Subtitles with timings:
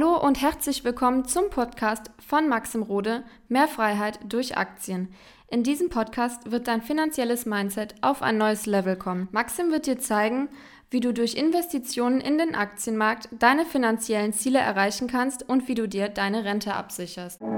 [0.00, 5.12] Hallo und herzlich willkommen zum Podcast von Maxim Rode Mehr Freiheit durch Aktien.
[5.48, 9.26] In diesem Podcast wird dein finanzielles Mindset auf ein neues Level kommen.
[9.32, 10.50] Maxim wird dir zeigen,
[10.88, 15.88] wie du durch Investitionen in den Aktienmarkt deine finanziellen Ziele erreichen kannst und wie du
[15.88, 17.40] dir deine Rente absicherst.
[17.40, 17.50] Und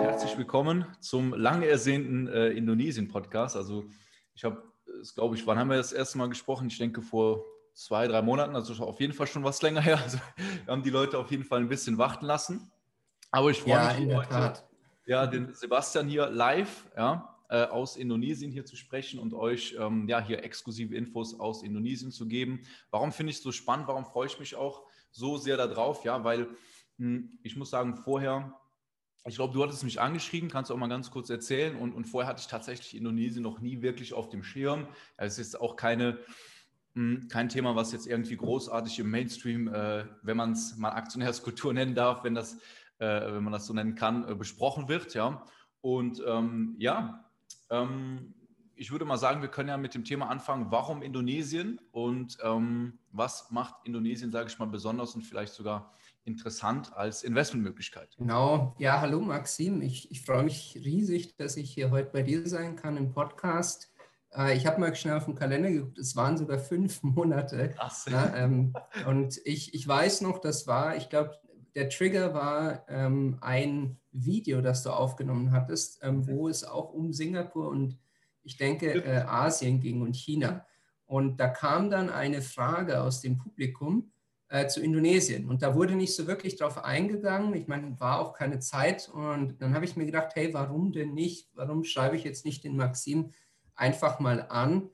[0.00, 3.54] herzlich willkommen zum lang ersehnten äh, Indonesien-Podcast.
[3.54, 3.84] Also
[4.34, 4.64] ich habe,
[5.14, 6.66] glaube ich, wann haben wir das erste Mal gesprochen?
[6.66, 7.44] Ich denke vor
[7.76, 10.00] zwei, drei Monaten, also auf jeden Fall schon was länger her.
[10.02, 10.18] Also
[10.64, 12.70] wir haben die Leute auf jeden Fall ein bisschen warten lassen.
[13.30, 14.54] Aber ich freue ja, mich heute,
[15.04, 20.08] ja, den Sebastian hier live ja, äh, aus Indonesien hier zu sprechen und euch ähm,
[20.08, 22.62] ja, hier exklusive Infos aus Indonesien zu geben.
[22.90, 23.88] Warum finde ich es so spannend?
[23.88, 26.04] Warum freue ich mich auch so sehr darauf?
[26.04, 26.48] Ja, weil
[26.96, 28.58] mh, hm, ich muss sagen, vorher
[29.28, 31.76] ich glaube, du hattest mich angeschrieben, kannst du auch mal ganz kurz erzählen.
[31.76, 34.86] Und, und vorher hatte ich tatsächlich Indonesien noch nie wirklich auf dem Schirm.
[35.16, 36.18] Es ist auch keine,
[37.28, 41.94] kein Thema, was jetzt irgendwie großartig im Mainstream, äh, wenn man es mal Aktionärskultur nennen
[41.94, 42.54] darf, wenn, das,
[42.98, 45.14] äh, wenn man das so nennen kann, äh, besprochen wird.
[45.14, 45.44] Ja.
[45.82, 47.24] Und ähm, ja,
[47.70, 48.34] ähm,
[48.74, 52.98] ich würde mal sagen, wir können ja mit dem Thema anfangen, warum Indonesien und ähm,
[53.10, 58.14] was macht Indonesien, sage ich mal, besonders und vielleicht sogar interessant als Investmentmöglichkeit.
[58.18, 62.46] Genau, ja, hallo Maxim, ich, ich freue mich riesig, dass ich hier heute bei dir
[62.48, 63.92] sein kann im Podcast.
[64.36, 67.70] Äh, ich habe mal schnell auf den Kalender geguckt, es waren sogar fünf Monate.
[67.70, 68.06] Krass.
[68.10, 68.74] Ja, ähm,
[69.06, 71.38] und ich, ich weiß noch, das war, ich glaube,
[71.74, 77.12] der Trigger war ähm, ein Video, das du aufgenommen hattest, ähm, wo es auch um
[77.12, 77.98] Singapur und
[78.42, 80.64] ich denke äh, Asien ging und China.
[81.04, 84.10] Und da kam dann eine Frage aus dem Publikum
[84.48, 85.48] äh, zu Indonesien.
[85.48, 87.54] Und da wurde nicht so wirklich drauf eingegangen.
[87.54, 89.08] Ich meine, war auch keine Zeit.
[89.08, 91.50] Und dann habe ich mir gedacht, hey, warum denn nicht?
[91.54, 93.32] Warum schreibe ich jetzt nicht den Maxim
[93.76, 94.90] einfach mal an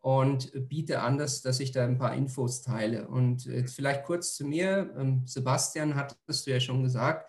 [0.00, 3.08] und biete an, dass, dass ich da ein paar Infos teile.
[3.08, 4.94] Und jetzt vielleicht kurz zu mir.
[4.98, 7.26] Ähm, Sebastian, hattest du ja schon gesagt,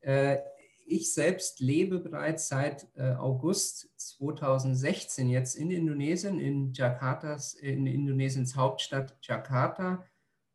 [0.00, 0.38] äh,
[0.86, 8.54] ich selbst lebe bereits seit äh, August 2016 jetzt in Indonesien, in Jakartas, in Indonesiens
[8.56, 10.04] Hauptstadt Jakarta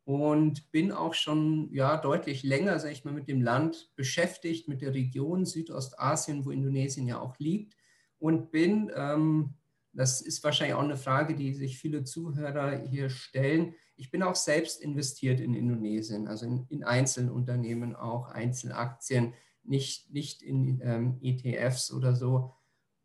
[0.04, 4.80] und bin auch schon ja, deutlich länger, sage ich mal, mit dem Land beschäftigt, mit
[4.80, 7.76] der Region Südostasien, wo Indonesien ja auch liegt
[8.18, 9.54] und bin ähm,
[9.98, 13.74] das ist wahrscheinlich auch eine Frage, die sich viele Zuhörer hier stellen.
[13.96, 20.40] Ich bin auch selbst investiert in Indonesien, also in, in Einzelunternehmen auch, Einzelaktien, nicht, nicht
[20.42, 22.52] in ähm, ETFs oder so.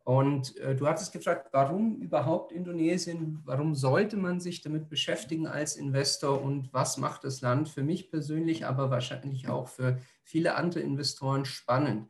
[0.03, 3.39] Und äh, du hattest gefragt, warum überhaupt Indonesien?
[3.43, 8.11] Warum sollte man sich damit beschäftigen als Investor und was macht das Land für mich
[8.11, 12.07] persönlich, aber wahrscheinlich auch für viele andere Investoren spannend?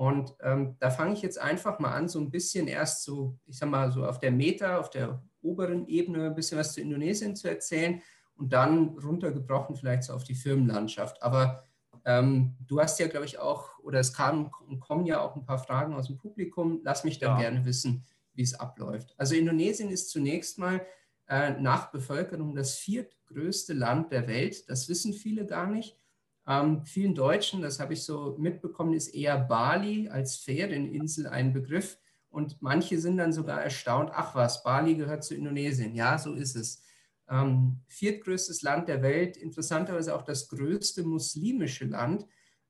[0.00, 3.58] Und ähm, da fange ich jetzt einfach mal an, so ein bisschen erst so, ich
[3.58, 7.36] sag mal, so auf der Meta, auf der oberen Ebene ein bisschen was zu Indonesien
[7.36, 8.00] zu erzählen
[8.34, 11.22] und dann runtergebrochen vielleicht so auf die Firmenlandschaft.
[11.22, 11.64] Aber
[12.06, 15.44] ähm, du hast ja, glaube ich, auch, oder es kamen und kommen ja auch ein
[15.44, 16.80] paar Fragen aus dem Publikum.
[16.82, 17.50] Lass mich dann ja.
[17.50, 19.12] gerne wissen, wie es abläuft.
[19.18, 20.80] Also Indonesien ist zunächst mal
[21.28, 24.70] äh, nach Bevölkerung das viertgrößte Land der Welt.
[24.70, 25.98] Das wissen viele gar nicht.
[26.46, 31.98] Ähm, vielen Deutschen, das habe ich so mitbekommen, ist eher Bali als Ferieninsel ein Begriff.
[32.30, 35.94] Und manche sind dann sogar erstaunt, ach was, Bali gehört zu Indonesien.
[35.94, 36.82] Ja, so ist es.
[37.28, 42.26] Ähm, viertgrößtes Land der Welt, interessanterweise auch das größte muslimische Land.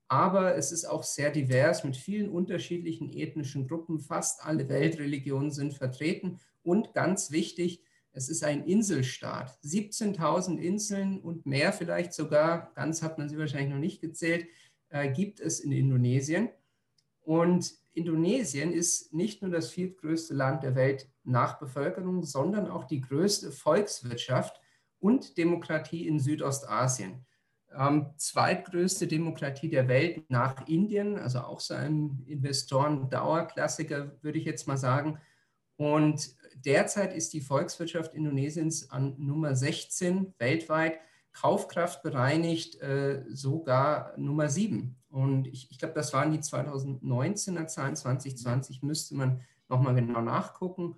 [0.08, 4.00] Aber es ist auch sehr divers mit vielen unterschiedlichen ethnischen Gruppen.
[4.00, 6.40] Fast alle Weltreligionen sind vertreten.
[6.62, 9.58] Und ganz wichtig, es ist ein Inselstaat.
[9.64, 14.46] 17.000 Inseln und mehr vielleicht sogar, ganz hat man sie wahrscheinlich noch nicht gezählt,
[14.88, 16.48] äh, gibt es in Indonesien.
[17.20, 23.00] Und Indonesien ist nicht nur das viertgrößte Land der Welt nach Bevölkerung, sondern auch die
[23.00, 24.60] größte Volkswirtschaft
[24.98, 27.24] und Demokratie in Südostasien.
[27.72, 34.66] Ähm, zweitgrößte Demokratie der Welt nach Indien, also auch so ein Investoren-Dauerklassiker, würde ich jetzt
[34.66, 35.20] mal sagen.
[35.76, 36.34] Und
[36.64, 40.98] derzeit ist die Volkswirtschaft Indonesiens an Nummer 16 weltweit,
[41.32, 44.96] Kaufkraft bereinigt äh, sogar Nummer 7.
[45.10, 50.96] Und ich, ich glaube, das waren die 2019er Zahlen, 2020 müsste man nochmal genau nachgucken.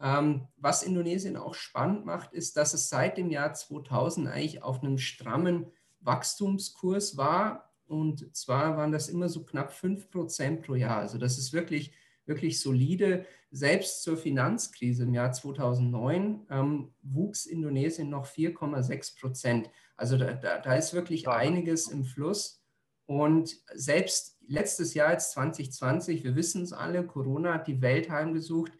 [0.00, 4.82] Ähm, was Indonesien auch spannend macht, ist, dass es seit dem Jahr 2000 eigentlich auf
[4.82, 5.66] einem strammen
[6.00, 7.70] Wachstumskurs war.
[7.86, 10.98] Und zwar waren das immer so knapp 5 Prozent pro Jahr.
[10.98, 11.92] Also das ist wirklich
[12.30, 13.26] wirklich solide.
[13.50, 19.70] Selbst zur Finanzkrise im Jahr 2009 ähm, wuchs Indonesien noch 4,6 Prozent.
[19.96, 22.62] Also da, da, da, ist wirklich einiges im Fluss.
[23.04, 28.72] Und selbst letztes Jahr, jetzt 2020, wir wissen es alle, Corona hat die Welt heimgesucht,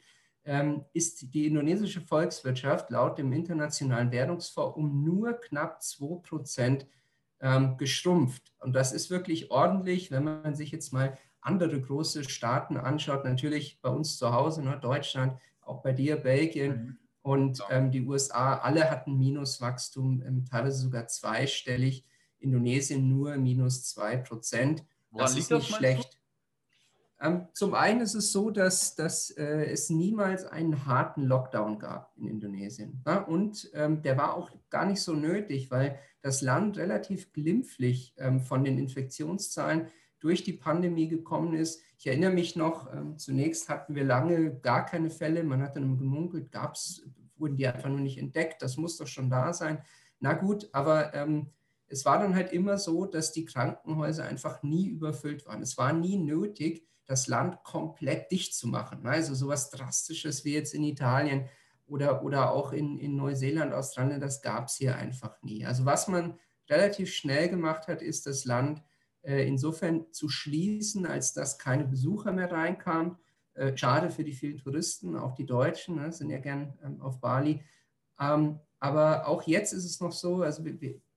[0.44, 6.86] ähm, ist die indonesische Volkswirtschaft laut dem Internationalen Währungsfonds um nur knapp 2 Prozent
[7.40, 8.52] ähm, geschrumpft.
[8.60, 13.80] Und das ist wirklich ordentlich, wenn man sich jetzt mal andere große Staaten anschaut, natürlich
[13.80, 16.98] bei uns zu Hause, ne, Deutschland, auch bei dir, Belgien mhm.
[17.22, 22.04] und ähm, die USA, alle hatten Minuswachstum, ähm, teilweise sogar zweistellig.
[22.40, 24.84] Indonesien nur minus zwei Prozent.
[25.12, 26.18] Das ist nicht schlecht.
[27.20, 32.16] Ähm, zum einen ist es so, dass, dass äh, es niemals einen harten Lockdown gab
[32.16, 33.02] in Indonesien.
[33.06, 33.18] Ja?
[33.18, 38.40] Und ähm, der war auch gar nicht so nötig, weil das Land relativ glimpflich ähm,
[38.40, 39.88] von den Infektionszahlen
[40.20, 41.82] durch die Pandemie gekommen ist.
[41.98, 45.42] Ich erinnere mich noch, ähm, zunächst hatten wir lange gar keine Fälle.
[45.42, 47.02] Man hat dann gemunkelt, gab's,
[47.36, 48.62] wurden die einfach nur nicht entdeckt.
[48.62, 49.82] Das muss doch schon da sein.
[50.20, 51.50] Na gut, aber ähm,
[51.88, 55.62] es war dann halt immer so, dass die Krankenhäuser einfach nie überfüllt waren.
[55.62, 59.04] Es war nie nötig, das Land komplett dicht zu machen.
[59.04, 61.48] Also sowas Drastisches wie jetzt in Italien
[61.88, 65.66] oder, oder auch in, in Neuseeland, Australien, das gab es hier einfach nie.
[65.66, 66.38] Also was man
[66.68, 68.80] relativ schnell gemacht hat, ist das Land
[69.22, 73.16] insofern zu schließen, als dass keine Besucher mehr reinkamen.
[73.54, 77.20] Äh, schade für die vielen Touristen, auch die Deutschen ne, sind ja gern ähm, auf
[77.20, 77.62] Bali.
[78.18, 80.64] Ähm, aber auch jetzt ist es noch so, also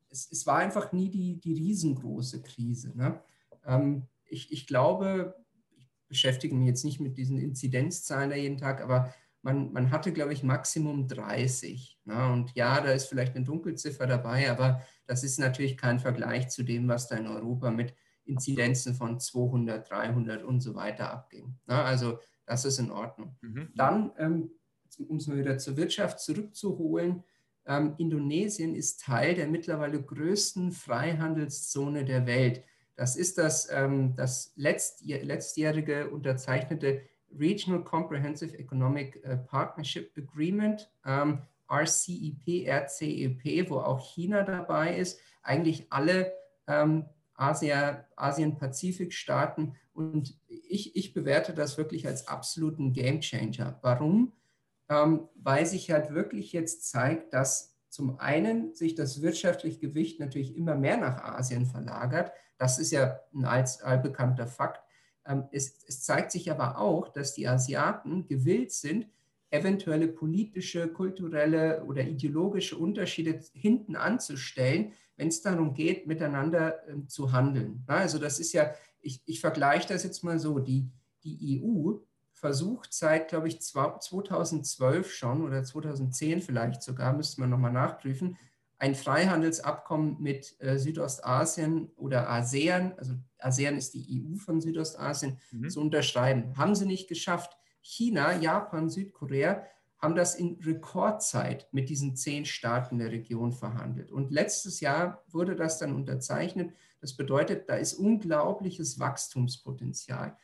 [0.10, 2.92] es, es, war einfach nie die, die riesengroße Krise.
[2.98, 3.22] Ne?
[3.66, 5.36] Ähm, ich, ich glaube,
[6.08, 10.34] beschäftige mich jetzt nicht mit diesen Inzidenzzahlen da jeden Tag, aber man, man hatte, glaube
[10.34, 12.00] ich, Maximum 30.
[12.06, 12.32] Ne?
[12.32, 16.64] Und ja, da ist vielleicht eine Dunkelziffer dabei, aber das ist natürlich kein Vergleich zu
[16.64, 17.94] dem, was da in Europa mit
[18.26, 21.58] Inzidenzen von 200, 300 und so weiter abging.
[21.68, 21.76] Ne?
[21.76, 23.36] Also das ist in Ordnung.
[23.42, 23.70] Mhm.
[23.76, 24.52] Dann, ähm,
[25.08, 27.24] um es mal wieder zur Wirtschaft zurückzuholen,
[27.66, 32.64] ähm, Indonesien ist Teil der mittlerweile größten Freihandelszone der Welt.
[32.96, 37.02] Das ist das, ähm, das letztjährige unterzeichnete
[37.40, 45.92] Regional Comprehensive Economic äh, Partnership Agreement, ähm, RCEP, RCEP, wo auch China dabei ist, eigentlich
[45.92, 46.34] alle
[46.68, 49.76] ähm, Asien-Pazifik-Staaten.
[49.94, 53.78] Und ich, ich bewerte das wirklich als absoluten Gamechanger.
[53.82, 54.32] Warum?
[54.90, 60.56] Ähm, weil sich halt wirklich jetzt zeigt, dass zum einen sich das wirtschaftliche Gewicht natürlich
[60.56, 64.83] immer mehr nach Asien verlagert, das ist ja ein allbekannter Fakt.
[65.26, 69.08] Ähm, es, es zeigt sich aber auch, dass die Asiaten gewillt sind,
[69.50, 77.32] eventuelle politische, kulturelle oder ideologische Unterschiede hinten anzustellen, wenn es darum geht, miteinander äh, zu
[77.32, 77.84] handeln.
[77.88, 80.90] Also das ist ja, ich, ich vergleiche das jetzt mal so, die,
[81.24, 81.94] die EU
[82.32, 88.38] versucht seit, glaube ich, 2012 schon oder 2010 vielleicht sogar, müsste man nochmal nachprüfen,
[88.84, 95.70] ein Freihandelsabkommen mit äh, Südostasien oder ASEAN, also ASEAN ist die EU von Südostasien, mhm.
[95.70, 96.58] zu unterschreiben.
[96.58, 97.56] Haben sie nicht geschafft.
[97.82, 99.64] China, Japan, Südkorea
[100.00, 104.12] haben das in Rekordzeit mit diesen zehn Staaten der Region verhandelt.
[104.12, 106.74] Und letztes Jahr wurde das dann unterzeichnet.
[107.00, 110.36] Das bedeutet, da ist unglaubliches Wachstumspotenzial.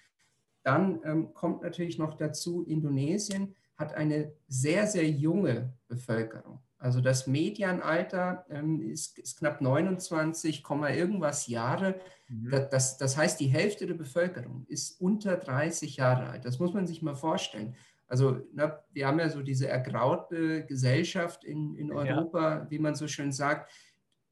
[0.64, 6.62] Dann ähm, kommt natürlich noch dazu, Indonesien hat eine sehr, sehr junge Bevölkerung.
[6.80, 10.64] Also das Medianalter ähm, ist, ist, knapp 29,
[10.96, 12.00] irgendwas Jahre.
[12.30, 12.50] Mhm.
[12.50, 16.46] Das, das, das, heißt, die Hälfte der Bevölkerung ist unter 30 Jahre alt.
[16.46, 17.76] Das muss man sich mal vorstellen.
[18.08, 22.68] Also na, wir haben ja so diese ergraute Gesellschaft in, in Europa, ja.
[22.72, 23.72] wie man so schön sagt.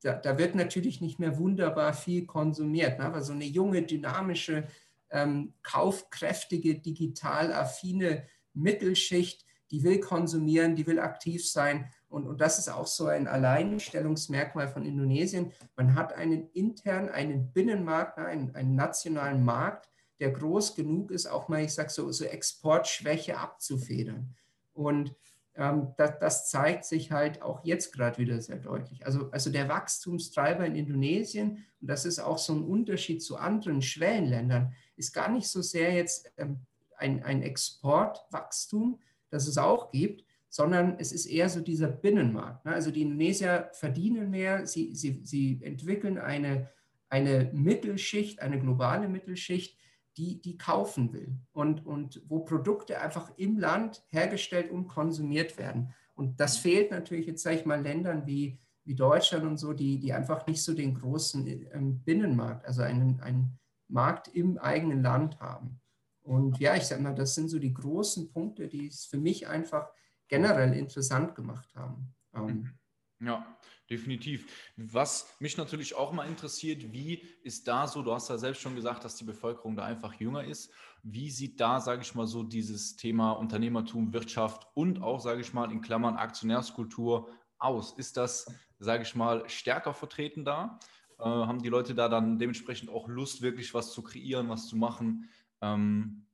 [0.02, 2.98] Da, da, wird natürlich nicht mehr wunderbar viel konsumiert.
[2.98, 3.06] Ne?
[3.06, 4.68] Aber so eine junge, dynamische,
[5.10, 11.92] ähm, kaufkräftige, digital affine Mittelschicht, die will konsumieren, die will aktiv sein.
[12.10, 15.52] Und, und das ist auch so ein Alleinstellungsmerkmal von Indonesien.
[15.76, 21.48] Man hat einen intern, einen Binnenmarkt, einen, einen nationalen Markt, der groß genug ist, auch
[21.48, 24.34] mal, ich sage so, so Exportschwäche abzufedern.
[24.74, 25.14] Und
[25.56, 29.06] ähm, das, das, zeigt sich halt auch jetzt gerade wieder sehr deutlich.
[29.06, 33.82] Also, also der Wachstumstreiber in Indonesien, und das ist auch so ein Unterschied zu anderen
[33.82, 36.62] Schwellenländern, ist gar nicht so sehr jetzt ähm,
[36.98, 42.66] ein, ein Exportwachstum, das es auch gibt, sondern es ist eher so dieser Binnenmarkt.
[42.66, 42.74] Ne?
[42.74, 46.70] Also die Indonesier verdienen mehr, sie, sie, sie entwickeln eine,
[47.10, 49.78] eine Mittelschicht, eine globale Mittelschicht,
[50.18, 55.94] die, die kaufen will und, und wo Produkte einfach im Land hergestellt und konsumiert werden.
[56.16, 60.00] Und das fehlt natürlich jetzt, sage ich mal, Ländern wie, wie Deutschland und so, die,
[60.00, 65.40] die einfach nicht so den großen ähm, Binnenmarkt, also einen, einen Markt im eigenen Land
[65.40, 65.80] haben.
[66.28, 69.48] Und ja, ich sage mal, das sind so die großen Punkte, die es für mich
[69.48, 69.90] einfach
[70.28, 72.14] generell interessant gemacht haben.
[72.36, 72.76] Ähm,
[73.20, 73.28] mhm.
[73.28, 73.58] ja,
[73.90, 74.46] definitiv.
[74.76, 78.76] Was mich natürlich auch mal interessiert, wie ist da so, du hast ja selbst schon
[78.76, 80.70] gesagt, dass die Bevölkerung da einfach jünger ist.
[81.02, 85.54] Wie sieht da, sage ich mal so, dieses Thema Unternehmertum, Wirtschaft und auch, sage ich
[85.54, 87.94] mal, in Klammern Aktionärskultur aus?
[87.98, 90.78] Ist das, sage ich mal, stärker vertreten da?
[91.20, 94.76] Äh, haben die Leute da dann dementsprechend auch Lust, wirklich was zu kreieren, was zu
[94.76, 95.30] machen?
[95.62, 96.26] Ähm,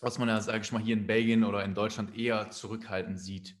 [0.00, 3.56] was man ja, sage ich mal, hier in Belgien oder in Deutschland eher zurückhaltend sieht?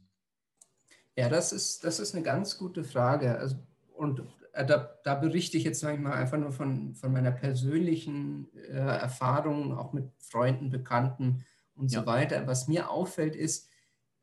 [1.16, 3.38] Ja, das ist, das ist eine ganz gute Frage.
[3.38, 3.56] Also,
[3.94, 7.30] und äh, da, da, berichte ich jetzt sage ich mal, einfach nur von, von meiner
[7.30, 11.44] persönlichen äh, Erfahrung, auch mit Freunden, Bekannten
[11.74, 12.00] und ja.
[12.00, 12.46] so weiter.
[12.46, 13.68] Was mir auffällt, ist,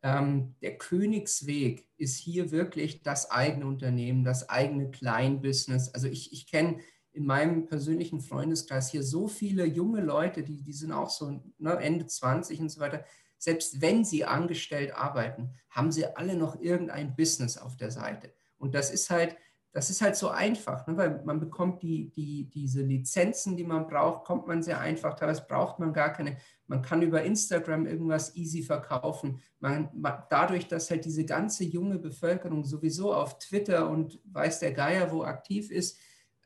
[0.04, 5.94] ähm, der Königsweg ist hier wirklich das eigene Unternehmen, das eigene Kleinbusiness.
[5.94, 6.80] Also ich, ich kenne
[7.14, 11.72] in meinem persönlichen Freundeskreis hier so viele junge Leute, die, die sind auch so ne,
[11.78, 13.04] Ende 20 und so weiter.
[13.38, 18.34] Selbst wenn sie angestellt arbeiten, haben sie alle noch irgendein Business auf der Seite.
[18.58, 19.36] Und das ist halt,
[19.74, 20.98] das ist halt so einfach, ne?
[20.98, 25.16] weil man bekommt die, die, diese Lizenzen, die man braucht, kommt man sehr einfach.
[25.16, 26.38] Teilweise braucht man gar keine.
[26.68, 29.42] Man kann über Instagram irgendwas easy verkaufen.
[29.60, 34.74] Man, man, dadurch, dass halt diese ganze junge Bevölkerung sowieso auf Twitter und weiß der
[34.74, 35.98] Geier wo aktiv ist,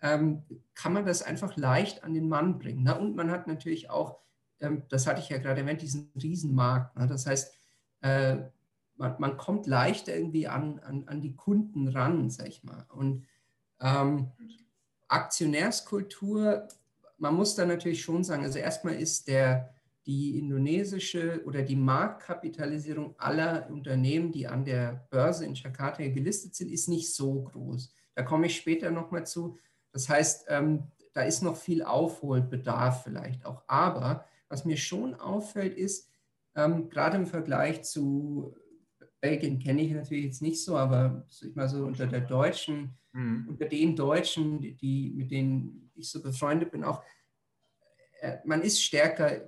[0.05, 0.43] ähm,
[0.75, 2.83] kann man das einfach leicht an den Mann bringen.
[2.83, 2.97] Ne?
[2.97, 4.19] Und man hat natürlich auch,
[4.59, 6.95] ähm, das hatte ich ja gerade erwähnt, diesen Riesenmarkt.
[6.95, 7.07] Ne?
[7.07, 7.55] Das heißt,
[8.01, 8.35] äh,
[8.97, 12.85] man, man kommt leicht irgendwie an, an, an die Kunden ran, sag ich mal.
[12.89, 13.25] Und
[13.81, 14.31] ähm,
[15.07, 16.67] Aktionärskultur,
[17.17, 19.73] man muss da natürlich schon sagen, also erstmal ist der,
[20.05, 26.69] die indonesische oder die Marktkapitalisierung aller Unternehmen, die an der Börse in Jakarta gelistet sind,
[26.69, 27.91] ist nicht so groß.
[28.13, 29.57] Da komme ich später nochmal zu.
[29.95, 30.83] Das heißt, ähm,
[31.13, 33.63] da ist noch viel Aufholbedarf vielleicht auch.
[33.67, 36.09] Aber was mir schon auffällt, ist,
[36.53, 38.53] ähm, gerade im Vergleich zu
[39.21, 43.45] Belgien kenne ich natürlich jetzt nicht so, aber ich mal so unter der Deutschen, mhm.
[43.47, 47.01] unter den Deutschen, die, mit denen ich so befreundet bin, auch,
[48.19, 49.47] äh, man ist stärker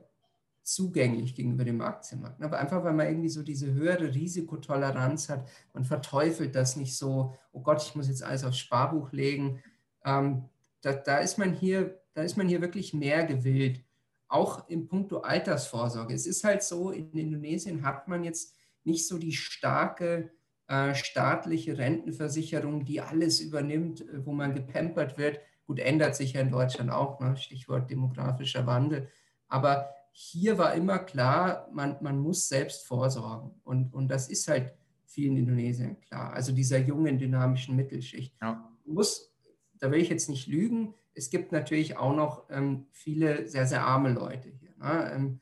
[0.64, 2.42] zugänglich gegenüber dem Aktienmarkt.
[2.42, 7.36] Aber einfach, weil man irgendwie so diese höhere Risikotoleranz hat, man verteufelt das nicht so,
[7.52, 9.62] oh Gott, ich muss jetzt alles aufs Sparbuch legen.
[10.08, 10.46] Ähm,
[10.82, 13.84] da, da, ist man hier, da ist man hier wirklich mehr gewillt,
[14.30, 16.14] auch im Punkto Altersvorsorge.
[16.14, 20.32] Es ist halt so, in Indonesien hat man jetzt nicht so die starke
[20.68, 25.40] äh, staatliche Rentenversicherung, die alles übernimmt, äh, wo man gepampert wird.
[25.66, 27.36] Gut, ändert sich ja in Deutschland auch, ne?
[27.38, 29.10] Stichwort demografischer Wandel.
[29.50, 33.52] Aber hier war immer klar, man, man muss selbst vorsorgen.
[33.64, 34.74] Und, und das ist halt
[35.06, 36.34] vielen Indonesien klar.
[36.34, 38.34] Also dieser jungen, dynamischen Mittelschicht.
[38.42, 38.70] Ja.
[38.86, 39.32] Muss,
[39.80, 43.84] da will ich jetzt nicht lügen, es gibt natürlich auch noch ähm, viele sehr, sehr
[43.86, 44.76] arme Leute hier.
[44.78, 45.12] Ne?
[45.14, 45.40] Ähm,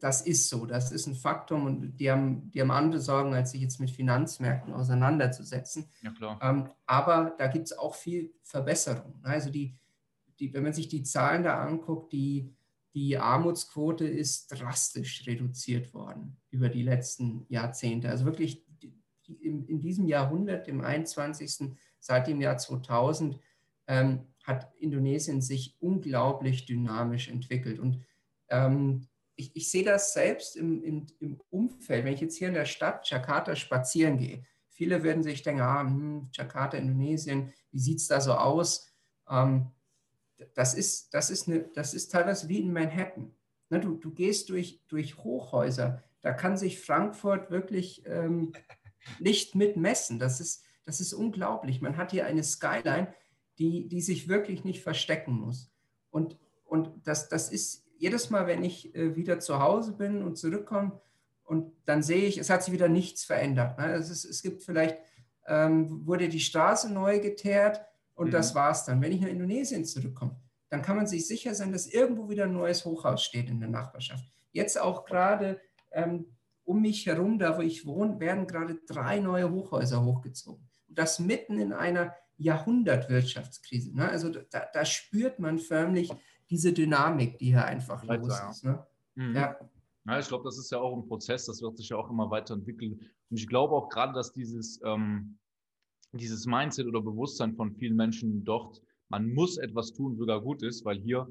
[0.00, 3.50] das ist so, das ist ein Faktum und die haben, die haben andere Sorgen, als
[3.50, 5.86] sich jetzt mit Finanzmärkten auseinanderzusetzen.
[6.02, 6.38] Ja, klar.
[6.40, 9.18] Ähm, aber da gibt es auch viel Verbesserung.
[9.22, 9.76] Also die,
[10.38, 12.54] die, wenn man sich die Zahlen da anguckt, die,
[12.94, 18.08] die Armutsquote ist drastisch reduziert worden über die letzten Jahrzehnte.
[18.08, 18.64] Also wirklich
[19.40, 23.38] in, in, diesem Jahrhundert, im 21., seit dem Jahr 2000,
[23.92, 27.78] ähm, hat Indonesien sich unglaublich dynamisch entwickelt.
[27.78, 28.02] Und
[28.48, 29.06] ähm,
[29.36, 32.64] ich, ich sehe das selbst im, im, im, Umfeld, wenn ich jetzt hier in der
[32.64, 34.44] Stadt Jakarta spazieren gehe.
[34.70, 38.90] Viele werden sich denken, ah, hm, Jakarta, Indonesien, wie sieht es da so aus?
[39.28, 39.70] Ähm,
[40.54, 43.34] das, ist, das, ist eine, das ist teilweise wie in Manhattan.
[43.68, 48.52] Ne, du, du gehst durch, durch Hochhäuser, da kann sich Frankfurt wirklich ähm,
[49.20, 50.18] nicht mitmessen.
[50.18, 51.80] Das ist, das ist unglaublich.
[51.82, 53.14] Man hat hier eine Skyline,
[53.58, 55.70] die, die sich wirklich nicht verstecken muss.
[56.10, 60.36] Und, und das, das ist jedes Mal, wenn ich äh, wieder zu Hause bin und
[60.36, 61.00] zurückkomme,
[61.44, 63.78] und dann sehe ich, es hat sich wieder nichts verändert.
[63.78, 63.92] Ne?
[63.92, 64.96] Es, ist, es gibt vielleicht,
[65.46, 67.82] ähm, wurde die Straße neu geteert
[68.14, 68.30] und mhm.
[68.30, 69.02] das war es dann.
[69.02, 70.36] Wenn ich nach Indonesien zurückkomme,
[70.70, 73.68] dann kann man sich sicher sein, dass irgendwo wieder ein neues Hochhaus steht in der
[73.68, 74.24] Nachbarschaft.
[74.52, 76.24] Jetzt auch gerade ähm,
[76.64, 80.66] um mich herum, da wo ich wohne, werden gerade drei neue Hochhäuser hochgezogen.
[80.88, 83.94] Und das mitten in einer Jahrhundertwirtschaftskrise.
[83.96, 84.08] Ne?
[84.08, 86.10] Also da, da spürt man förmlich,
[86.50, 88.64] diese Dynamik, die hier einfach Weiter, los ist.
[88.64, 88.86] Ne?
[89.14, 89.34] Mhm.
[89.34, 89.56] Ja.
[90.06, 92.30] ja, ich glaube, das ist ja auch ein Prozess, das wird sich ja auch immer
[92.30, 93.00] weiterentwickeln.
[93.30, 95.38] Und ich glaube auch gerade, dass dieses, ähm,
[96.12, 100.84] dieses Mindset oder Bewusstsein von vielen Menschen dort, man muss etwas tun, sogar gut ist,
[100.84, 101.26] weil hier,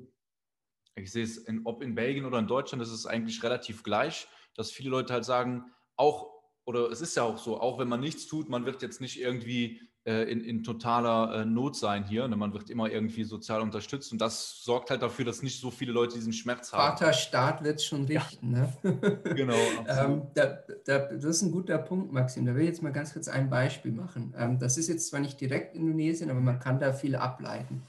[0.96, 4.28] ich sehe es, in, ob in Belgien oder in Deutschland, ist es eigentlich relativ gleich,
[4.56, 5.66] dass viele Leute halt sagen,
[5.96, 6.32] auch,
[6.66, 9.20] oder es ist ja auch so, auch wenn man nichts tut, man wird jetzt nicht
[9.20, 12.28] irgendwie in, in, totaler äh, Not sein hier.
[12.28, 12.36] Ne?
[12.36, 15.92] Man wird immer irgendwie sozial unterstützt und das sorgt halt dafür, dass nicht so viele
[15.92, 16.98] Leute diesen Schmerz haben.
[16.98, 18.56] Vaterstaat wird es schon richten.
[18.56, 18.74] Ja.
[18.84, 19.20] Ne?
[19.36, 19.60] genau.
[19.88, 22.48] ähm, da, da, das ist ein guter Punkt, Maxim.
[22.48, 24.34] Da will ich jetzt mal ganz kurz ein Beispiel machen.
[24.36, 27.84] Ähm, das ist jetzt zwar nicht direkt Indonesien, aber man kann da viel ableiten.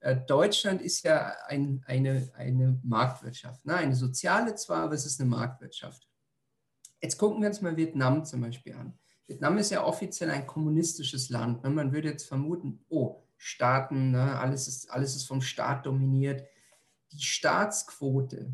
[0.00, 3.64] Äh, Deutschland ist ja ein, eine, eine Marktwirtschaft.
[3.64, 3.76] Ne?
[3.76, 6.06] Eine soziale zwar, aber es ist eine Marktwirtschaft.
[7.00, 8.98] Jetzt gucken wir uns mal Vietnam zum Beispiel an.
[9.26, 11.62] Vietnam ist ja offiziell ein kommunistisches Land.
[11.64, 11.70] Ne?
[11.70, 14.38] Man würde jetzt vermuten, oh, Staaten, ne?
[14.38, 16.46] alles, ist, alles ist vom Staat dominiert.
[17.12, 18.52] Die Staatsquote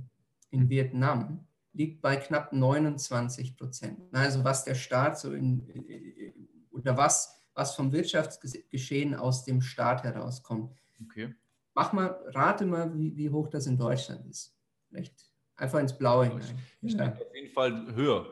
[0.50, 3.98] in Vietnam liegt bei knapp 29 Prozent.
[4.12, 5.66] Also was der Staat so in,
[6.70, 10.74] oder was, was vom Wirtschaftsgeschehen aus dem Staat herauskommt.
[11.04, 11.34] Okay.
[11.74, 14.54] Mach mal, rate mal, wie, wie hoch das in Deutschland ist.
[14.88, 15.14] Vielleicht
[15.56, 16.58] einfach ins Blaue hinein.
[16.82, 17.12] Ich ja.
[17.12, 18.26] auf jeden Fall höher.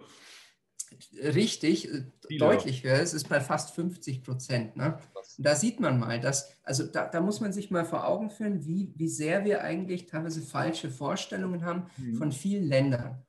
[1.23, 1.89] Richtig,
[2.31, 2.47] Viele.
[2.47, 3.01] deutlich höher.
[3.01, 4.77] Es ist bei fast 50 Prozent.
[4.77, 4.99] Ne?
[5.39, 8.65] Da sieht man mal, dass, also da, da, muss man sich mal vor Augen führen,
[8.65, 12.15] wie, wie sehr wir eigentlich teilweise falsche Vorstellungen haben mhm.
[12.15, 13.23] von vielen Ländern.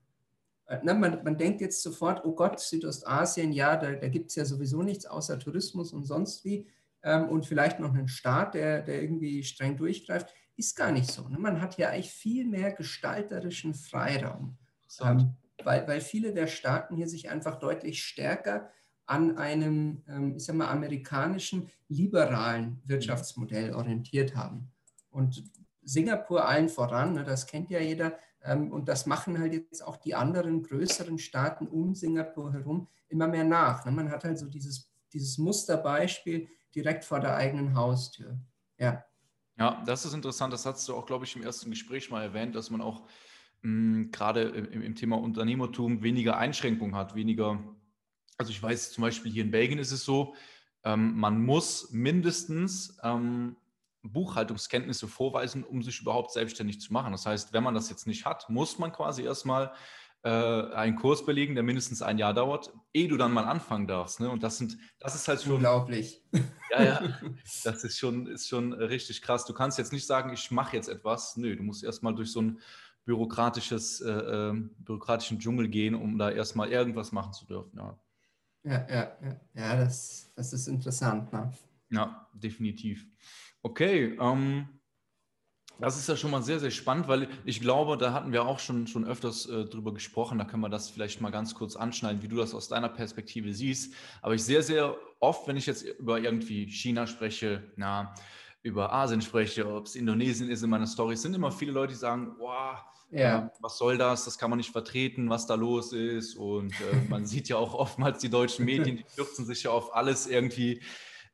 [0.68, 4.36] Äh, na, man, man, denkt jetzt sofort, oh Gott, Südostasien, ja, da, da gibt es
[4.36, 6.68] ja sowieso nichts außer Tourismus und sonst wie
[7.04, 10.34] ähm, und vielleicht noch einen Staat, der, der irgendwie streng durchgreift.
[10.56, 11.28] Ist gar nicht so.
[11.28, 11.40] Ne?
[11.40, 14.58] Man hat ja eigentlich viel mehr gestalterischen Freiraum,
[15.02, 18.70] ähm, weil, weil viele der Staaten hier sich einfach deutlich stärker
[19.12, 24.72] an einem, ähm, ich sag mal, amerikanischen liberalen Wirtschaftsmodell orientiert haben.
[25.10, 25.44] Und
[25.84, 29.98] Singapur allen voran, ne, das kennt ja jeder, ähm, und das machen halt jetzt auch
[29.98, 33.86] die anderen größeren Staaten um Singapur herum immer mehr nach.
[33.86, 33.92] Ne?
[33.92, 38.40] Man hat halt so dieses, dieses Musterbeispiel direkt vor der eigenen Haustür.
[38.78, 39.04] Ja.
[39.58, 40.54] Ja, das ist interessant.
[40.54, 43.04] Das hast du auch, glaube ich, im ersten Gespräch mal erwähnt, dass man auch
[43.62, 47.60] mh, gerade im, im, Thema Unternehmertum weniger Einschränkungen hat, weniger.
[48.42, 50.34] Also ich weiß zum Beispiel hier in Belgien ist es so,
[50.84, 53.56] ähm, man muss mindestens ähm,
[54.02, 57.12] Buchhaltungskenntnisse vorweisen, um sich überhaupt selbstständig zu machen.
[57.12, 59.74] Das heißt, wenn man das jetzt nicht hat, muss man quasi erstmal
[60.24, 64.20] äh, einen Kurs belegen, der mindestens ein Jahr dauert, ehe du dann mal anfangen darfst.
[64.20, 64.32] Ne?
[64.32, 65.54] Und das sind, das ist halt schon.
[65.54, 66.24] Unglaublich.
[66.72, 67.20] Ja, ja.
[67.64, 69.46] Das ist schon, ist schon richtig krass.
[69.46, 71.38] Du kannst jetzt nicht sagen, ich mache jetzt etwas.
[71.38, 72.60] Nö, du musst erstmal durch so ein
[73.06, 77.78] bürokratisches, äh, äh, bürokratischen Dschungel gehen, um da erstmal irgendwas machen zu dürfen.
[77.78, 78.00] Ja,
[78.64, 79.42] ja, ja, ja.
[79.54, 81.32] ja das, das ist interessant.
[81.34, 81.52] Ne?
[81.90, 83.06] Ja, definitiv.
[83.64, 84.68] Okay, ähm,
[85.82, 88.60] das ist ja schon mal sehr, sehr spannend, weil ich glaube, da hatten wir auch
[88.60, 90.38] schon, schon öfters äh, drüber gesprochen.
[90.38, 93.52] Da können wir das vielleicht mal ganz kurz anschneiden, wie du das aus deiner Perspektive
[93.54, 93.96] siehst.
[94.22, 98.14] Aber ich sehr, sehr oft, wenn ich jetzt über irgendwie China spreche, na,
[98.62, 102.00] über Asien spreche, ob es Indonesien ist in meiner Story, sind immer viele Leute, die
[102.00, 102.78] sagen, wow,
[103.12, 103.46] ja.
[103.46, 104.26] äh, was soll das?
[104.26, 106.36] Das kann man nicht vertreten, was da los ist.
[106.36, 109.96] Und äh, man sieht ja auch oftmals die deutschen Medien, die stürzen sich ja auf
[109.96, 110.82] alles irgendwie.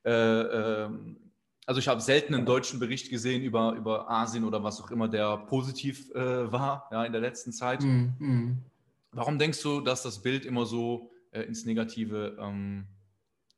[0.03, 1.17] Äh, ähm,
[1.65, 5.09] also ich habe selten einen deutschen Bericht gesehen über, über Asien oder was auch immer,
[5.09, 7.83] der positiv äh, war ja, in der letzten Zeit.
[7.83, 8.63] Mm, mm.
[9.11, 12.87] Warum denkst du, dass das Bild immer so äh, ins Negative ähm,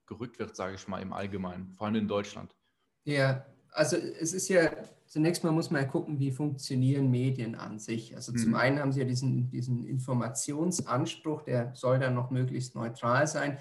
[0.07, 2.55] gerückt wird, sage ich mal, im Allgemeinen, vor allem in Deutschland?
[3.03, 4.71] Ja, also es ist ja,
[5.05, 8.15] zunächst mal muss man ja gucken, wie funktionieren Medien an sich.
[8.15, 8.55] Also zum mhm.
[8.55, 13.57] einen haben sie ja diesen, diesen Informationsanspruch, der soll dann noch möglichst neutral sein.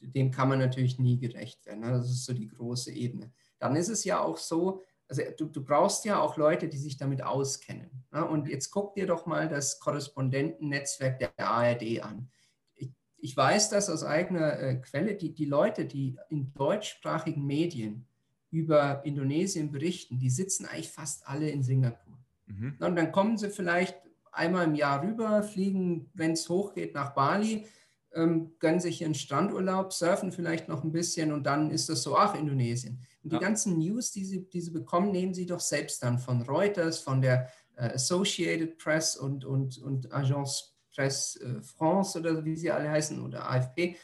[0.00, 1.80] Dem kann man natürlich nie gerecht werden.
[1.80, 1.92] Ne?
[1.92, 3.30] Das ist so die große Ebene
[3.62, 6.96] dann ist es ja auch so, also du, du brauchst ja auch Leute, die sich
[6.96, 8.04] damit auskennen.
[8.10, 8.26] Ne?
[8.26, 12.28] Und jetzt guck dir doch mal das Korrespondentennetzwerk der ARD an.
[12.74, 18.06] Ich, ich weiß das aus eigener äh, Quelle, die, die Leute, die in deutschsprachigen Medien
[18.52, 22.18] über Indonesien berichten, die sitzen eigentlich fast alle in Singapur.
[22.46, 22.76] Mhm.
[22.78, 23.96] Und dann kommen sie vielleicht
[24.30, 27.66] einmal im Jahr rüber, fliegen, wenn es hochgeht, nach Bali,
[28.14, 32.16] ähm, gönnen sich ihren Strandurlaub, surfen vielleicht noch ein bisschen und dann ist das so,
[32.16, 33.00] ach, Indonesien.
[33.22, 33.40] Und die ja.
[33.40, 37.22] ganzen News, die sie, die sie bekommen, nehmen sie doch selbst dann von Reuters, von
[37.22, 42.90] der äh, Associated Press und, und, und Agence Presse äh, France oder wie sie alle
[42.90, 43.96] heißen oder AFP.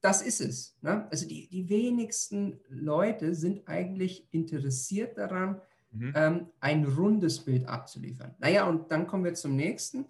[0.00, 0.76] Das ist es.
[0.82, 1.06] Ne?
[1.10, 6.12] Also die, die wenigsten Leute sind eigentlich interessiert daran, mhm.
[6.14, 8.34] ähm, ein rundes Bild abzuliefern.
[8.38, 10.06] Naja, und dann kommen wir zum nächsten.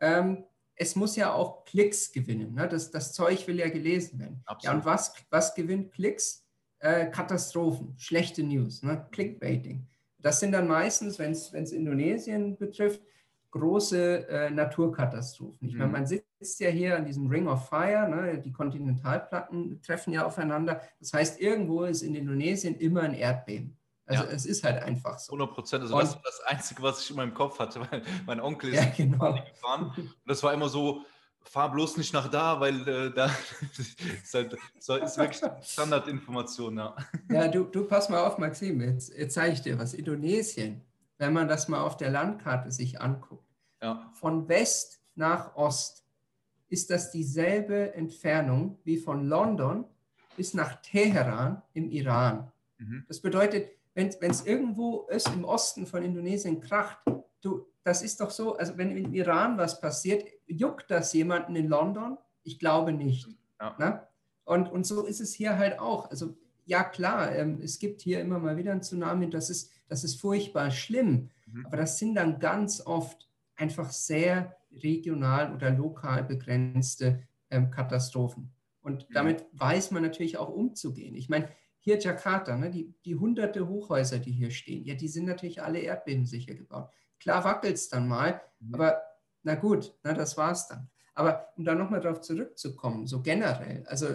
[0.00, 0.44] Ähm,
[0.76, 2.54] es muss ja auch Klicks gewinnen.
[2.54, 2.68] Ne?
[2.68, 4.42] Das, das Zeug will ja gelesen werden.
[4.46, 4.64] Absolut.
[4.64, 6.46] Ja, und was, was gewinnt Klicks?
[6.78, 9.06] Äh, Katastrophen, schlechte News, ne?
[9.10, 9.86] Clickbaiting.
[10.16, 13.02] Das sind dann meistens, wenn es Indonesien betrifft,
[13.50, 15.68] große äh, Naturkatastrophen.
[15.68, 15.80] Ich mhm.
[15.80, 18.38] meine, man sitzt ja hier an diesem Ring of Fire, ne?
[18.38, 20.80] die Kontinentalplatten treffen ja aufeinander.
[21.00, 23.76] Das heißt, irgendwo ist in Indonesien immer ein Erdbeben.
[24.06, 24.30] Also ja.
[24.30, 25.32] es ist halt einfach so.
[25.32, 25.82] 100 Prozent.
[25.82, 28.82] Also das war das Einzige, was ich in meinem Kopf hatte, weil mein Onkel ist
[28.82, 29.34] ja, genau.
[29.34, 29.92] gefahren.
[29.96, 31.02] Und das war immer so,
[31.42, 33.26] fahr bloß nicht nach da, weil äh, da
[33.78, 36.76] ist, halt, ist wirklich Standardinformation.
[36.76, 36.96] Ja,
[37.30, 39.94] ja du, du pass mal auf, Maxim, jetzt, jetzt zeige ich dir was.
[39.94, 40.82] Indonesien,
[41.20, 43.44] wenn man das mal auf der Landkarte sich anguckt,
[43.82, 44.10] ja.
[44.14, 46.06] von West nach Ost
[46.68, 49.84] ist das dieselbe Entfernung wie von London
[50.36, 52.50] bis nach Teheran im Iran.
[52.78, 53.04] Mhm.
[53.06, 56.98] Das bedeutet, wenn es irgendwo ist im Osten von Indonesien kracht,
[57.42, 61.68] du, das ist doch so, also wenn im Iran was passiert, juckt das jemanden in
[61.68, 62.16] London?
[62.44, 63.28] Ich glaube nicht.
[63.60, 63.76] Ja.
[63.78, 64.06] Ne?
[64.44, 66.10] Und, und so ist es hier halt auch.
[66.10, 66.34] Also
[66.70, 70.20] ja klar, ähm, es gibt hier immer mal wieder ein Tsunami, das ist, das ist
[70.20, 71.66] furchtbar schlimm, mhm.
[71.66, 78.52] aber das sind dann ganz oft einfach sehr regional oder lokal begrenzte ähm, Katastrophen.
[78.82, 79.14] Und mhm.
[79.14, 81.16] damit weiß man natürlich auch umzugehen.
[81.16, 81.48] Ich meine,
[81.80, 85.80] hier Jakarta, ne, die, die hunderte Hochhäuser, die hier stehen, ja, die sind natürlich alle
[85.80, 86.88] erdbebensicher gebaut.
[87.18, 88.74] Klar wackelt es dann mal, mhm.
[88.74, 89.02] aber
[89.42, 90.88] na gut, na, das es dann.
[91.14, 94.06] Aber um da nochmal darauf zurückzukommen, so generell, also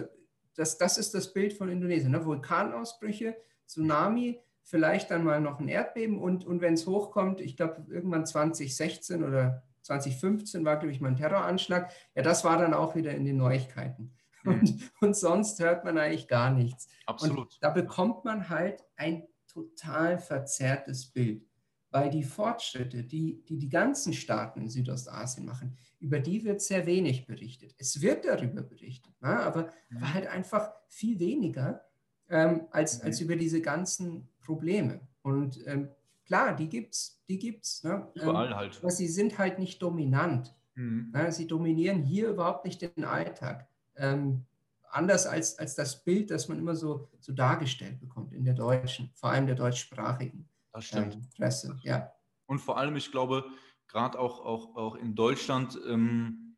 [0.56, 2.12] das, das ist das Bild von Indonesien.
[2.12, 2.24] Ne?
[2.24, 7.86] Vulkanausbrüche, Tsunami, vielleicht dann mal noch ein Erdbeben und, und wenn es hochkommt, ich glaube
[7.88, 11.92] irgendwann 2016 oder 2015 war, glaube ich, mal ein Terroranschlag.
[12.14, 14.12] Ja, das war dann auch wieder in den Neuigkeiten.
[14.42, 14.52] Mhm.
[14.52, 16.88] Und, und sonst hört man eigentlich gar nichts.
[17.06, 17.54] Absolut.
[17.54, 21.46] Und da bekommt man halt ein total verzerrtes Bild,
[21.90, 26.86] weil die Fortschritte, die die, die ganzen Staaten in Südostasien machen, über die wird sehr
[26.86, 27.74] wenig berichtet.
[27.78, 29.40] Es wird darüber berichtet, ne?
[29.40, 30.14] aber, mhm.
[30.14, 31.84] halt einfach viel weniger
[32.28, 33.06] ähm, als, mhm.
[33.06, 35.00] als über diese ganzen Probleme.
[35.22, 35.88] Und ähm,
[36.24, 37.82] klar, die gibt es, die gibt's.
[37.84, 38.06] Ne?
[38.14, 38.78] Überall ähm, halt.
[38.78, 40.54] Aber sie sind halt nicht dominant.
[40.74, 41.12] Mhm.
[41.14, 41.32] Ne?
[41.32, 43.68] Sie dominieren hier überhaupt nicht den Alltag.
[43.96, 44.44] Ähm,
[44.90, 49.10] anders als, als das Bild, das man immer so, so dargestellt bekommt in der deutschen,
[49.14, 50.48] vor allem der deutschsprachigen
[50.92, 51.78] ähm, Presse.
[51.82, 52.12] Ja.
[52.46, 53.44] Und vor allem, ich glaube,
[53.88, 56.56] gerade auch, auch, auch in Deutschland ähm,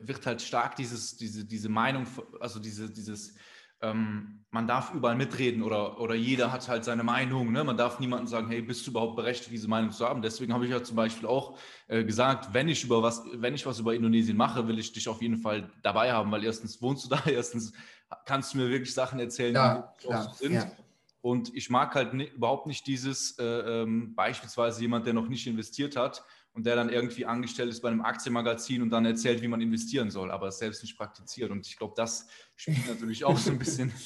[0.00, 2.06] wird halt stark dieses, diese, diese Meinung,
[2.40, 3.34] also diese, dieses
[3.82, 7.50] ähm, man darf überall mitreden oder, oder jeder hat halt seine Meinung.
[7.52, 7.64] Ne?
[7.64, 10.20] Man darf niemandem sagen, hey, bist du überhaupt berechtigt, diese Meinung zu haben?
[10.20, 11.56] Deswegen habe ich ja zum Beispiel auch
[11.88, 15.08] äh, gesagt, wenn ich über was, wenn ich was über Indonesien mache, will ich dich
[15.08, 17.72] auf jeden Fall dabei haben, weil erstens wohnst du da, erstens
[18.26, 20.52] kannst du mir wirklich Sachen erzählen, ja, die klar, sind.
[20.52, 20.70] Ja.
[21.22, 25.46] Und ich mag halt ne, überhaupt nicht dieses, äh, ähm, beispielsweise jemand, der noch nicht
[25.46, 29.48] investiert hat, und der dann irgendwie angestellt ist bei einem Aktienmagazin und dann erzählt, wie
[29.48, 31.50] man investieren soll, aber es selbst nicht praktiziert.
[31.50, 33.92] Und ich glaube, das spielt natürlich auch so ein bisschen.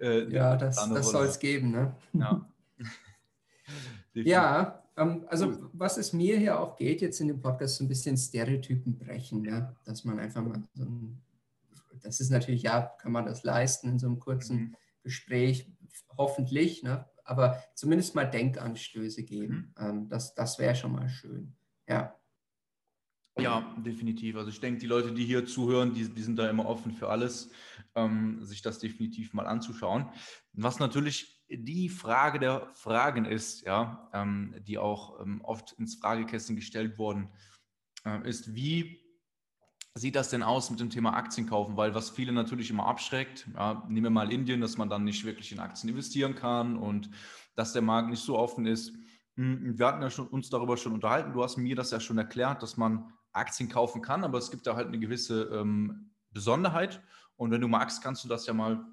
[0.00, 1.70] Äh, ja, das, das soll es geben.
[1.70, 1.94] Ne?
[2.12, 2.48] Ja,
[4.14, 7.88] ja ähm, also was es mir hier auch geht, jetzt in dem Podcast, so ein
[7.88, 9.74] bisschen Stereotypen brechen, ja?
[9.84, 11.22] dass man einfach mal so ein,
[12.02, 14.76] das ist natürlich, ja, kann man das leisten in so einem kurzen mhm.
[15.04, 15.70] Gespräch,
[16.16, 17.08] hoffentlich, ne?
[17.24, 19.74] aber zumindest mal Denkanstöße geben.
[19.78, 19.86] Mhm.
[19.86, 21.56] Ähm, das das wäre schon mal schön.
[21.88, 22.18] Ja.
[23.36, 24.36] Ja, definitiv.
[24.36, 27.08] Also ich denke, die Leute, die hier zuhören, die, die sind da immer offen für
[27.08, 27.50] alles,
[27.96, 30.08] ähm, sich das definitiv mal anzuschauen.
[30.52, 36.54] Was natürlich die Frage der Fragen ist, ja, ähm, die auch ähm, oft ins Fragekästchen
[36.54, 37.28] gestellt worden
[38.04, 39.03] äh, ist, wie
[39.94, 41.76] sieht das denn aus mit dem Thema Aktien kaufen?
[41.76, 45.24] Weil was viele natürlich immer abschreckt, ja, nehmen wir mal Indien, dass man dann nicht
[45.24, 47.10] wirklich in Aktien investieren kann und
[47.54, 48.92] dass der Markt nicht so offen ist.
[49.36, 51.32] Hm, wir hatten ja schon, uns darüber schon unterhalten.
[51.32, 54.66] Du hast mir das ja schon erklärt, dass man Aktien kaufen kann, aber es gibt
[54.66, 57.00] da halt eine gewisse ähm, Besonderheit.
[57.36, 58.84] Und wenn du magst, kannst du das ja mal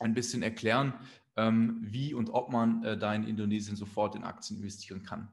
[0.00, 0.94] ein bisschen erklären,
[1.36, 5.28] ähm, wie und ob man äh, da in Indonesien sofort in Aktien investieren kann.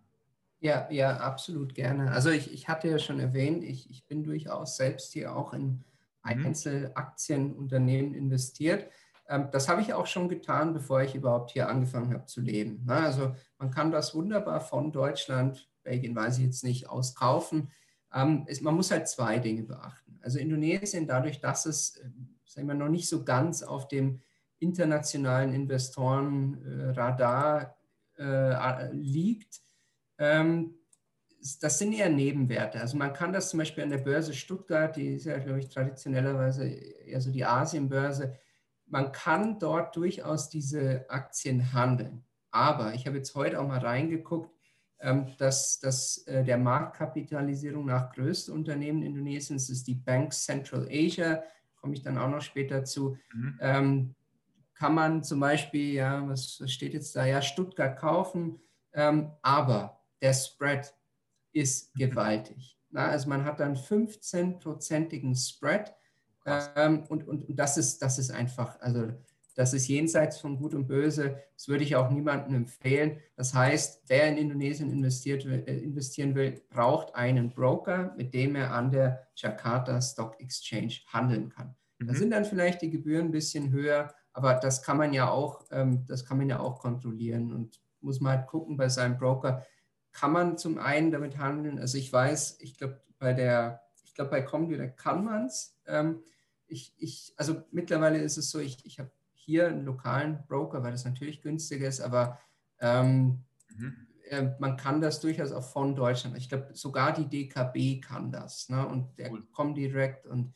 [0.60, 2.12] Ja, ja, absolut gerne.
[2.12, 5.64] Also ich, ich hatte ja schon erwähnt, ich, ich bin durchaus selbst hier auch in
[5.64, 5.84] mhm.
[6.22, 8.90] Einzelaktienunternehmen investiert.
[9.28, 12.84] Ähm, das habe ich auch schon getan, bevor ich überhaupt hier angefangen habe zu leben.
[12.86, 12.94] Ne?
[12.94, 17.70] Also man kann das wunderbar von Deutschland, Belgien weiß ich jetzt nicht, aus kaufen.
[18.14, 20.20] Ähm, man muss halt zwei Dinge beachten.
[20.22, 22.10] Also Indonesien, dadurch, dass es äh,
[22.46, 24.22] sagen wir, noch nicht so ganz auf dem
[24.60, 27.76] internationalen Investorenradar
[28.18, 29.65] äh, liegt, ähm,
[30.18, 32.80] das sind eher Nebenwerte.
[32.80, 35.70] Also man kann das zum Beispiel an der Börse Stuttgart, die ist ja, glaube ich,
[35.70, 38.38] traditionellerweise eher so die Asienbörse,
[38.88, 42.24] man kann dort durchaus diese Aktien handeln.
[42.52, 44.56] Aber ich habe jetzt heute auch mal reingeguckt,
[45.00, 51.44] ähm, dass, dass äh, der Marktkapitalisierung nach größten Unternehmen Indonesiens ist die Bank Central Asia,
[51.76, 53.18] komme ich dann auch noch später zu.
[53.34, 53.60] Mhm.
[53.60, 54.16] Ähm,
[54.74, 57.26] kann man zum Beispiel, ja, was, steht jetzt da?
[57.26, 58.60] Ja, Stuttgart kaufen,
[58.94, 60.94] ähm, aber der Spread
[61.52, 62.78] ist gewaltig.
[62.92, 65.94] Na, also man hat dann 15-prozentigen Spread
[66.46, 69.12] ähm, und, und, und das, ist, das ist einfach, also
[69.56, 71.42] das ist jenseits von Gut und Böse.
[71.56, 73.20] Das würde ich auch niemandem empfehlen.
[73.38, 78.72] Das heißt, wer in Indonesien investiert, äh, investieren will, braucht einen Broker, mit dem er
[78.74, 81.74] an der Jakarta Stock Exchange handeln kann.
[82.00, 82.08] Mhm.
[82.08, 85.66] Da sind dann vielleicht die Gebühren ein bisschen höher, aber das kann man ja auch,
[85.72, 89.66] ähm, das kann man ja auch kontrollieren und muss man halt gucken bei seinem Broker.
[90.16, 91.78] Kann man zum einen damit handeln?
[91.78, 95.78] Also ich weiß, ich glaube bei der, ich glaube bei Comdirect kann man es.
[95.86, 96.24] Ähm,
[96.68, 100.94] ich, ich, also mittlerweile ist es so, ich, ich habe hier einen lokalen Broker, weil
[100.94, 102.40] das natürlich günstiger ist, aber
[102.80, 103.44] ähm,
[103.76, 104.08] mhm.
[104.30, 106.38] äh, man kann das durchaus auch von Deutschland.
[106.38, 108.88] Ich glaube, sogar die DKB kann das ne?
[108.88, 109.46] und der cool.
[109.52, 110.54] Comdirect und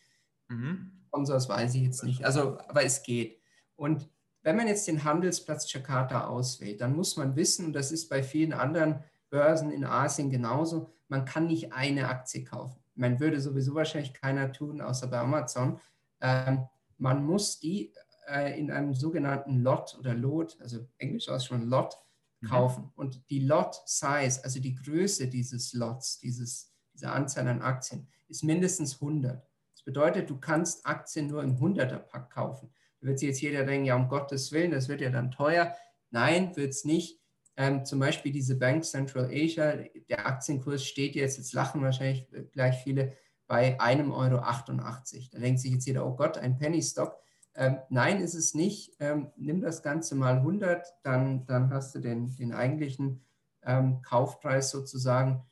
[0.47, 0.93] mhm.
[1.07, 2.23] Sponsors weiß ich jetzt nicht.
[2.23, 3.41] Also, aber es geht.
[3.75, 4.09] Und
[4.41, 8.23] wenn man jetzt den Handelsplatz Jakarta auswählt, dann muss man wissen, und das ist bei
[8.23, 12.79] vielen anderen Börsen in Asien genauso, man kann nicht eine Aktie kaufen.
[12.95, 15.79] Man würde sowieso wahrscheinlich keiner tun, außer bei Amazon.
[16.21, 16.65] Ähm,
[16.97, 17.93] man muss die
[18.27, 21.97] äh, in einem sogenannten Lot oder Lot, also englisch aus schon Lot,
[22.41, 22.47] mhm.
[22.47, 22.83] kaufen.
[22.83, 22.91] Mhm.
[22.95, 28.43] Und die Lot Size, also die Größe dieses Lots, dieses, dieser Anzahl an Aktien, ist
[28.43, 29.47] mindestens 100.
[29.73, 32.71] Das bedeutet, du kannst Aktien nur im 100er-Pack kaufen.
[32.99, 35.73] Da wird sich jetzt jeder denken, ja, um Gottes Willen, das wird ja dann teuer.
[36.11, 37.18] Nein, wird es nicht.
[37.59, 39.73] Ähm, zum Beispiel diese Bank Central Asia,
[40.07, 43.11] der Aktienkurs steht jetzt, jetzt lachen wahrscheinlich gleich viele,
[43.47, 44.37] bei einem Euro.
[44.37, 45.31] 88.
[45.31, 47.17] Da denkt sich jetzt jeder, oh Gott, ein Penny Stock.
[47.55, 48.95] Ähm, nein, ist es nicht.
[48.99, 53.25] Ähm, nimm das Ganze mal 100, dann, dann hast du den, den eigentlichen
[53.63, 55.43] ähm, Kaufpreis sozusagen.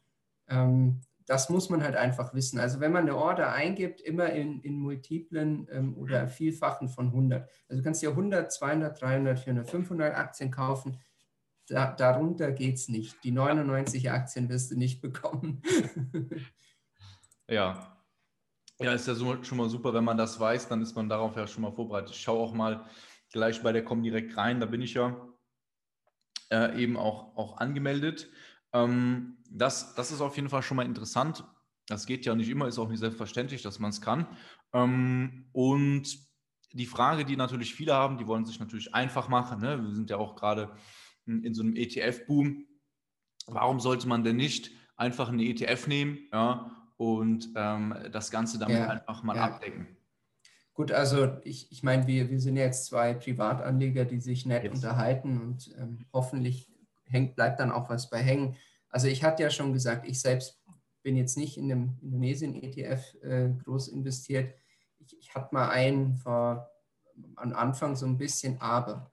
[0.48, 2.58] Ähm, das muss man halt einfach wissen.
[2.58, 6.30] Also wenn man eine Order eingibt, immer in, in Multiplen ähm, oder mhm.
[6.30, 7.50] Vielfachen von 100.
[7.68, 10.98] Also du kannst ja 100, 200, 300, 400, 500 Aktien kaufen.
[11.68, 13.24] Da, darunter geht es nicht.
[13.24, 15.62] Die 99 Aktien wirst du nicht bekommen.
[17.50, 17.94] ja.
[18.80, 21.36] Ja, ist ja so, schon mal super, wenn man das weiß, dann ist man darauf
[21.36, 22.12] ja schon mal vorbereitet.
[22.12, 22.86] Ich schaue auch mal
[23.32, 25.28] gleich bei der Comdirect rein, da bin ich ja
[26.52, 28.30] äh, eben auch, auch angemeldet.
[28.74, 31.44] Ähm, das, das ist auf jeden Fall schon mal interessant.
[31.88, 34.28] Das geht ja nicht immer, ist auch nicht selbstverständlich, dass man es kann.
[34.74, 36.28] Ähm, und
[36.74, 39.62] die Frage, die natürlich viele haben, die wollen sich natürlich einfach machen.
[39.62, 39.82] Ne?
[39.82, 40.76] Wir sind ja auch gerade
[41.28, 42.66] in so einem ETF-Boom.
[43.48, 48.78] Warum sollte man denn nicht einfach einen ETF nehmen ja, und ähm, das Ganze damit
[48.78, 49.44] ja, einfach mal ja.
[49.44, 49.88] abdecken?
[50.74, 54.76] Gut, also ich, ich meine, wir, wir sind jetzt zwei Privatanleger, die sich nett jetzt.
[54.76, 56.72] unterhalten und ähm, hoffentlich
[57.06, 58.56] hängt, bleibt dann auch was bei hängen.
[58.90, 60.62] Also ich hatte ja schon gesagt, ich selbst
[61.02, 64.54] bin jetzt nicht in dem Indonesien-ETF äh, groß investiert.
[65.00, 66.70] Ich, ich hatte mal einen vor
[67.38, 69.12] am Anfang so ein bisschen, aber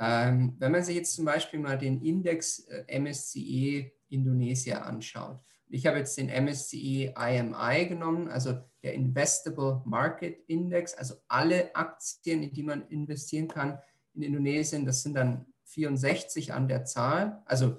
[0.00, 5.86] ähm, wenn man sich jetzt zum Beispiel mal den Index äh, MSCE Indonesia anschaut, ich
[5.86, 12.52] habe jetzt den MSCE IMI genommen, also der Investable Market Index, also alle Aktien, in
[12.52, 13.78] die man investieren kann
[14.14, 17.42] in Indonesien, das sind dann 64 an der Zahl.
[17.44, 17.78] Also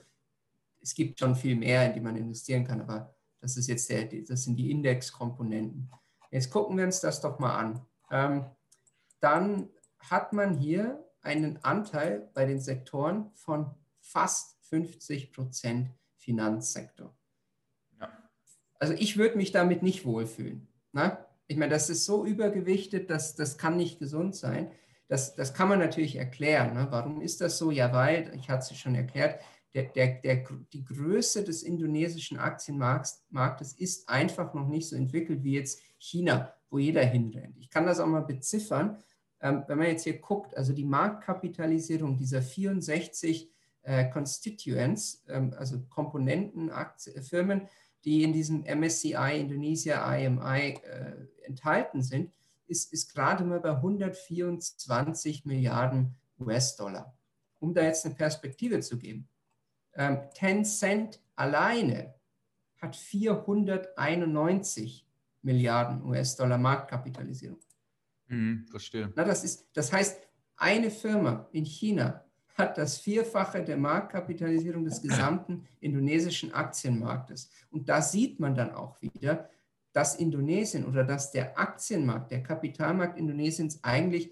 [0.80, 4.06] es gibt schon viel mehr, in die man investieren kann, aber das ist jetzt der,
[4.06, 5.92] das sind die Indexkomponenten.
[6.30, 7.86] Jetzt gucken wir uns das doch mal an.
[8.12, 8.46] Ähm,
[9.20, 17.16] dann hat man hier einen Anteil bei den Sektoren von fast 50 Prozent Finanzsektor.
[18.00, 18.12] Ja.
[18.80, 20.68] Also ich würde mich damit nicht wohlfühlen.
[20.92, 21.18] Ne?
[21.48, 24.72] Ich meine, das ist so übergewichtet, dass das kann nicht gesund sein.
[25.08, 26.74] Das, das kann man natürlich erklären.
[26.74, 26.88] Ne?
[26.90, 27.72] Warum ist das so?
[27.72, 29.42] Ja, weil, ich hatte es schon erklärt,
[29.74, 35.54] der, der, der, die Größe des indonesischen Aktienmarktes ist einfach noch nicht so entwickelt wie
[35.54, 37.58] jetzt China, wo jeder hinrennt.
[37.58, 38.98] Ich kann das auch mal beziffern.
[39.42, 43.50] Ähm, wenn man jetzt hier guckt, also die Marktkapitalisierung dieser 64
[43.84, 47.68] äh, Constituents, ähm, also Komponentenfirmen,
[48.06, 52.34] die in diesem MSCI Indonesia IMI äh, enthalten sind,
[52.68, 57.14] ist, ist gerade mal bei 124 Milliarden US-Dollar.
[57.60, 59.28] Um da jetzt eine Perspektive zu geben,
[59.94, 62.14] ähm, Tencent alleine
[62.80, 65.06] hat 491
[65.42, 67.60] Milliarden US-Dollar Marktkapitalisierung.
[68.32, 69.12] Mhm, verstehe.
[69.16, 70.20] Na, das, ist, das heißt,
[70.56, 77.50] eine Firma in China hat das Vierfache der Marktkapitalisierung des gesamten indonesischen Aktienmarktes.
[77.70, 79.50] Und da sieht man dann auch wieder,
[79.94, 84.32] dass Indonesien oder dass der Aktienmarkt, der Kapitalmarkt Indonesiens eigentlich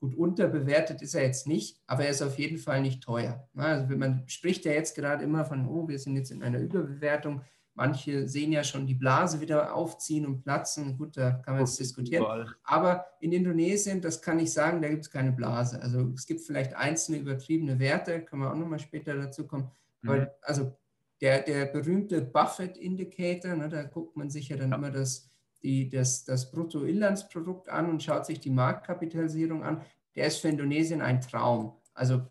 [0.00, 3.46] gut unterbewertet ist er jetzt nicht, aber er ist auf jeden Fall nicht teuer.
[3.54, 7.42] Also man spricht ja jetzt gerade immer von, oh, wir sind jetzt in einer Überbewertung.
[7.74, 10.98] Manche sehen ja schon die Blase wieder aufziehen und platzen.
[10.98, 12.22] Gut, da kann man jetzt diskutieren.
[12.22, 12.54] Überall.
[12.64, 15.80] Aber in Indonesien, das kann ich sagen, da gibt es keine Blase.
[15.80, 19.70] Also es gibt vielleicht einzelne übertriebene Werte, können wir auch nochmal später dazu kommen.
[20.02, 20.28] Mhm.
[20.40, 20.74] also
[21.20, 24.76] der, der berühmte Buffett-Indicator, ne, da guckt man sich ja dann ja.
[24.76, 25.30] immer das,
[25.62, 29.82] die, das, das Bruttoinlandsprodukt an und schaut sich die Marktkapitalisierung an.
[30.16, 31.74] Der ist für Indonesien ein Traum.
[31.92, 32.22] Also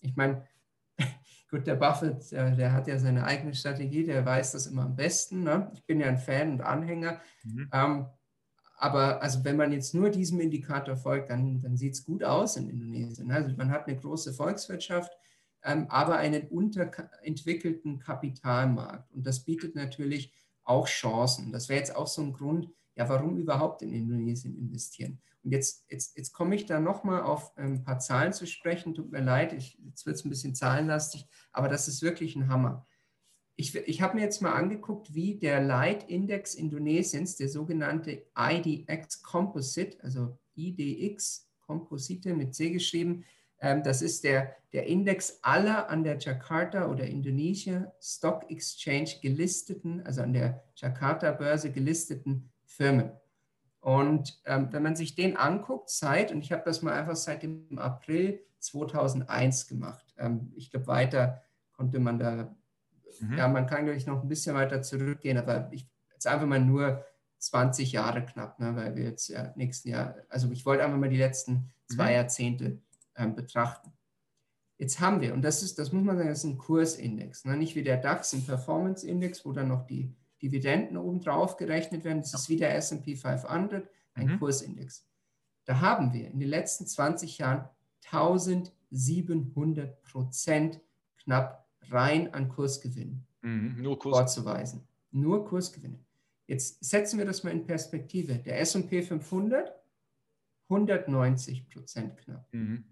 [0.00, 0.46] ich meine,
[1.50, 4.96] gut, der Buffett, der, der, hat ja seine eigene Strategie, der weiß das immer am
[4.96, 5.42] besten.
[5.42, 5.70] Ne?
[5.74, 7.20] Ich bin ja ein Fan und Anhänger.
[7.44, 7.68] Mhm.
[7.72, 8.06] Ähm,
[8.76, 12.56] aber also wenn man jetzt nur diesem Indikator folgt, dann, dann sieht es gut aus
[12.56, 13.30] in Indonesien.
[13.30, 15.12] Also man hat eine große Volkswirtschaft,
[15.62, 19.12] ähm, aber einen unterentwickelten Kapitalmarkt.
[19.12, 20.32] Und das bietet natürlich
[20.64, 21.52] auch Chancen.
[21.52, 25.20] Das wäre jetzt auch so ein Grund, ja, warum überhaupt in Indonesien investieren.
[25.42, 28.94] Und jetzt, jetzt, jetzt komme ich da nochmal auf ein paar Zahlen zu sprechen.
[28.94, 32.48] Tut mir leid, ich, jetzt wird es ein bisschen zahlenlastig, aber das ist wirklich ein
[32.48, 32.86] Hammer.
[33.56, 40.02] ich, ich habe mir jetzt mal angeguckt, wie der Leitindex Indonesiens, der sogenannte IDX Composite,
[40.02, 43.24] also IDX Composite mit C geschrieben,
[43.60, 50.02] ähm, das ist der, der Index aller an der Jakarta oder Indonesia Stock Exchange gelisteten,
[50.04, 53.12] also an der Jakarta-Börse gelisteten Firmen.
[53.80, 57.42] Und ähm, wenn man sich den anguckt, seit, und ich habe das mal einfach seit
[57.42, 62.54] dem April 2001 gemacht, ähm, ich glaube, weiter konnte man da,
[63.20, 63.38] mhm.
[63.38, 66.60] ja, man kann, glaube ich, noch ein bisschen weiter zurückgehen, aber ich jetzt einfach mal
[66.60, 67.04] nur
[67.38, 71.08] 20 Jahre knapp, ne, weil wir jetzt ja nächsten Jahr, also ich wollte einfach mal
[71.08, 72.16] die letzten zwei mhm.
[72.16, 72.82] Jahrzehnte
[73.16, 73.92] ähm, betrachten.
[74.76, 77.56] Jetzt haben wir, und das ist, das muss man sagen, das ist ein Kursindex, ne,
[77.56, 82.22] nicht wie der DAX, ein Performance-Index, wo dann noch die Dividenden obendrauf gerechnet werden.
[82.22, 84.38] Das ist wie der SP 500, ein mhm.
[84.38, 85.06] Kursindex.
[85.64, 87.68] Da haben wir in den letzten 20 Jahren
[88.04, 90.80] 1700 Prozent
[91.18, 94.16] knapp rein an Kursgewinnen mhm, nur Kurs.
[94.16, 94.86] vorzuweisen.
[95.12, 95.98] Nur Kursgewinne.
[96.46, 98.34] Jetzt setzen wir das mal in Perspektive.
[98.36, 99.72] Der S&P 500,
[100.68, 102.48] 190 Prozent knapp.
[102.52, 102.84] Mhm.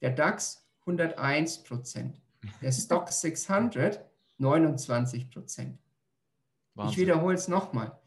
[0.00, 2.20] Der DAX, 101 Prozent.
[2.62, 4.04] Der Stock 600,
[4.38, 5.78] 29 Prozent.
[6.88, 7.98] Ich wiederhole es nochmal.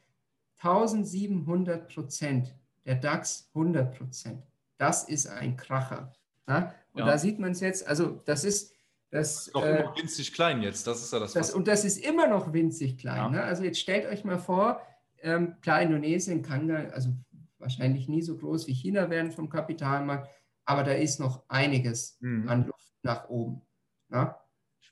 [0.57, 2.55] 1700 Prozent.
[2.86, 4.43] Der DAX 100 Prozent.
[4.77, 6.12] Das ist ein Kracher.
[6.47, 6.73] Ja?
[6.93, 7.05] Und ja.
[7.05, 8.73] da sieht man es jetzt, also das ist,
[9.09, 11.33] das, ist noch äh, winzig klein jetzt, das ist ja das.
[11.33, 13.17] das und das ist immer noch winzig klein.
[13.17, 13.29] Ja.
[13.29, 13.43] Ne?
[13.43, 14.81] Also jetzt stellt euch mal vor,
[15.21, 17.09] ähm, klar, Indonesien kann da, also
[17.59, 20.29] wahrscheinlich nie so groß wie China werden vom Kapitalmarkt,
[20.65, 22.49] aber da ist noch einiges mhm.
[22.49, 23.62] an Luft nach oben.
[24.09, 24.36] Ne?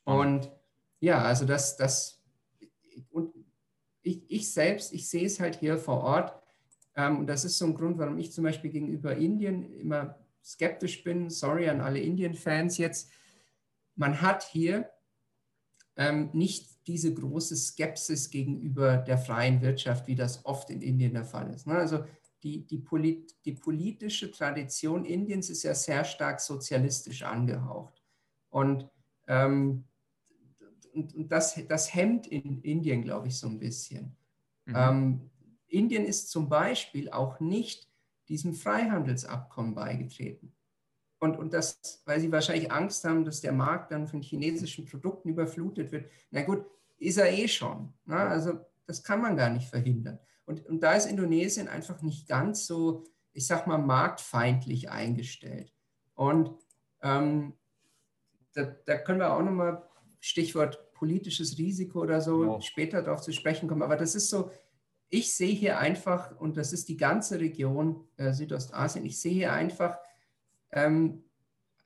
[0.03, 0.51] Und
[0.99, 2.21] ja, also das, das,
[3.09, 3.33] und
[4.03, 6.35] ich, ich selbst, ich sehe es halt hier vor Ort.
[6.95, 11.03] Ähm, und das ist so ein Grund, warum ich zum Beispiel gegenüber Indien immer skeptisch
[11.03, 11.29] bin.
[11.29, 13.11] Sorry an alle Indien-Fans jetzt.
[13.95, 14.89] Man hat hier
[15.95, 21.25] ähm, nicht diese große Skepsis gegenüber der freien Wirtschaft, wie das oft in Indien der
[21.25, 21.67] Fall ist.
[21.67, 21.75] Ne?
[21.75, 22.03] Also
[22.43, 28.01] die, die, polit, die politische Tradition Indiens ist ja sehr stark sozialistisch angehaucht.
[28.49, 28.89] Und
[29.27, 29.85] ähm,
[30.93, 34.15] und, und das, das hemmt in Indien, glaube ich, so ein bisschen.
[34.65, 34.75] Mhm.
[34.75, 35.29] Ähm,
[35.67, 37.89] Indien ist zum Beispiel auch nicht
[38.27, 40.53] diesem Freihandelsabkommen beigetreten.
[41.19, 45.29] Und, und das, weil sie wahrscheinlich Angst haben, dass der Markt dann von chinesischen Produkten
[45.29, 46.09] überflutet wird.
[46.31, 46.65] Na gut,
[46.97, 47.93] ist er eh schon.
[48.05, 48.17] Ne?
[48.17, 50.19] Also das kann man gar nicht verhindern.
[50.45, 55.71] Und, und da ist Indonesien einfach nicht ganz so, ich sag mal, marktfeindlich eingestellt.
[56.15, 56.51] Und
[57.01, 57.53] ähm,
[58.53, 59.83] da, da, können wir auch nochmal
[60.21, 62.61] Stichwort politisches Risiko oder so, genau.
[62.61, 63.81] später darauf zu sprechen kommen.
[63.81, 64.51] Aber das ist so,
[65.09, 69.51] ich sehe hier einfach, und das ist die ganze Region äh, Südostasien, ich sehe hier
[69.51, 69.97] einfach
[70.71, 71.23] ähm,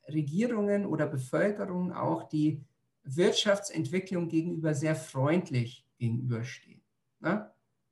[0.07, 2.63] Regierungen oder Bevölkerungen auch, die
[3.03, 6.81] Wirtschaftsentwicklung gegenüber sehr freundlich gegenüberstehen.
[7.21, 7.49] Ne?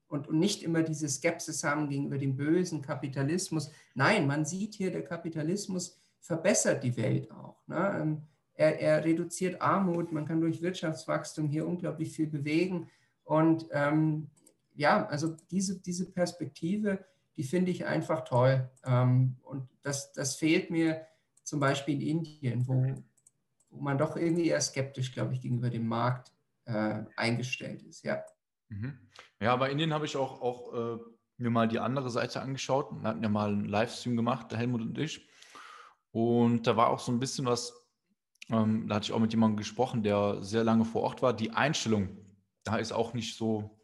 [0.08, 3.72] Und, und nicht immer diese Skepsis haben gegenüber dem bösen Kapitalismus.
[3.96, 7.66] Nein, man sieht hier, der Kapitalismus verbessert die Welt auch.
[7.68, 8.22] Ne?
[8.56, 12.90] Er, er, reduziert Armut, man kann durch Wirtschaftswachstum hier unglaublich viel bewegen.
[13.24, 14.30] Und ähm,
[14.76, 17.04] ja, also diese, diese Perspektive,
[17.36, 18.70] die finde ich einfach toll.
[18.86, 21.06] Ähm, und das, das fehlt mir
[21.44, 22.94] zum Beispiel in Indien, wo,
[23.70, 26.32] wo man doch irgendwie eher skeptisch, glaube ich, gegenüber dem Markt
[26.66, 28.04] äh, eingestellt ist.
[28.04, 28.24] Ja.
[28.70, 28.98] Mhm.
[29.40, 31.00] Ja, bei Indien habe ich auch, auch äh,
[31.38, 32.92] mir mal die andere Seite angeschaut.
[32.92, 35.28] Wir hatten ja mal einen Livestream gemacht, der Helmut und ich.
[36.12, 37.74] Und da war auch so ein bisschen was
[38.50, 41.34] ähm, da hatte ich auch mit jemandem gesprochen, der sehr lange vor Ort war.
[41.34, 42.10] Die Einstellung,
[42.64, 43.80] da ist auch nicht so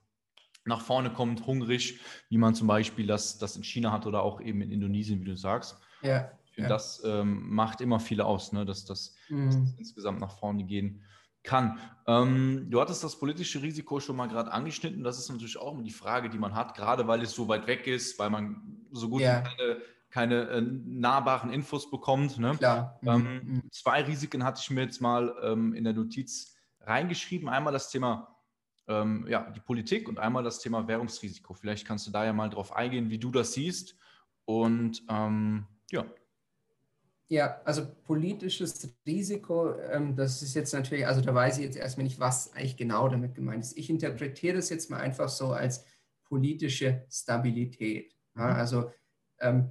[0.66, 4.42] nach vorne kommt, hungrig, wie man zum Beispiel das, das in China hat oder auch
[4.42, 5.78] eben in Indonesien, wie du sagst.
[6.02, 6.32] Ja.
[6.56, 6.68] ja.
[6.68, 8.66] Das ähm, macht immer viel aus, ne?
[8.66, 9.46] dass, das, mhm.
[9.46, 11.02] dass das insgesamt nach vorne gehen
[11.44, 11.80] kann.
[12.06, 15.04] Ähm, du hattest das politische Risiko schon mal gerade angeschnitten.
[15.04, 17.88] Das ist natürlich auch die Frage, die man hat, gerade weil es so weit weg
[17.88, 19.42] ist, weil man so gut ja.
[19.42, 22.40] keine keine äh, nahbaren Infos bekommt.
[22.40, 22.56] Ne?
[22.58, 23.00] Klar.
[23.04, 23.54] Ähm, mhm.
[23.54, 23.72] mhm.
[23.72, 27.50] Zwei Risiken hatte ich mir jetzt mal ähm, in der Notiz reingeschrieben.
[27.50, 28.40] Einmal das Thema
[28.90, 31.54] ähm, ja, die Politik und einmal das Thema Währungsrisiko.
[31.54, 33.96] Vielleicht kannst du da ja mal drauf eingehen, wie du das siehst.
[34.46, 36.06] Und ähm, ja.
[37.28, 42.06] Ja, also politisches Risiko, ähm, das ist jetzt natürlich, also da weiß ich jetzt erstmal
[42.06, 43.78] nicht, was eigentlich genau damit gemeint ist.
[43.78, 45.86] Ich interpretiere das jetzt mal einfach so als
[46.24, 48.16] politische Stabilität.
[48.36, 48.56] Ja, mhm.
[48.56, 48.92] also
[49.40, 49.70] ähm,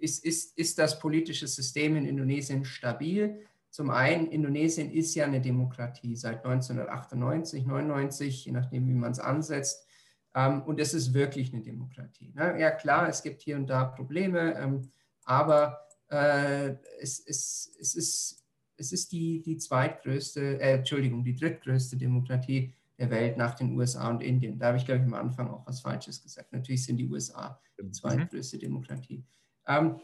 [0.00, 3.40] ist, ist, ist das politische System in Indonesien stabil?
[3.70, 9.20] Zum einen, Indonesien ist ja eine Demokratie seit 1998, 99, je nachdem, wie man es
[9.20, 9.86] ansetzt.
[10.34, 12.32] Ähm, und es ist wirklich eine Demokratie.
[12.34, 12.60] Ne?
[12.60, 14.90] Ja, klar, es gibt hier und da Probleme, ähm,
[15.24, 15.78] aber
[16.08, 18.44] äh, es, es, es, ist,
[18.76, 24.10] es ist die, die zweitgrößte, äh, Entschuldigung, die drittgrößte Demokratie der Welt nach den USA
[24.10, 24.58] und Indien.
[24.58, 26.52] Da habe ich, glaube ich, am Anfang auch was Falsches gesagt.
[26.52, 27.92] Natürlich sind die USA die mhm.
[27.92, 28.58] zweitgrößte.
[28.58, 29.24] Demokratie.
[29.70, 30.00] Ähm,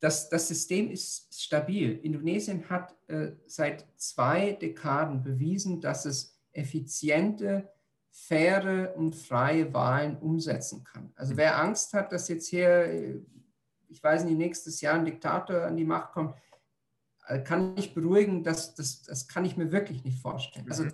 [0.00, 1.98] das, das System ist stabil.
[2.02, 7.68] Indonesien hat äh, seit zwei Dekaden bewiesen, dass es effiziente,
[8.10, 11.12] faire und freie Wahlen umsetzen kann.
[11.16, 13.20] Also wer Angst hat, dass jetzt hier, äh,
[13.88, 16.34] ich weiß nicht, nächstes Jahr ein Diktator an die Macht kommt,
[17.26, 20.66] äh, kann ich beruhigen, das, das, das kann ich mir wirklich nicht vorstellen.
[20.70, 20.92] Also mhm.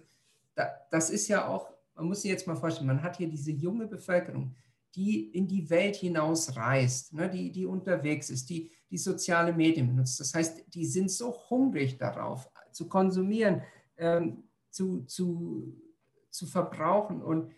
[0.54, 3.50] da, das ist ja auch, man muss sich jetzt mal vorstellen, man hat hier diese
[3.50, 4.54] junge Bevölkerung,
[4.94, 9.88] die in die Welt hinaus reist, ne, die, die unterwegs ist, die, die soziale Medien
[9.88, 10.20] benutzt.
[10.20, 13.62] Das heißt, die sind so hungrig darauf, zu konsumieren,
[13.96, 15.80] ähm, zu, zu,
[16.30, 17.52] zu verbrauchen und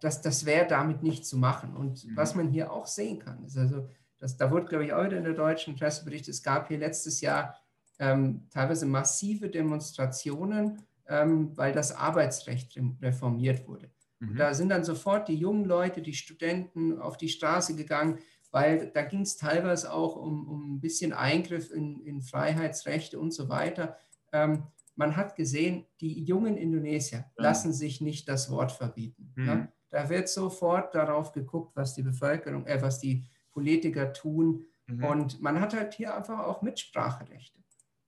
[0.00, 1.76] das, das wäre damit nicht zu machen.
[1.76, 2.16] Und mhm.
[2.16, 5.24] was man hier auch sehen kann, ist also, dass, da wurde, glaube ich, heute in
[5.24, 7.56] der deutschen Presse berichtet, es gab hier letztes Jahr
[7.98, 13.90] ähm, teilweise massive Demonstrationen, ähm, weil das Arbeitsrecht reformiert wurde.
[14.22, 14.36] Mhm.
[14.36, 18.18] Da sind dann sofort die jungen Leute, die Studenten auf die Straße gegangen,
[18.52, 23.32] weil da ging es teilweise auch um, um ein bisschen Eingriff in, in Freiheitsrechte und
[23.32, 23.96] so weiter.
[24.32, 24.64] Ähm,
[24.94, 27.42] man hat gesehen, die jungen Indonesier ja.
[27.42, 29.32] lassen sich nicht das Wort verbieten.
[29.34, 29.44] Mhm.
[29.44, 29.72] Ne?
[29.90, 34.66] Da wird sofort darauf geguckt, was die Bevölkerung, äh, was die Politiker tun.
[34.86, 35.04] Mhm.
[35.04, 37.58] Und man hat halt hier einfach auch Mitspracherechte.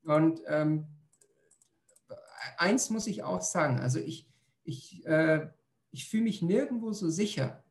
[0.05, 0.87] Und ähm,
[2.59, 4.29] eins muss ich auch sagen, also ich,
[4.63, 5.49] ich äh,
[5.95, 7.63] ich fühle mich nirgendwo so sicher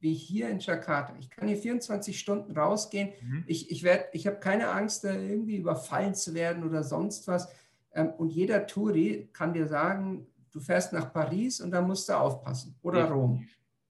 [0.00, 1.16] wie hier in Jakarta.
[1.18, 3.10] Ich kann hier 24 Stunden rausgehen.
[3.20, 3.44] Mhm.
[3.46, 7.48] Ich, ich, ich habe keine Angst, da irgendwie überfallen zu werden oder sonst was.
[7.92, 12.12] Ähm, und jeder Touri kann dir sagen, du fährst nach Paris und da musst du
[12.12, 12.76] aufpassen.
[12.82, 13.06] Oder ja.
[13.06, 13.44] Rom.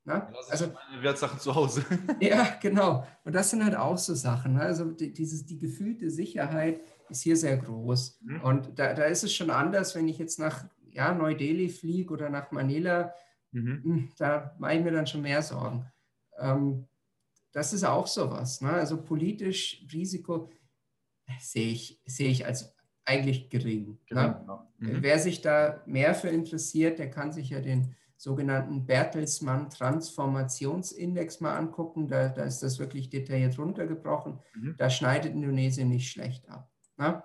[0.04, 0.32] Na?
[0.48, 1.84] also meine Wertsachen zu Hause.
[2.20, 3.04] ja, genau.
[3.24, 4.54] Und das sind halt auch so Sachen.
[4.54, 4.62] Ne?
[4.62, 6.80] Also die, dieses, die gefühlte Sicherheit
[7.11, 8.20] ist hier sehr groß.
[8.22, 8.40] Mhm.
[8.40, 12.30] Und da, da ist es schon anders, wenn ich jetzt nach ja, Neu-Delhi fliege oder
[12.30, 13.12] nach Manila
[13.53, 13.82] Mhm.
[13.84, 15.86] Hm, da mache ich mir dann schon mehr Sorgen.
[16.38, 16.86] Ähm,
[17.53, 18.61] das ist auch sowas.
[18.61, 18.70] Ne?
[18.70, 20.51] Also politisch Risiko
[21.40, 22.74] sehe ich, sehe ich als
[23.05, 23.99] eigentlich gering.
[24.11, 24.36] Ne?
[24.40, 24.68] Genau.
[24.78, 25.03] Mhm.
[25.03, 31.57] Wer sich da mehr für interessiert, der kann sich ja den sogenannten Bertelsmann Transformationsindex mal
[31.57, 32.09] angucken.
[32.09, 34.40] Da, da ist das wirklich detailliert runtergebrochen.
[34.55, 34.74] Mhm.
[34.76, 37.22] Da schneidet Indonesien nicht schlecht ab, ne?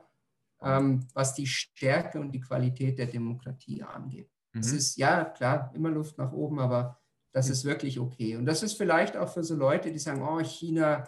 [0.61, 4.29] ähm, was die Stärke und die Qualität der Demokratie angeht.
[4.53, 4.77] Es mhm.
[4.77, 6.99] ist, ja, klar, immer Luft nach oben, aber
[7.31, 8.35] das ist wirklich okay.
[8.35, 10.99] Und das ist vielleicht auch für so Leute, die sagen, oh, China,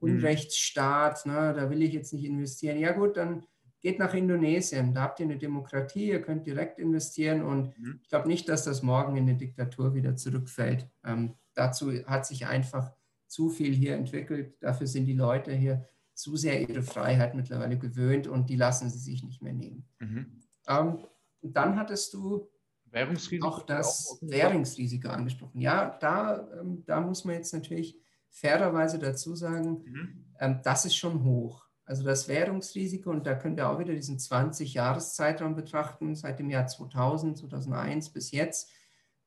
[0.00, 0.10] mhm.
[0.10, 2.78] Unrechtsstaat, ne, da will ich jetzt nicht investieren.
[2.78, 3.44] Ja gut, dann
[3.80, 8.00] geht nach Indonesien, da habt ihr eine Demokratie, ihr könnt direkt investieren und mhm.
[8.02, 10.88] ich glaube nicht, dass das morgen in eine Diktatur wieder zurückfällt.
[11.04, 12.92] Ähm, dazu hat sich einfach
[13.26, 18.26] zu viel hier entwickelt, dafür sind die Leute hier zu sehr ihre Freiheit mittlerweile gewöhnt
[18.26, 19.86] und die lassen sie sich nicht mehr nehmen.
[19.98, 20.40] Mhm.
[20.66, 21.06] Ähm,
[21.42, 22.48] dann hattest du
[22.94, 23.46] Währungsrisiko?
[23.46, 25.60] Auch das Währungsrisiko angesprochen.
[25.60, 27.98] Ja, da, ähm, da muss man jetzt natürlich
[28.30, 30.24] fairerweise dazu sagen, mhm.
[30.38, 31.64] ähm, das ist schon hoch.
[31.84, 36.66] Also das Währungsrisiko, und da können wir auch wieder diesen 20-Jahres-Zeitraum betrachten, seit dem Jahr
[36.66, 38.70] 2000, 2001 bis jetzt.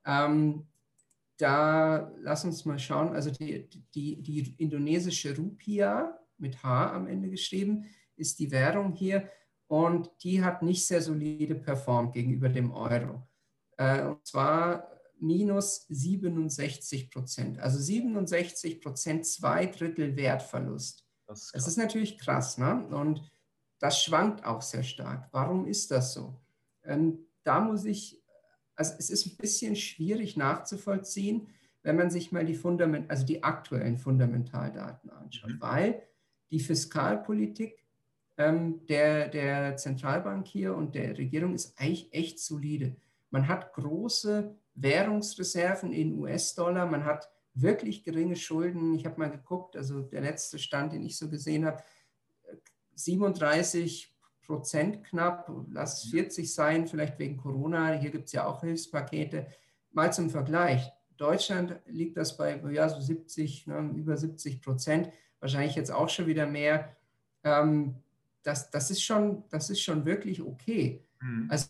[0.06, 0.66] Ähm,
[1.38, 7.30] da lass uns mal schauen, also die, die, die indonesische Rupia mit H am Ende
[7.30, 9.30] geschrieben, ist die Währung hier
[9.68, 13.27] und die hat nicht sehr solide performt gegenüber dem Euro.
[13.78, 17.60] Äh, und zwar minus 67 Prozent.
[17.60, 21.06] Also 67 Prozent, zwei Drittel Wertverlust.
[21.26, 22.58] Das ist, das ist natürlich krass.
[22.58, 22.88] Ne?
[22.88, 23.32] Und
[23.80, 25.28] das schwankt auch sehr stark.
[25.32, 26.40] Warum ist das so?
[26.84, 28.22] Ähm, da muss ich,
[28.76, 31.48] also es ist ein bisschen schwierig nachzuvollziehen,
[31.84, 35.62] wenn man sich mal die Fundament, also die aktuellen Fundamentaldaten anschaut, mhm.
[35.62, 36.04] weil
[36.52, 37.84] die Fiskalpolitik
[38.38, 42.96] ähm, der, der Zentralbank hier und der Regierung ist eigentlich echt solide.
[43.30, 48.94] Man hat große Währungsreserven in US-Dollar, man hat wirklich geringe Schulden.
[48.94, 51.84] Ich habe mal geguckt, also der letzte Stand, den ich so gesehen habe,
[52.96, 54.16] 37
[54.46, 57.94] Prozent knapp, lass es 40 sein, vielleicht wegen Corona.
[57.94, 59.48] Hier gibt es ja auch Hilfspakete.
[59.92, 60.92] Mal zum Vergleich.
[61.18, 65.10] Deutschland liegt das bei ja, so 70, ne, über 70 Prozent,
[65.40, 66.96] wahrscheinlich jetzt auch schon wieder mehr.
[67.44, 67.96] Ähm,
[68.44, 71.04] das, das, ist schon, das ist schon wirklich okay.
[71.20, 71.48] Mhm.
[71.50, 71.68] Also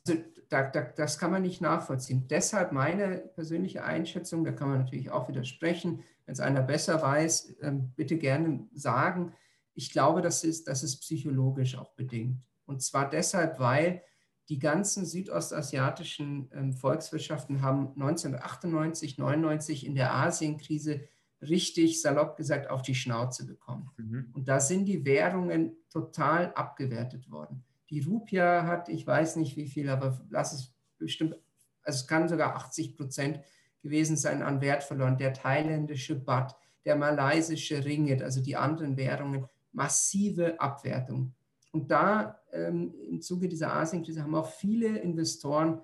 [0.49, 2.27] da, da, das kann man nicht nachvollziehen.
[2.29, 7.57] Deshalb meine persönliche Einschätzung, da kann man natürlich auch widersprechen, wenn es einer besser weiß,
[7.61, 9.33] ähm, bitte gerne sagen.
[9.73, 12.41] Ich glaube, das ist, das ist psychologisch auch bedingt.
[12.65, 14.01] Und zwar deshalb, weil
[14.49, 21.01] die ganzen südostasiatischen ähm, Volkswirtschaften haben 1998, 99 in der Asienkrise
[21.41, 23.91] richtig salopp gesagt auf die Schnauze bekommen.
[23.97, 24.29] Mhm.
[24.33, 27.63] Und da sind die Währungen total abgewertet worden.
[27.89, 31.35] Die Rupia hat, ich weiß nicht wie viel, aber lass es bestimmt,
[31.83, 33.39] also es kann sogar 80 Prozent
[33.81, 35.17] gewesen sein an Wert verloren.
[35.17, 41.33] Der thailändische Baht, der malaysische Ringgit, also die anderen Währungen, massive Abwertung.
[41.71, 45.81] Und da ähm, im Zuge dieser Asienkrise haben auch viele Investoren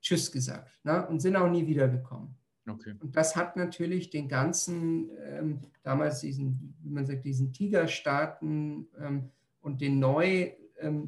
[0.00, 2.34] Tschüss gesagt ne, und sind auch nie wiedergekommen.
[2.68, 2.94] Okay.
[3.00, 9.30] Und das hat natürlich den ganzen, ähm, damals diesen, wie man sagt, diesen Tigerstaaten ähm,
[9.60, 10.52] und den neu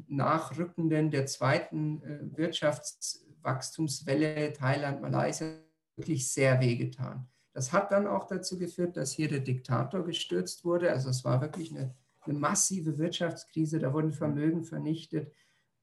[0.07, 5.47] nachrückenden der zweiten äh, Wirtschaftswachstumswelle Thailand, Malaysia
[5.95, 7.27] wirklich sehr wehgetan.
[7.53, 10.91] Das hat dann auch dazu geführt, dass hier der Diktator gestürzt wurde.
[10.91, 15.31] Also es war wirklich eine, eine massive Wirtschaftskrise, da wurden Vermögen vernichtet.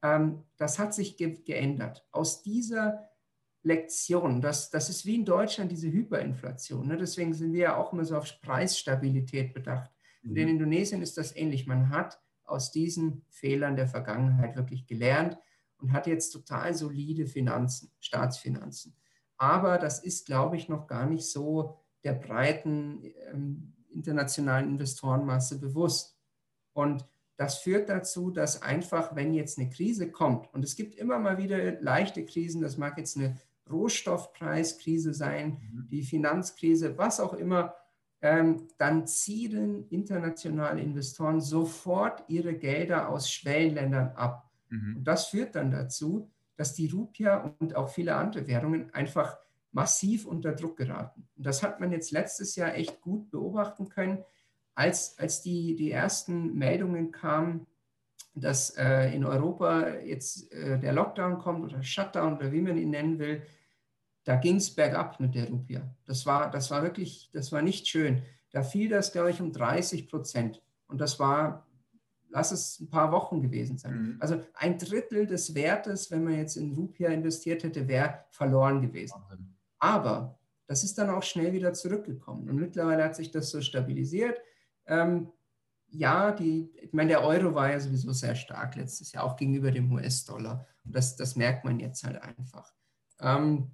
[0.02, 2.06] Ähm, das hat sich ge geändert.
[2.10, 3.08] Aus dieser
[3.62, 6.88] Lektion, das, das ist wie in Deutschland diese Hyperinflation.
[6.88, 6.98] Ne?
[6.98, 9.90] Deswegen sind wir ja auch immer so auf Preisstabilität bedacht.
[10.24, 10.54] Und in mhm.
[10.54, 11.66] Indonesien ist das ähnlich.
[11.66, 15.38] Man hat aus diesen Fehlern der Vergangenheit wirklich gelernt
[15.78, 18.94] und hat jetzt total solide Finanzen, Staatsfinanzen.
[19.36, 26.16] Aber das ist, glaube ich, noch gar nicht so der breiten ähm, internationalen Investorenmasse bewusst.
[26.72, 27.04] Und
[27.36, 31.38] das führt dazu, dass einfach, wenn jetzt eine Krise kommt, und es gibt immer mal
[31.38, 33.36] wieder leichte Krisen, das mag jetzt eine
[33.70, 35.88] Rohstoffpreiskrise sein, mhm.
[35.90, 37.74] die Finanzkrise, was auch immer,
[38.22, 44.48] dann ziehen internationale Investoren sofort ihre Gelder aus Schwellenländern ab.
[44.68, 44.98] Mhm.
[44.98, 49.36] Und das führt dann dazu, dass die Rupia und auch viele andere Währungen einfach
[49.72, 51.26] massiv unter Druck geraten.
[51.36, 54.22] Und das hat man jetzt letztes Jahr echt gut beobachten können,
[54.74, 57.66] als, als die, die ersten Meldungen kamen,
[58.34, 62.90] dass äh, in Europa jetzt äh, der Lockdown kommt oder Shutdown oder wie man ihn
[62.90, 63.42] nennen will,
[64.24, 65.94] da ging es bergab mit der Rupia.
[66.04, 68.22] Das war, das war wirklich, das war nicht schön.
[68.50, 70.62] Da fiel das, glaube ich, um 30 Prozent.
[70.86, 71.66] Und das war
[72.32, 74.02] lass es ein paar Wochen gewesen sein.
[74.02, 74.16] Mhm.
[74.18, 79.20] Also ein Drittel des Wertes, wenn man jetzt in Rupia investiert hätte, wäre verloren gewesen.
[79.28, 79.54] Wahnsinn.
[79.78, 82.48] Aber das ist dann auch schnell wieder zurückgekommen.
[82.48, 84.40] Und mittlerweile hat sich das so stabilisiert.
[84.86, 85.30] Ähm,
[85.88, 89.70] ja, die, ich meine, der Euro war ja sowieso sehr stark letztes Jahr, auch gegenüber
[89.70, 90.66] dem US-Dollar.
[90.84, 92.72] Und das, das merkt man jetzt halt einfach.
[93.20, 93.70] Ähm,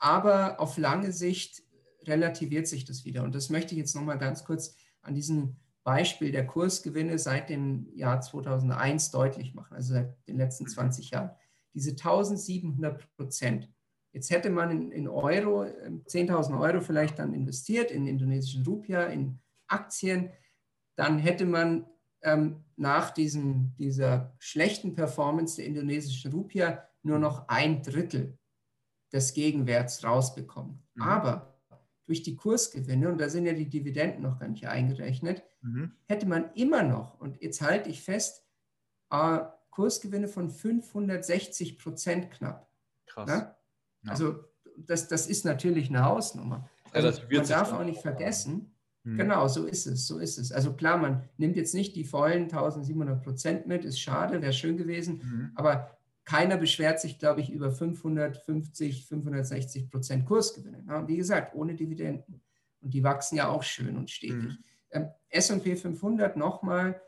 [0.00, 1.62] aber auf lange Sicht
[2.04, 3.22] relativiert sich das wieder.
[3.22, 7.88] Und das möchte ich jetzt nochmal ganz kurz an diesen Beispiel der Kursgewinne seit dem
[7.94, 11.30] Jahr 2001 deutlich machen, also seit den letzten 20 Jahren.
[11.74, 13.70] Diese 1700 Prozent.
[14.12, 19.04] Jetzt hätte man in, in Euro, 10.000 ähm, Euro vielleicht dann investiert in indonesischen Rupia,
[19.04, 19.38] in
[19.68, 20.30] Aktien,
[20.96, 21.86] dann hätte man
[22.22, 28.38] ähm, nach diesem, dieser schlechten Performance der indonesischen Rupia nur noch ein Drittel
[29.12, 30.82] des Gegenwerts rausbekommen.
[30.94, 31.02] Mhm.
[31.02, 31.54] Aber
[32.06, 35.92] durch die Kursgewinne, und da sind ja die Dividenden noch gar nicht eingerechnet, mhm.
[36.06, 38.44] hätte man immer noch, und jetzt halte ich fest,
[39.10, 39.40] äh,
[39.70, 42.68] Kursgewinne von 560 Prozent knapp.
[43.06, 43.30] Krass.
[43.30, 43.56] Ja?
[44.06, 44.44] Also
[44.76, 46.68] das, das ist natürlich eine Hausnummer.
[46.92, 49.16] Also man darf auch nicht vergessen, mhm.
[49.16, 50.50] genau, so ist es, so ist es.
[50.50, 54.76] Also klar, man nimmt jetzt nicht die vollen 1700 Prozent mit, ist schade, wäre schön
[54.76, 55.50] gewesen, mhm.
[55.54, 55.96] aber
[56.30, 60.84] keiner beschwert sich, glaube ich, über 550, 560 Prozent Kursgewinne.
[60.86, 62.40] Ja, wie gesagt, ohne Dividenden.
[62.80, 64.36] Und die wachsen ja auch schön und stetig.
[64.36, 64.58] Mhm.
[64.92, 67.02] Ähm, S&P 500 nochmal,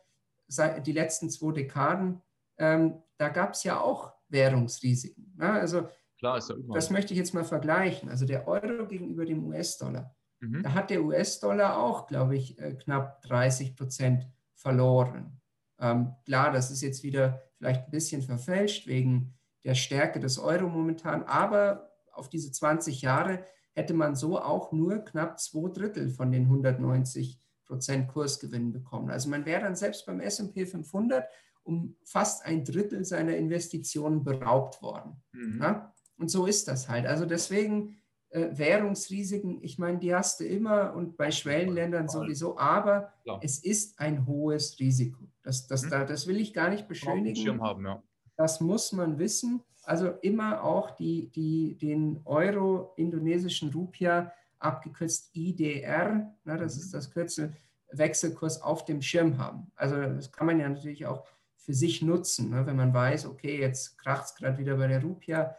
[0.84, 2.20] die letzten zwei Dekaden,
[2.58, 5.36] ähm, da gab es ja auch Währungsrisiken.
[5.40, 8.08] Ja, also Klar, ist ja das möchte ich jetzt mal vergleichen.
[8.08, 10.16] Also der Euro gegenüber dem US-Dollar.
[10.40, 10.64] Mhm.
[10.64, 15.40] Da hat der US-Dollar auch, glaube ich, äh, knapp 30 Prozent verloren.
[15.78, 20.68] Ähm, klar, das ist jetzt wieder vielleicht ein bisschen verfälscht wegen der Stärke des Euro
[20.68, 26.32] momentan, aber auf diese 20 Jahre hätte man so auch nur knapp zwei Drittel von
[26.32, 29.10] den 190 Prozent Kursgewinn bekommen.
[29.10, 31.24] Also man wäre dann selbst beim S&P 500
[31.62, 35.22] um fast ein Drittel seiner Investitionen beraubt worden.
[35.30, 35.60] Mhm.
[35.62, 35.94] Ja?
[36.18, 37.06] Und so ist das halt.
[37.06, 38.01] Also deswegen
[38.32, 43.38] Währungsrisiken, ich meine, die hast du immer und bei Schwellenländern sowieso, aber ja.
[43.42, 45.22] es ist ein hohes Risiko.
[45.42, 45.90] Das, das, mhm.
[45.90, 47.60] da, das will ich gar nicht beschönigen.
[47.60, 48.02] Haben, ja.
[48.36, 49.62] Das muss man wissen.
[49.84, 56.82] Also immer auch die, die, den Euro-indonesischen Rupia, abgekürzt IDR, na, das mhm.
[56.82, 57.52] ist das Kürzel,
[57.90, 59.70] Wechselkurs auf dem Schirm haben.
[59.74, 61.26] Also das kann man ja natürlich auch
[61.56, 62.50] für sich nutzen.
[62.50, 62.66] Ne?
[62.66, 65.56] Wenn man weiß, okay, jetzt kracht es gerade wieder bei der Rupia,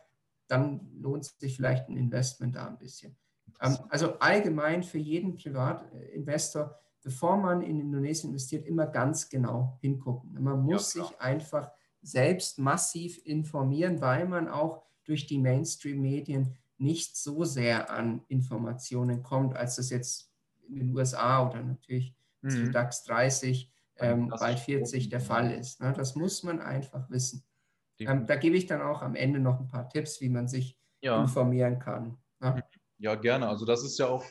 [0.54, 3.18] dann lohnt sich vielleicht ein Investment da ein bisschen.
[3.62, 10.42] Ähm, also allgemein für jeden Privatinvestor bevor man in Indonesien investiert, immer ganz genau hingucken.
[10.42, 11.70] Man muss ja, sich einfach
[12.02, 19.56] selbst massiv informieren, weil man auch durch die Mainstream-Medien nicht so sehr an Informationen kommt,
[19.56, 20.32] als das jetzt
[20.68, 22.72] in den USA oder natürlich mhm.
[22.72, 25.82] DAX 30 ähm, bei 40 der Fall ist.
[25.82, 25.94] Ne?
[25.94, 27.44] Das muss man einfach wissen.
[28.08, 30.78] Ähm, da gebe ich dann auch am Ende noch ein paar Tipps, wie man sich
[31.02, 31.22] ja.
[31.22, 32.18] informieren kann.
[32.40, 32.64] Ne?
[32.98, 33.48] Ja, gerne.
[33.48, 34.24] Also das ist ja auch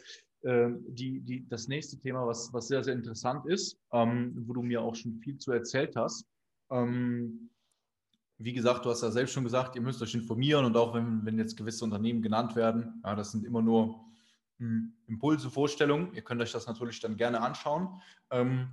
[0.42, 4.62] äh, die, die, das nächste Thema, was, was sehr, sehr interessant ist, ähm, wo du
[4.62, 6.26] mir auch schon viel zu erzählt hast.
[6.70, 7.50] Ähm,
[8.38, 11.24] wie gesagt, du hast ja selbst schon gesagt, ihr müsst euch informieren und auch wenn,
[11.24, 14.00] wenn jetzt gewisse Unternehmen genannt werden, ja, das sind immer nur
[14.58, 16.12] hm, Impulse, Vorstellungen.
[16.14, 18.00] Ihr könnt euch das natürlich dann gerne anschauen.
[18.30, 18.68] Ähm,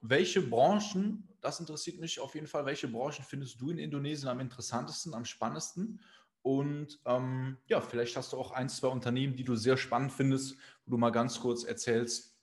[0.00, 4.38] welche Branchen, das interessiert mich auf jeden Fall, welche Branchen findest du in Indonesien am
[4.40, 6.00] interessantesten, am spannendsten?
[6.42, 10.56] Und ähm, ja, vielleicht hast du auch ein, zwei Unternehmen, die du sehr spannend findest,
[10.84, 12.36] wo du mal ganz kurz erzählst,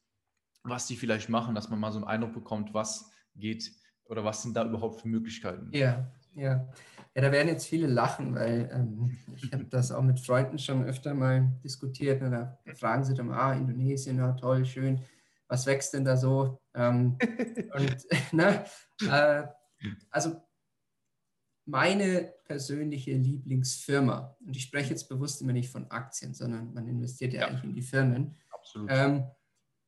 [0.63, 3.71] was die vielleicht machen, dass man mal so einen Eindruck bekommt, was geht
[4.05, 5.69] oder was sind da überhaupt für Möglichkeiten?
[5.71, 6.67] Ja, ja.
[7.13, 10.83] Ja, da werden jetzt viele lachen, weil ähm, ich habe das auch mit Freunden schon
[10.83, 12.21] öfter mal diskutiert.
[12.21, 14.99] Und da fragen sie dann, ah, Indonesien, ja toll, schön,
[15.55, 16.61] was wächst denn da so?
[16.73, 17.17] Ähm,
[17.73, 17.97] und,
[18.33, 18.65] ne,
[19.09, 19.43] äh,
[20.09, 20.41] also
[21.65, 27.33] meine persönliche Lieblingsfirma, und ich spreche jetzt bewusst immer nicht von Aktien, sondern man investiert
[27.33, 27.47] ja, ja.
[27.47, 28.35] eigentlich in die Firmen.
[28.51, 28.89] Absolut.
[28.91, 29.25] Ähm,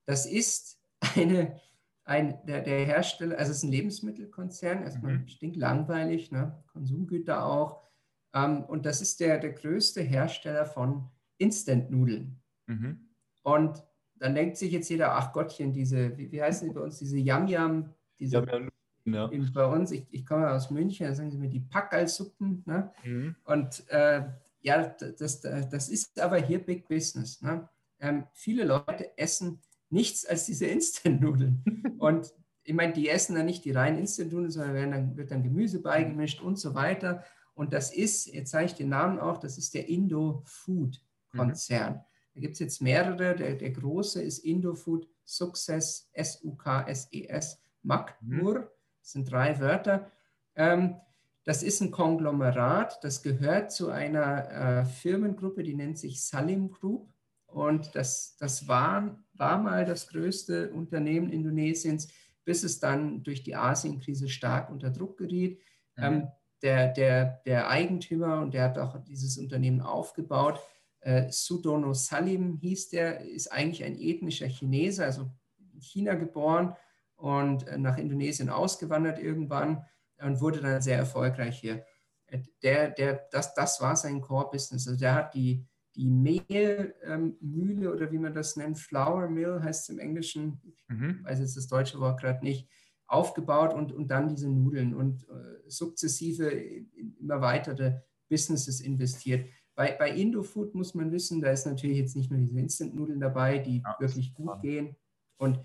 [0.05, 1.59] das ist eine
[2.07, 5.27] ein, der, der Hersteller, also es ist ein Lebensmittelkonzern, erstmal mhm.
[5.27, 6.63] stinklangweilig, ne?
[6.71, 7.83] Konsumgüter auch.
[8.33, 12.41] Ähm, und das ist der, der größte Hersteller von Instant-Nudeln.
[12.67, 13.09] Mhm.
[13.43, 13.83] Und
[14.19, 17.17] dann denkt sich jetzt jeder, ach Gottchen, diese, wie, wie heißen die bei uns, diese
[17.17, 18.69] Yam-Yam, diese Yam
[19.05, 19.29] ja.
[19.53, 22.63] bei uns, ich, ich komme aus München, da sagen sie mir die Packerlsuppen.
[22.65, 22.91] Ne?
[23.03, 23.35] Mhm.
[23.45, 24.23] Und äh,
[24.61, 27.41] ja, das, das ist aber hier Big Business.
[27.41, 27.67] Ne?
[27.99, 31.95] Ähm, viele Leute essen nichts als diese Instant-Nudeln.
[31.99, 35.81] Und ich meine, die essen dann nicht die reinen Instant-Nudeln, sondern dann, wird dann Gemüse
[35.81, 37.23] beigemischt und so weiter.
[37.53, 41.93] Und das ist, jetzt zeige ich den Namen auch, das ist der Indo-Food-Konzern.
[41.93, 41.99] Mhm.
[42.37, 43.35] Da gibt es jetzt mehrere.
[43.35, 48.71] Der, der große ist Indo-Food Success, S-U-K-S-E-S, Makmur.
[49.01, 50.11] Das sind drei Wörter.
[50.55, 50.97] Ähm,
[51.45, 57.11] das ist ein Konglomerat, das gehört zu einer äh, Firmengruppe, die nennt sich Salim Group.
[57.47, 62.07] Und das, das war, war mal das größte Unternehmen Indonesiens,
[62.45, 65.59] bis es dann durch die Asienkrise stark unter Druck geriet.
[65.95, 66.03] Mhm.
[66.03, 66.27] Ähm,
[66.61, 70.59] der, der, der Eigentümer, und der hat auch dieses Unternehmen aufgebaut,
[71.07, 75.31] äh, Sudono Salim hieß der, ist eigentlich ein ethnischer Chinese, also
[75.73, 76.75] in China geboren
[77.15, 79.85] und äh, nach Indonesien ausgewandert irgendwann
[80.17, 81.85] und wurde dann sehr erfolgreich hier.
[82.25, 84.85] Äh, der, der, das, das war sein Core-Business.
[84.85, 89.83] Also der hat die, die Mehlmühle ähm, oder wie man das nennt, Flour Mill heißt
[89.83, 91.19] es im Englischen, mhm.
[91.21, 92.69] ich weiß jetzt das deutsche Wort gerade nicht,
[93.05, 99.47] aufgebaut und, und dann diese Nudeln und äh, sukzessive immer weitere Businesses investiert.
[99.77, 103.59] Bei, bei Indofood muss man wissen, da ist natürlich jetzt nicht nur diese Instant-Nudeln dabei,
[103.59, 104.63] die ja, wirklich gut spannend.
[104.63, 104.95] gehen,
[105.37, 105.59] und,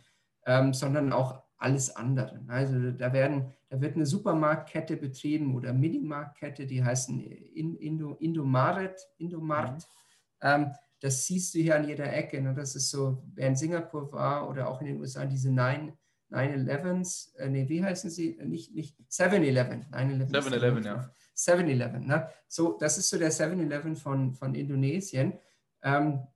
[0.47, 2.45] ähm, sondern auch alles andere.
[2.47, 9.79] Also da, werden, da wird eine Supermarktkette betrieben oder Minimarktkette, die heißen Indo, Indomaret, Indomart.
[9.79, 10.03] Mhm
[10.43, 12.41] ähm, das siehst du hier an jeder Ecke.
[12.41, 12.55] Ne?
[12.55, 15.93] Das ist so, wer in Singapur war oder auch in den USA, diese 9
[16.35, 18.39] 11s, äh, nee, wie heißen sie?
[18.45, 19.87] Nicht, nicht 7-Eleven.
[19.93, 21.11] 7-Eleven, ja.
[21.37, 22.29] 7-Eleven, ne?
[22.49, 25.39] So, das ist so der 7-Eleven von, von Indonesien.
[25.83, 26.27] Ähm,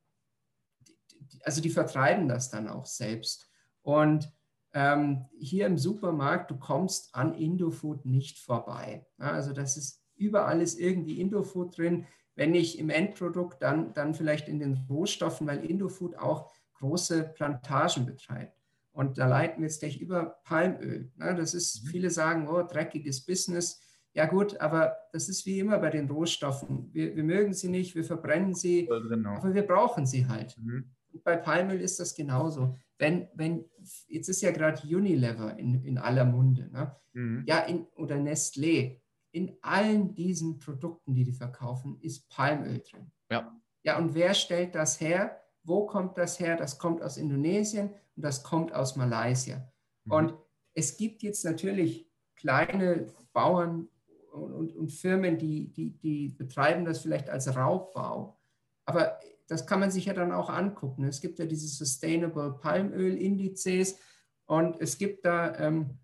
[0.80, 3.50] die, also die vertreiben das dann auch selbst.
[3.82, 4.32] Und
[4.74, 9.06] ähm, hier im Supermarkt, du kommst an Indofood nicht vorbei.
[9.16, 9.30] Ne?
[9.30, 12.06] Also das ist überall ist irgendwie Indofood drin.
[12.34, 18.04] Wenn nicht im Endprodukt, dann, dann vielleicht in den Rohstoffen, weil Indofood auch große Plantagen
[18.04, 18.55] betreibt.
[18.96, 21.12] Und da leiten wir jetzt gleich über Palmöl.
[21.16, 21.34] Ne?
[21.34, 21.88] Das ist, mhm.
[21.88, 23.82] viele sagen, oh, dreckiges Business.
[24.14, 26.88] Ja gut, aber das ist wie immer bei den Rohstoffen.
[26.94, 29.36] Wir, wir mögen sie nicht, wir verbrennen sie, genau.
[29.36, 30.56] aber wir brauchen sie halt.
[30.56, 30.90] Mhm.
[31.12, 32.74] Und bei Palmöl ist das genauso.
[32.96, 33.66] Wenn, wenn,
[34.08, 36.96] jetzt ist ja gerade Unilever in, in aller Munde, ne?
[37.12, 37.44] mhm.
[37.46, 43.12] ja, in, oder Nestlé in allen diesen Produkten, die die verkaufen, ist Palmöl drin.
[43.30, 43.54] Ja.
[43.82, 45.42] Ja, und wer stellt das her?
[45.66, 46.56] Wo kommt das her?
[46.56, 49.56] Das kommt aus Indonesien und das kommt aus Malaysia.
[50.04, 50.12] Mhm.
[50.12, 50.34] Und
[50.74, 53.88] es gibt jetzt natürlich kleine Bauern
[54.32, 58.38] und, und, und Firmen, die, die, die betreiben das vielleicht als Raubbau.
[58.84, 61.04] Aber das kann man sich ja dann auch angucken.
[61.04, 63.98] Es gibt ja diese Sustainable Palmöl Indizes
[64.46, 65.98] und es gibt da, ähm,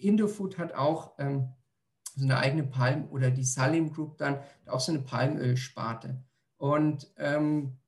[0.00, 1.48] Indofood hat auch ähm,
[2.16, 6.22] so eine eigene Palm oder die Salim Group dann auch so eine Palmölsparte.
[6.56, 7.78] Und ähm,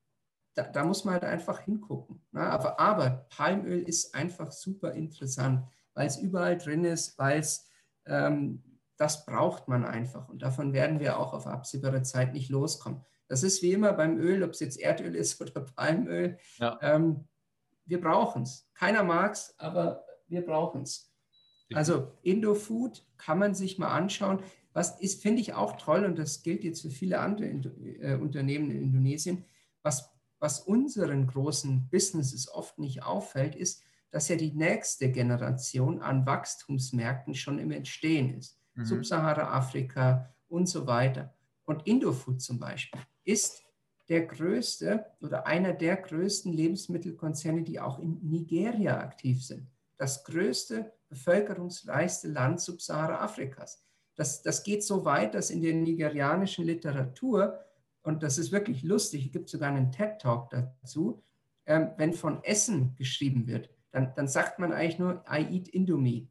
[0.54, 2.20] da, da, muss man halt einfach hingucken.
[2.32, 2.40] Ne?
[2.40, 7.68] Aber, aber, Palmöl ist einfach super interessant, weil es überall drin ist, weil es
[8.06, 8.62] ähm,
[9.02, 10.28] das braucht man einfach.
[10.28, 13.04] Und davon werden wir auch auf absehbare Zeit nicht loskommen.
[13.26, 16.38] Das ist wie immer beim Öl, ob es jetzt Erdöl ist oder Palmöl.
[16.58, 16.78] Ja.
[16.82, 17.26] Ähm,
[17.84, 18.70] wir brauchen es.
[18.74, 21.12] Keiner mag es, aber wir brauchen es.
[21.74, 24.42] Also Indofood kann man sich mal anschauen.
[24.72, 28.70] Was ist, finde ich auch toll, und das gilt jetzt für viele andere äh, Unternehmen
[28.70, 29.44] in Indonesien,
[29.82, 30.11] was,
[30.42, 37.36] was unseren großen Businesses oft nicht auffällt, ist, dass ja die nächste Generation an Wachstumsmärkten
[37.36, 38.58] schon im Entstehen ist.
[38.74, 38.84] Mhm.
[38.84, 41.32] Subsahara-Afrika und so weiter.
[41.64, 43.62] Und Indofood zum Beispiel ist
[44.08, 49.68] der größte oder einer der größten Lebensmittelkonzerne, die auch in Nigeria aktiv sind.
[49.96, 53.84] Das größte, bevölkerungsreichste Land Subsahara-Afrikas.
[54.16, 57.60] Das, das geht so weit, dass in der nigerianischen Literatur,
[58.02, 61.22] und das ist wirklich lustig, es gibt sogar einen TED-Talk dazu,
[61.66, 66.28] ähm, wenn von Essen geschrieben wird, dann, dann sagt man eigentlich nur, I eat Indomie.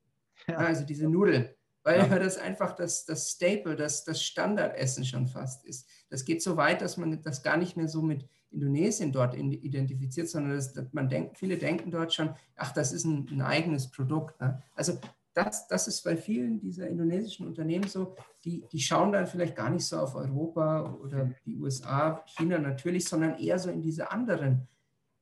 [0.47, 0.57] Ja.
[0.57, 1.49] Also diese Nudeln
[1.83, 2.19] weil ja.
[2.19, 5.87] das einfach das, das Staple, das, das Standardessen schon fast ist.
[6.09, 10.29] Das geht so weit, dass man das gar nicht mehr so mit Indonesien dort identifiziert,
[10.29, 13.89] sondern dass, dass man denkt, viele denken dort schon, ach, das ist ein, ein eigenes
[13.89, 14.39] Produkt.
[14.41, 14.61] Ne?
[14.75, 14.99] Also
[15.33, 19.69] das, das ist bei vielen dieser indonesischen Unternehmen so, die, die schauen dann vielleicht gar
[19.69, 24.67] nicht so auf Europa oder die USA, China natürlich, sondern eher so in diese anderen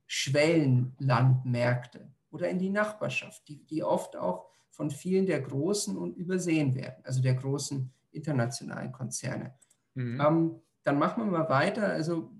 [0.08, 6.74] Schwellenlandmärkte oder in die Nachbarschaft, die, die oft auch von vielen der großen und übersehen
[6.74, 9.54] werden, also der großen internationalen Konzerne.
[9.94, 10.22] Mhm.
[10.22, 11.88] Ähm, dann machen wir mal weiter.
[11.88, 12.32] Also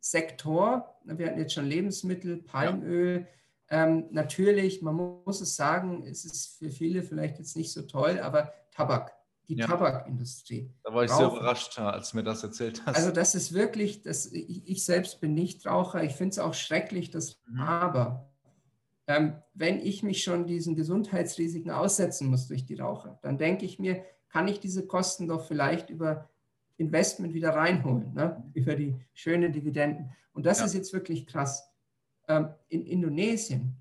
[0.00, 3.20] Sektor, wir hatten jetzt schon Lebensmittel, Palmöl.
[3.20, 3.26] Ja.
[3.70, 8.18] Ähm, natürlich, man muss es sagen, es ist für viele vielleicht jetzt nicht so toll,
[8.18, 9.12] aber Tabak,
[9.48, 9.66] die ja.
[9.66, 10.70] Tabakindustrie.
[10.82, 11.30] Da war ich Rauchen.
[11.30, 12.96] sehr überrascht, als du mir das erzählt hast.
[12.96, 16.54] Also das ist wirklich, das, ich, ich selbst bin nicht Raucher, ich finde es auch
[16.54, 17.60] schrecklich, dass mhm.
[17.60, 18.30] aber
[19.06, 23.78] ähm, wenn ich mich schon diesen Gesundheitsrisiken aussetzen muss durch die Raucher, dann denke ich
[23.78, 26.28] mir, kann ich diese Kosten doch vielleicht über
[26.76, 28.42] Investment wieder reinholen, ne?
[28.54, 30.12] über die schönen Dividenden.
[30.32, 30.64] Und das ja.
[30.64, 31.69] ist jetzt wirklich krass.
[32.30, 33.74] Ähm, in Indonesien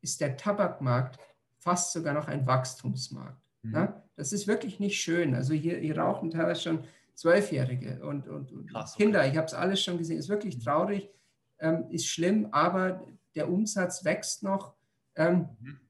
[0.00, 1.18] ist der Tabakmarkt
[1.58, 3.42] fast sogar noch ein Wachstumsmarkt.
[3.62, 3.72] Mhm.
[3.72, 4.02] Ne?
[4.14, 5.34] Das ist wirklich nicht schön.
[5.34, 6.84] Also hier, hier rauchen teilweise schon
[7.14, 9.02] Zwölfjährige und, und, und Krass, okay.
[9.02, 9.26] Kinder.
[9.26, 10.18] Ich habe es alles schon gesehen.
[10.18, 10.62] Ist wirklich mhm.
[10.62, 11.10] traurig,
[11.58, 13.04] ähm, ist schlimm, aber
[13.34, 14.74] der Umsatz wächst noch.
[15.16, 15.80] Ähm, mhm.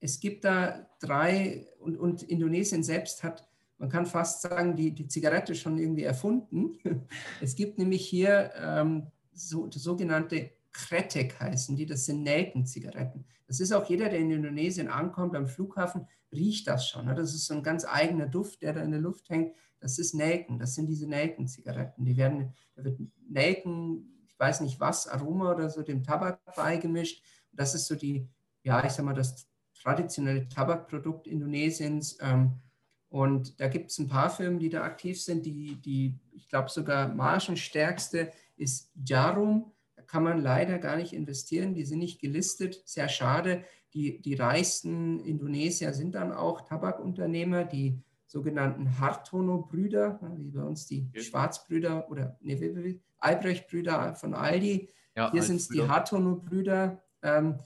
[0.00, 3.46] Es gibt da drei, und, und, Indonesien selbst hat,
[3.76, 6.78] man kann fast sagen, die, die Zigarette schon irgendwie erfunden.
[7.42, 13.26] es gibt nämlich hier ähm, so, sogenannte Kretek heißen die, das sind Nelkenzigaretten.
[13.46, 17.06] Das ist auch jeder, der in Indonesien ankommt, am Flughafen, riecht das schon.
[17.06, 17.14] Ne?
[17.14, 19.54] Das ist so ein ganz eigener Duft, der da in der Luft hängt.
[19.80, 22.04] Das ist Nelken, das sind diese Nelkenzigaretten.
[22.04, 27.22] Die werden, da wird Nelken, ich weiß nicht was, Aroma oder so, dem Tabak beigemischt.
[27.52, 28.28] Das ist so die,
[28.62, 32.18] ja, ich sag mal, das traditionelle Tabakprodukt Indonesiens.
[32.20, 32.60] Ähm,
[33.08, 35.46] und da gibt es ein paar Firmen, die da aktiv sind.
[35.46, 39.72] Die, die ich glaube, sogar margenstärkste ist Jarum.
[40.08, 41.74] Kann man leider gar nicht investieren.
[41.74, 42.82] Die sind nicht gelistet.
[42.84, 43.62] Sehr schade.
[43.94, 51.06] Die, die reichsten Indonesier sind dann auch Tabakunternehmer, die sogenannten Hartono-Brüder, wie bei uns die
[51.10, 51.22] okay.
[51.22, 54.88] Schwarzbrüder oder nee, Albrecht-Brüder von Aldi.
[55.14, 57.00] Ja, Hier sind es die Hartono-Brüder.
[57.22, 57.58] Ähm,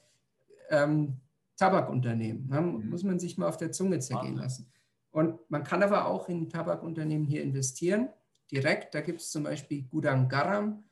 [0.71, 1.21] ähm,
[1.57, 2.49] Tabakunternehmen.
[2.49, 2.61] Ne?
[2.61, 2.91] Mhm.
[2.91, 4.73] Muss man sich mal auf der Zunge zergehen lassen.
[5.11, 8.09] Und man kann aber auch in Tabakunternehmen hier investieren,
[8.51, 8.95] direkt.
[8.95, 10.85] Da gibt es zum Beispiel Gudang Garam.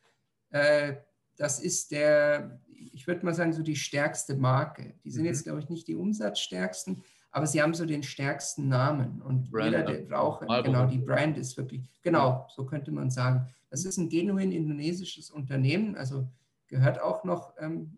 [0.51, 0.97] Äh,
[1.41, 2.61] das ist der,
[2.93, 4.93] ich würde mal sagen, so die stärkste Marke.
[5.05, 5.29] Die sind mhm.
[5.29, 9.23] jetzt, glaube ich, nicht die umsatzstärksten, aber sie haben so den stärksten Namen.
[9.23, 13.47] Und Brand, jeder, der braucht, genau, die Brand ist wirklich, genau, so könnte man sagen.
[13.71, 16.29] Das ist ein genuin indonesisches Unternehmen, also
[16.67, 17.97] gehört auch noch ähm,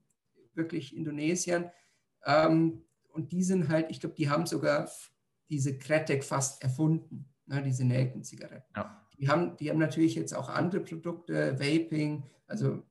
[0.55, 1.69] wirklich Indonesiern.
[2.25, 4.89] Ähm, und die sind halt, ich glaube, die haben sogar
[5.51, 8.73] diese Kretek fast erfunden, ne, diese Nelkenzigaretten.
[8.77, 9.05] Ja.
[9.19, 12.85] Die, haben, die haben natürlich jetzt auch andere Produkte, Vaping, also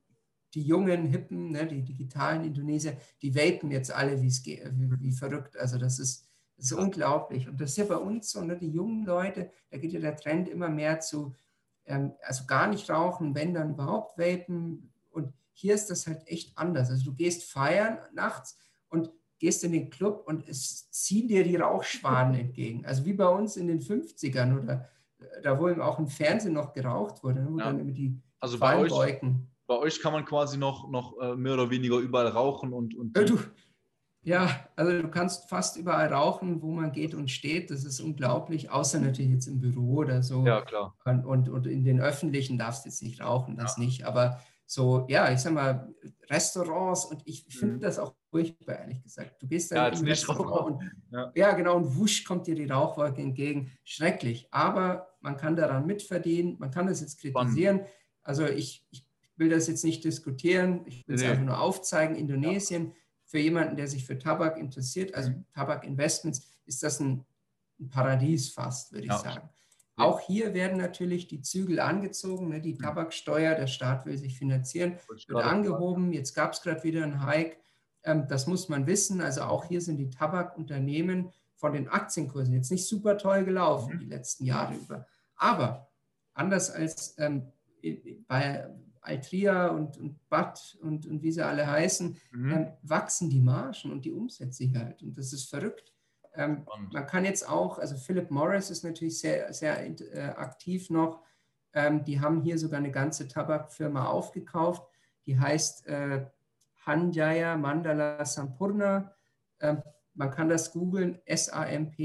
[0.54, 5.56] die jungen, hippen, ne, die digitalen Indonesier, die vapen jetzt alle wie, wie, wie verrückt.
[5.56, 7.48] Also das ist, das ist unglaublich.
[7.48, 10.16] Und das ist ja bei uns so, ne, die jungen Leute, da geht ja der
[10.16, 11.34] Trend immer mehr zu,
[11.86, 14.92] ähm, also gar nicht rauchen, wenn dann überhaupt vapen,
[15.52, 16.90] hier ist das halt echt anders.
[16.90, 21.56] Also du gehst feiern nachts und gehst in den Club und es ziehen dir die
[21.56, 22.84] Rauchschwaden entgegen.
[22.86, 24.88] Also wie bei uns in den 50ern oder
[25.18, 27.66] äh, da wo eben auch im Fernsehen noch geraucht wurde, wo ja.
[27.66, 29.20] dann immer die also bei euch,
[29.66, 33.16] bei euch kann man quasi noch, noch äh, mehr oder weniger überall rauchen und, und
[33.16, 33.38] du,
[34.24, 37.70] ja, also du kannst fast überall rauchen, wo man geht und steht.
[37.70, 40.46] Das ist unglaublich, außer natürlich jetzt im Büro oder so.
[40.46, 40.94] Ja, klar.
[41.04, 43.82] Und, und, und in den öffentlichen darfst du jetzt nicht rauchen, das ja.
[43.82, 44.04] nicht.
[44.04, 45.92] Aber so, ja, ich sag mal,
[46.30, 47.80] Restaurants und ich finde mhm.
[47.80, 49.42] das auch furchtbar, ehrlich gesagt.
[49.42, 51.32] Du gehst da ja, in Restaurant und ja.
[51.34, 51.52] ja.
[51.54, 53.72] genau, und wusch kommt dir die Rauchwolke entgegen.
[53.82, 54.46] Schrecklich.
[54.52, 57.80] Aber man kann daran mitverdienen, man kann das jetzt kritisieren.
[58.22, 59.04] Also ich, ich
[59.36, 61.28] will das jetzt nicht diskutieren, ich will es nee.
[61.28, 62.16] einfach nur aufzeigen.
[62.16, 62.92] Indonesien, ja.
[63.24, 65.44] für jemanden, der sich für Tabak interessiert, also mhm.
[65.54, 67.24] Tabakinvestments, ist das ein,
[67.80, 69.18] ein Paradies fast, würde ich ja.
[69.18, 69.48] sagen.
[69.96, 72.60] Auch hier werden natürlich die Zügel angezogen, ne?
[72.60, 76.12] die Tabaksteuer, der Staat will sich finanzieren, wird angehoben.
[76.12, 77.56] Jetzt gab es gerade wieder einen Hike.
[78.04, 79.20] Ähm, das muss man wissen.
[79.20, 84.00] Also auch hier sind die Tabakunternehmen von den Aktienkursen jetzt nicht super toll gelaufen mhm.
[84.00, 85.06] die letzten Jahre über.
[85.36, 85.88] Aber
[86.32, 87.52] anders als ähm,
[88.26, 88.68] bei
[89.02, 92.50] Altria und, und BAT und, und wie sie alle heißen, mhm.
[92.50, 95.02] ähm, wachsen die Margen und die Umsätze halt.
[95.02, 95.92] Und das ist verrückt.
[96.34, 101.22] Ähm, man kann jetzt auch, also Philip Morris ist natürlich sehr, sehr äh, aktiv noch.
[101.74, 104.86] Ähm, die haben hier sogar eine ganze Tabakfirma aufgekauft.
[105.26, 106.26] Die heißt äh,
[106.86, 109.14] Hanjaya Mandala Sampurna.
[109.60, 109.82] Ähm,
[110.14, 112.02] man kann das googeln, S-A-M-P-U-R-N-A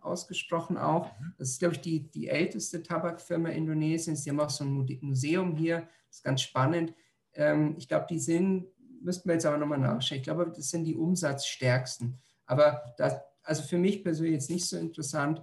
[0.00, 1.18] ausgesprochen auch.
[1.18, 1.34] Mhm.
[1.36, 4.22] Das ist, glaube ich, die, die älteste Tabakfirma Indonesiens.
[4.22, 5.88] Die haben auch so ein Museum hier.
[6.08, 6.94] Das ist ganz spannend.
[7.34, 8.66] Ähm, ich glaube, die sind,
[9.02, 10.18] müssten wir jetzt aber nochmal nachschauen.
[10.18, 12.18] Ich glaube, das sind die umsatzstärksten.
[12.46, 15.42] Aber das, also für mich persönlich jetzt nicht so interessant,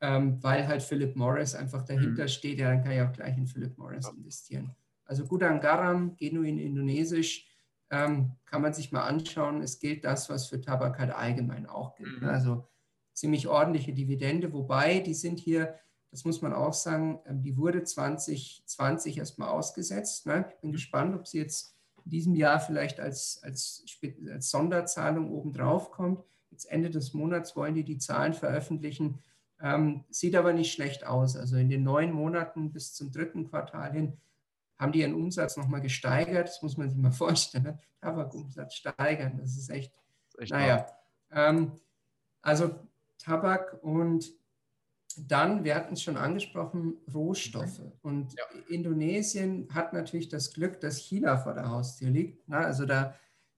[0.00, 2.28] ähm, weil halt Philip Morris einfach dahinter mhm.
[2.28, 2.58] steht.
[2.58, 4.74] Ja, dann kann ich auch gleich in Philip Morris investieren.
[5.04, 7.46] Also Gudang Garam, genuin indonesisch,
[7.92, 9.62] ähm, kann man sich mal anschauen.
[9.62, 12.22] Es gilt das, was für Tabak halt allgemein auch gilt.
[12.22, 12.28] Mhm.
[12.28, 12.66] Also
[13.12, 15.78] ziemlich ordentliche Dividende, wobei die sind hier,
[16.10, 20.26] das muss man auch sagen, ähm, die wurde 2020 erstmal ausgesetzt.
[20.26, 20.46] Ne?
[20.48, 20.72] Ich bin mhm.
[20.72, 23.84] gespannt, ob sie jetzt in diesem Jahr vielleicht als, als,
[24.32, 26.24] als Sonderzahlung obendrauf kommt.
[26.50, 29.20] Jetzt Ende des Monats wollen die die Zahlen veröffentlichen.
[29.60, 31.36] Ähm, sieht aber nicht schlecht aus.
[31.36, 34.16] Also in den neun Monaten bis zum dritten Quartal hin
[34.82, 36.48] haben die ihren Umsatz nochmal gesteigert.
[36.48, 37.64] Das muss man sich mal vorstellen.
[37.64, 37.78] Ne?
[38.00, 40.86] Tabakumsatz steigern, das ist echt, das ist echt naja.
[41.30, 41.72] Ähm,
[42.42, 42.74] also
[43.18, 44.32] Tabak und
[45.16, 47.82] dann, wir hatten es schon angesprochen, Rohstoffe.
[48.02, 48.44] Und ja.
[48.68, 52.48] Indonesien hat natürlich das Glück, dass China vor der Haustür liegt.
[52.48, 53.14] Na, also da,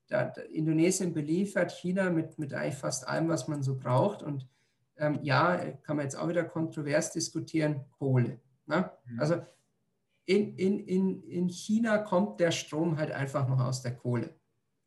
[0.09, 4.22] da, Indonesien beliefert China mit, mit eigentlich fast allem, was man so braucht.
[4.22, 4.49] Und
[4.97, 8.41] ähm, ja, kann man jetzt auch wieder kontrovers diskutieren, Kohle.
[8.66, 8.93] Na?
[9.07, 9.20] Mhm.
[9.20, 9.43] Also
[10.27, 14.35] in, in, in, in China kommt der Strom halt einfach noch aus der Kohle.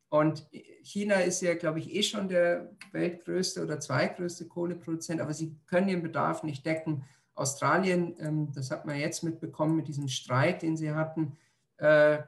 [0.10, 0.48] Und
[0.84, 5.90] China ist ja, glaube ich, eh schon der weltgrößte oder zweitgrößte Kohleproduzent, aber sie können
[5.90, 7.04] ihren Bedarf nicht decken.
[7.36, 11.38] Australien, ähm, das hat man jetzt mitbekommen mit diesem Streit, den sie hatten,
[11.78, 12.20] äh,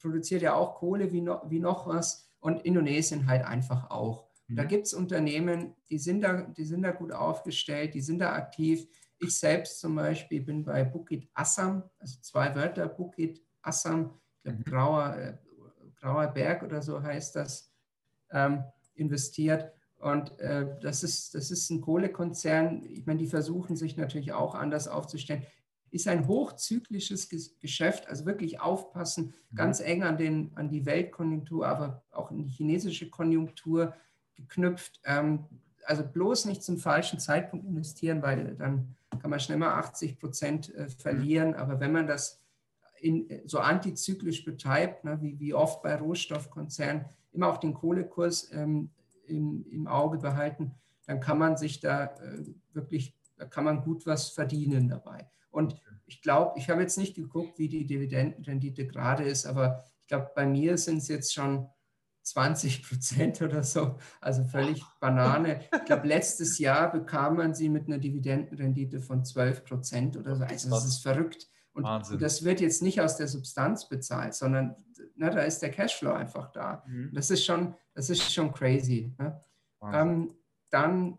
[0.00, 4.28] produziert ja auch Kohle wie, no, wie noch was und Indonesien halt einfach auch.
[4.48, 4.56] Mhm.
[4.56, 8.34] Da gibt es Unternehmen, die sind, da, die sind da gut aufgestellt, die sind da
[8.34, 8.86] aktiv.
[9.18, 14.58] Ich selbst zum Beispiel bin bei Bukit Assam, also zwei Wörter, Bukit Assam, ich glaube
[14.58, 14.64] mhm.
[14.64, 15.38] grauer, äh,
[16.00, 17.72] grauer Berg oder so heißt das,
[18.30, 19.72] ähm, investiert.
[19.98, 22.82] Und äh, das, ist, das ist ein Kohlekonzern.
[22.84, 25.46] Ich meine, die versuchen sich natürlich auch anders aufzustellen.
[25.90, 27.28] Ist ein hochzyklisches
[27.60, 29.56] Geschäft, also wirklich aufpassen, mhm.
[29.56, 33.94] ganz eng an, den, an die Weltkonjunktur, aber auch in die chinesische Konjunktur
[34.34, 35.00] geknüpft.
[35.04, 35.46] Ähm,
[35.86, 40.74] also bloß nicht zum falschen Zeitpunkt investieren, weil dann kann man schnell mal 80 Prozent
[40.74, 41.54] äh, verlieren.
[41.54, 42.40] Aber wenn man das
[43.00, 48.90] in, so antizyklisch betreibt, ne, wie, wie oft bei Rohstoffkonzernen, immer auch den Kohlekurs ähm,
[49.26, 50.72] im, im, Auge behalten,
[51.06, 55.28] dann kann man sich da äh, wirklich, da kann man gut was verdienen dabei.
[55.50, 55.76] Und
[56.06, 60.30] ich glaube, ich habe jetzt nicht geguckt, wie die Dividendenrendite gerade ist, aber ich glaube,
[60.34, 61.68] bei mir sind es jetzt schon
[62.24, 65.60] 20 Prozent oder so, also völlig Banane.
[65.72, 70.44] Ich glaube, letztes Jahr bekam man sie mit einer Dividendenrendite von 12 Prozent oder so.
[70.44, 71.48] Also das ist verrückt.
[71.74, 74.76] Und, und, das wird jetzt nicht aus der Substanz bezahlt, sondern
[75.16, 76.84] na, da ist der Cashflow einfach da.
[76.86, 77.10] Mhm.
[77.12, 79.12] Das, ist schon, das ist schon crazy.
[79.18, 79.40] Ne?
[79.92, 80.32] Ähm,
[80.70, 81.18] dann,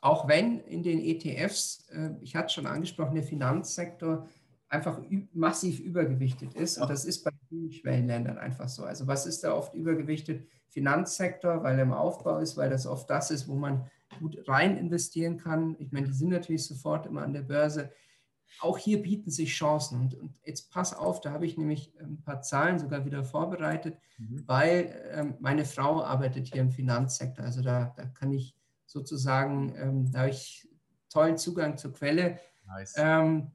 [0.00, 4.28] auch wenn in den ETFs, äh, ich hatte schon angesprochen, der Finanzsektor
[4.68, 5.00] einfach
[5.32, 6.78] massiv übergewichtet ist.
[6.78, 8.84] Und das ist bei vielen Schwellenländern einfach so.
[8.84, 10.46] Also was ist da oft übergewichtet?
[10.68, 13.88] Finanzsektor, weil er im Aufbau ist, weil das oft das ist, wo man
[14.18, 15.76] gut rein investieren kann.
[15.78, 17.92] Ich meine, die sind natürlich sofort immer an der Börse.
[18.60, 20.00] Auch hier bieten sich Chancen.
[20.00, 23.96] Und, und jetzt pass auf, da habe ich nämlich ein paar Zahlen sogar wieder vorbereitet,
[24.18, 24.42] mhm.
[24.46, 27.44] weil ähm, meine Frau arbeitet hier im Finanzsektor.
[27.44, 28.56] Also da, da kann ich
[28.86, 30.68] sozusagen, ähm, da habe ich
[31.08, 32.38] tollen Zugang zur Quelle.
[32.66, 32.94] Nice.
[32.96, 33.50] Ähm,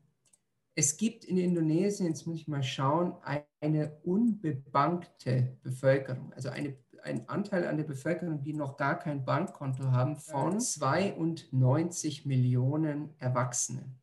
[0.76, 3.14] es gibt in Indonesien, jetzt muss ich mal schauen,
[3.60, 9.92] eine unbebankte Bevölkerung, also eine, ein Anteil an der Bevölkerung, die noch gar kein Bankkonto
[9.92, 14.00] haben, von 92 Millionen Erwachsenen,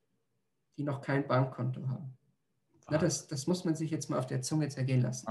[0.77, 2.17] die noch kein Bankkonto haben.
[2.91, 5.27] Na, das, das muss man sich jetzt mal auf der Zunge zergehen lassen.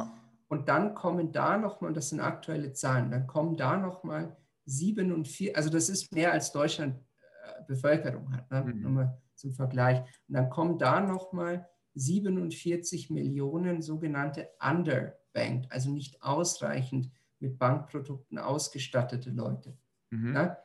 [0.47, 5.55] Und dann kommen da nochmal, und das sind aktuelle Zahlen, dann kommen da nochmal 47,
[5.55, 8.49] also das ist mehr als Deutschland äh, Bevölkerung hat.
[8.51, 8.63] Ne?
[8.63, 9.99] Mhm zum Vergleich.
[10.27, 19.29] Und dann kommen da nochmal 47 Millionen sogenannte underbanked, also nicht ausreichend mit Bankprodukten ausgestattete
[19.29, 19.77] Leute.
[20.09, 20.33] Mhm.
[20.33, 20.57] Ne?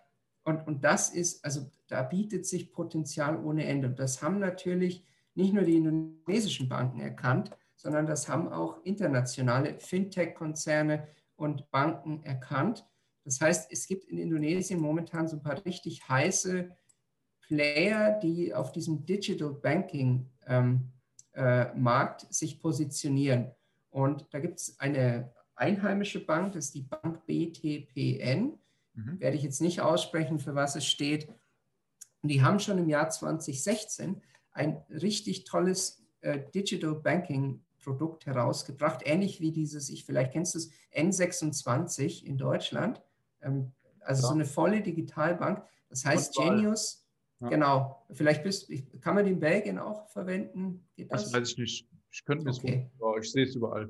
[0.44, 3.88] Und, und das ist, also da bietet sich Potenzial ohne Ende.
[3.88, 5.04] Und das haben natürlich
[5.34, 12.86] nicht nur die indonesischen Banken erkannt, sondern das haben auch internationale Fintech-Konzerne und Banken erkannt.
[13.24, 16.70] Das heißt, es gibt in Indonesien momentan so ein paar richtig heiße
[17.50, 20.92] Player, die auf diesem Digital Banking ähm,
[21.32, 23.50] äh, Markt sich positionieren.
[23.90, 28.56] Und da gibt es eine einheimische Bank, das ist die Bank BTPN.
[28.94, 29.20] Mhm.
[29.20, 31.28] Werde ich jetzt nicht aussprechen, für was es steht.
[32.22, 34.22] Und die haben schon im Jahr 2016
[34.52, 40.58] ein richtig tolles äh, Digital Banking Produkt herausgebracht, ähnlich wie dieses, ich vielleicht kennst du
[40.58, 43.02] es, N26 in Deutschland.
[43.42, 44.28] Ähm, also ja.
[44.28, 45.64] so eine volle Digitalbank.
[45.88, 46.99] Das heißt Genius,
[47.40, 47.48] ja.
[47.48, 48.04] genau.
[48.12, 48.70] Vielleicht bist,
[49.00, 50.86] kann man den Belgien auch verwenden?
[50.96, 51.24] Geht das?
[51.24, 51.88] das weiß ich nicht.
[52.12, 52.90] Ich könnte es, okay.
[53.20, 53.88] ich sehe es überall.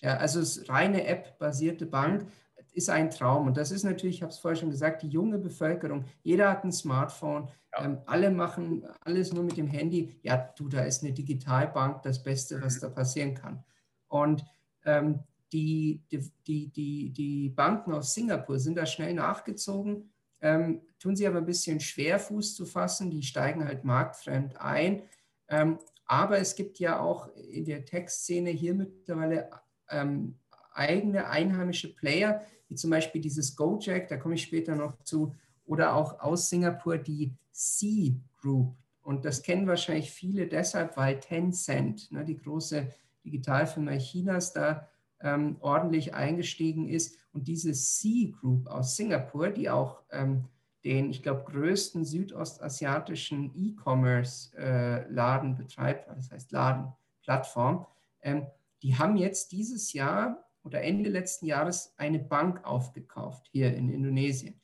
[0.00, 2.26] Ja, also es ist reine App-basierte Bank
[2.72, 3.46] ist ein Traum.
[3.46, 6.04] Und das ist natürlich, ich habe es vorher schon gesagt, die junge Bevölkerung.
[6.22, 7.48] Jeder hat ein Smartphone.
[7.72, 7.84] Ja.
[7.84, 10.18] Ähm, alle machen alles nur mit dem Handy.
[10.22, 12.80] Ja, du, da ist eine Digitalbank das Beste, was mhm.
[12.80, 13.64] da passieren kann.
[14.08, 14.44] Und
[14.84, 15.20] ähm,
[15.52, 20.12] die, die, die, die, Banken aus Singapur sind da schnell nachgezogen,
[20.42, 23.10] ähm, tun sie aber ein bisschen schwer, Fuß zu fassen.
[23.10, 25.02] Die steigen halt marktfremd ein.
[25.48, 29.50] Ähm, aber es gibt ja auch in der Tech-Szene hier mittlerweile
[29.88, 30.36] ähm,
[30.72, 35.34] eigene einheimische Player, wie zum Beispiel dieses Gojek, da komme ich später noch zu,
[35.66, 38.74] oder auch aus Singapur die C Group.
[39.02, 42.88] Und das kennen wahrscheinlich viele deshalb, weil Tencent, ne, die große
[43.24, 44.88] Digitalfirma Chinas, da
[45.20, 47.18] ähm, ordentlich eingestiegen ist.
[47.32, 50.44] Und diese C Group aus Singapur, die auch ähm,
[50.84, 57.86] den, ich glaube, größten südostasiatischen E-Commerce-Laden äh, betreibt, das heißt Laden, Plattform,
[58.22, 58.46] ähm,
[58.82, 64.60] die haben jetzt dieses Jahr oder Ende letzten Jahres eine Bank aufgekauft hier in Indonesien.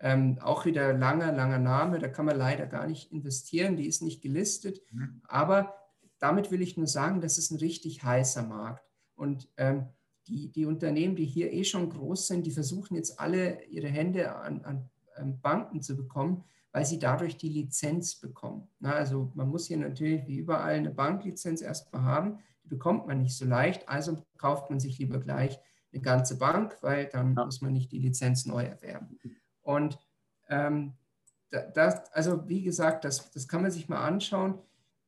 [0.00, 4.02] Ähm, auch wieder langer, langer Name, da kann man leider gar nicht investieren, die ist
[4.02, 4.80] nicht gelistet.
[4.90, 5.20] Mhm.
[5.28, 5.74] Aber
[6.18, 8.84] damit will ich nur sagen, das ist ein richtig heißer Markt.
[9.14, 9.88] Und ähm,
[10.26, 14.34] die, die Unternehmen, die hier eh schon groß sind, die versuchen jetzt alle ihre Hände
[14.34, 18.68] an, an, an Banken zu bekommen, weil sie dadurch die Lizenz bekommen.
[18.78, 22.38] Na, also man muss hier natürlich wie überall eine Banklizenz erstmal haben
[22.70, 25.60] bekommt man nicht so leicht, also kauft man sich lieber gleich
[25.92, 27.44] eine ganze Bank, weil dann ja.
[27.44, 29.18] muss man nicht die Lizenz neu erwerben.
[29.60, 29.98] Und
[30.48, 30.94] ähm,
[31.50, 34.58] das, also wie gesagt, das, das kann man sich mal anschauen.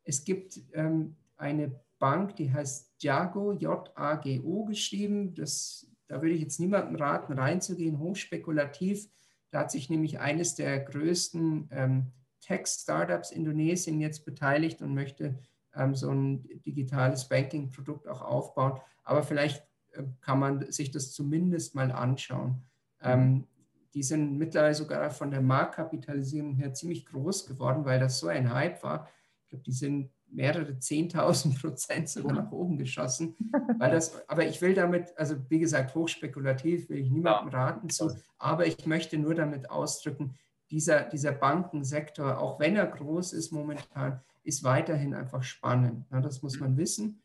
[0.02, 5.36] Es gibt ähm, eine Bank, die heißt Jago, J-A-G-O geschrieben.
[5.36, 9.08] Das, da würde ich jetzt niemandem raten, reinzugehen, hochspekulativ.
[9.52, 12.06] Da hat sich nämlich eines der größten ähm,
[12.40, 15.38] Tech-Startups Indonesien jetzt beteiligt und möchte
[15.76, 18.80] ähm, so ein digitales Banking-Produkt auch aufbauen.
[19.04, 22.64] Aber vielleicht äh, kann man sich das zumindest mal anschauen.
[23.00, 23.46] Ähm,
[23.94, 28.52] die sind mittlerweile sogar von der Marktkapitalisierung her ziemlich groß geworden, weil das so ein
[28.52, 29.08] Hype war.
[29.44, 33.36] Ich glaube, die sind mehrere 10.000 Prozent sogar nach oben geschossen.
[33.78, 38.16] Weil das, aber ich will damit, also wie gesagt, hochspekulativ will ich niemandem raten zu,
[38.38, 40.34] aber ich möchte nur damit ausdrücken,
[40.70, 46.06] dieser, dieser Bankensektor, auch wenn er groß ist momentan, ist weiterhin einfach spannend.
[46.10, 47.22] Ja, das muss man wissen.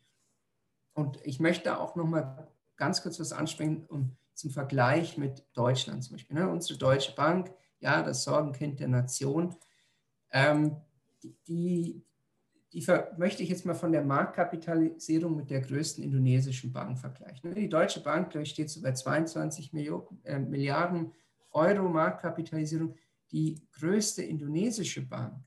[0.92, 6.04] Und ich möchte auch noch mal ganz kurz was ansprechen um, zum Vergleich mit Deutschland
[6.04, 6.36] zum Beispiel.
[6.36, 6.48] Ne?
[6.48, 7.50] Unsere Deutsche Bank,
[7.80, 9.56] ja, das Sorgenkind der Nation,
[10.30, 10.76] ähm,
[11.48, 12.04] die,
[12.72, 12.84] die,
[13.16, 17.54] möchte ich jetzt mal von der Marktkapitalisierung mit der größten indonesischen Bank vergleichen.
[17.54, 21.12] Die Deutsche Bank, glaube ich, steht so bei 22 Millionen, äh, Milliarden
[21.50, 22.94] Euro Marktkapitalisierung.
[23.32, 25.42] Die größte indonesische Bank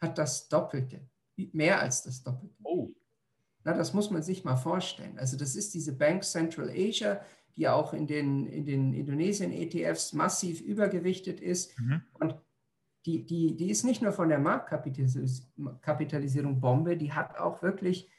[0.00, 1.08] hat das Doppelte,
[1.52, 2.54] mehr als das Doppelte.
[2.62, 2.90] Oh.
[3.64, 5.18] Na, das muss man sich mal vorstellen.
[5.18, 7.20] Also das ist diese Bank Central Asia,
[7.56, 11.78] die auch in den, in den Indonesien-ETFs massiv übergewichtet ist.
[11.78, 12.02] Mhm.
[12.14, 12.36] Und
[13.08, 18.10] die, die, die ist nicht nur von der Marktkapitalisierung Bombe, die hat auch wirklich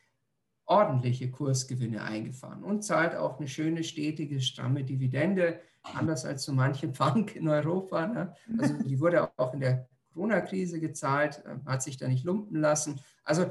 [0.66, 6.88] ordentliche Kursgewinne eingefahren und zahlt auch eine schöne, stetige, stramme Dividende, anders als so manche
[6.88, 8.08] Bank in Europa.
[8.08, 8.34] Ne?
[8.58, 13.00] Also die wurde auch in der Corona-Krise gezahlt, äh, hat sich da nicht lumpen lassen.
[13.24, 13.46] Also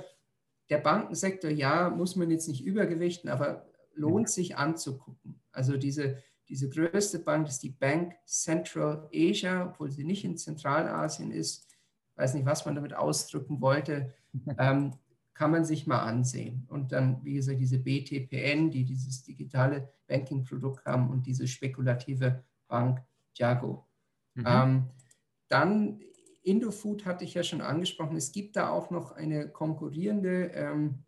[0.70, 3.64] der Bankensektor, ja, muss man jetzt nicht übergewichten, aber
[3.95, 5.41] lohnt sich anzugucken.
[5.53, 11.30] Also diese, diese größte Bank ist die Bank Central Asia, obwohl sie nicht in Zentralasien
[11.30, 11.66] ist.
[12.12, 14.14] Ich weiß nicht, was man damit ausdrücken wollte.
[14.59, 14.92] Ähm,
[15.32, 16.66] kann man sich mal ansehen.
[16.68, 23.03] Und dann, wie gesagt, diese BTPN, die dieses digitale Banking-Produkt haben und diese spekulative Bank
[23.34, 23.86] Jago.
[24.34, 24.44] Mhm.
[24.46, 24.90] Ähm,
[25.49, 26.01] dann
[26.42, 28.16] Indofood hatte ich ja schon angesprochen.
[28.16, 31.05] Es gibt da auch noch eine konkurrierende ähm,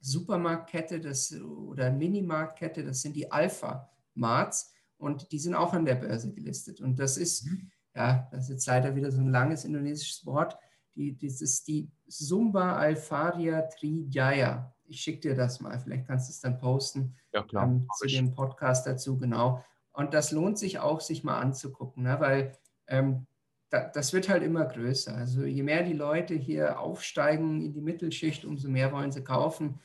[0.00, 5.96] Supermarktkette das, oder Minimarktkette, das sind die Alpha Marts und die sind auch an der
[5.96, 6.80] Börse gelistet.
[6.80, 7.70] Und das ist, mhm.
[7.94, 10.58] ja, das ist jetzt leider wieder so ein langes indonesisches Wort,
[10.94, 14.74] die, das ist die Sumba Alfaria Trijaya.
[14.84, 18.06] Ich schicke dir das mal, vielleicht kannst du es dann posten ja, klar, ähm, zu
[18.06, 19.62] dem Podcast dazu, genau.
[19.92, 22.20] Und das lohnt sich auch, sich mal anzugucken, ne?
[22.20, 22.56] weil
[22.86, 23.26] ähm,
[23.70, 25.14] da, das wird halt immer größer.
[25.14, 29.80] Also je mehr die Leute hier aufsteigen in die Mittelschicht, umso mehr wollen sie kaufen.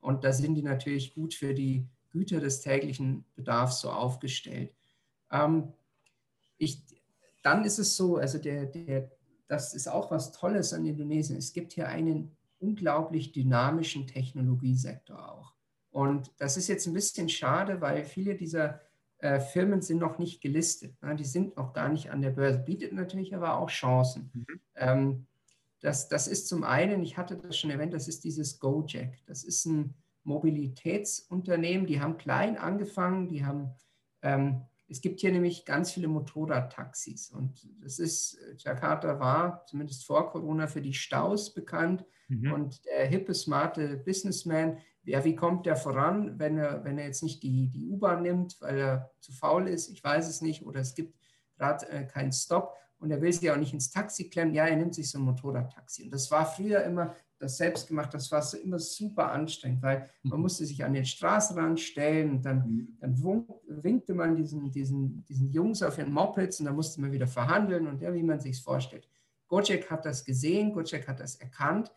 [0.00, 4.72] Und da sind die natürlich gut für die Güter des täglichen Bedarfs so aufgestellt.
[5.30, 5.72] Ähm,
[6.58, 6.82] ich,
[7.42, 9.10] dann ist es so, also der, der,
[9.48, 11.38] das ist auch was Tolles an Indonesien.
[11.38, 15.52] Es gibt hier einen unglaublich dynamischen Technologiesektor auch.
[15.90, 18.80] Und das ist jetzt ein bisschen schade, weil viele dieser
[19.18, 21.00] äh, Firmen sind noch nicht gelistet.
[21.02, 21.16] Ne?
[21.16, 24.30] Die sind noch gar nicht an der Börse, bietet natürlich aber auch Chancen.
[24.34, 24.60] Mhm.
[24.74, 25.26] Ähm,
[25.80, 29.22] das, das ist zum einen, ich hatte das schon erwähnt, das ist dieses Gojek.
[29.26, 29.94] Das ist ein
[30.26, 33.70] Mobilitätsunternehmen, die haben klein angefangen, die haben,
[34.22, 40.30] ähm, es gibt hier nämlich ganz viele Motorradtaxis und das ist, Jakarta war zumindest vor
[40.30, 42.52] Corona für die Staus bekannt mhm.
[42.52, 47.22] und der hippe, smarte Businessman ja, wie kommt der voran, wenn er, wenn er jetzt
[47.22, 49.88] nicht die, die U-Bahn nimmt, weil er zu faul ist?
[49.88, 50.66] Ich weiß es nicht.
[50.66, 51.16] Oder es gibt
[51.56, 54.52] gerade äh, keinen Stop und er will sich auch nicht ins Taxi klemmen.
[54.52, 56.04] Ja, er nimmt sich so ein Motorradtaxi.
[56.04, 60.08] Und das war früher immer das selbst gemacht, das war so immer super anstrengend, weil
[60.22, 60.42] man mhm.
[60.42, 62.96] musste sich an den Straßenrand stellen und dann, mhm.
[63.00, 67.26] dann winkte man diesen, diesen, diesen Jungs auf ihren Mopeds und dann musste man wieder
[67.26, 69.08] verhandeln und ja, wie man sich es vorstellt.
[69.48, 71.92] Gojek hat das gesehen, Gojek hat das erkannt.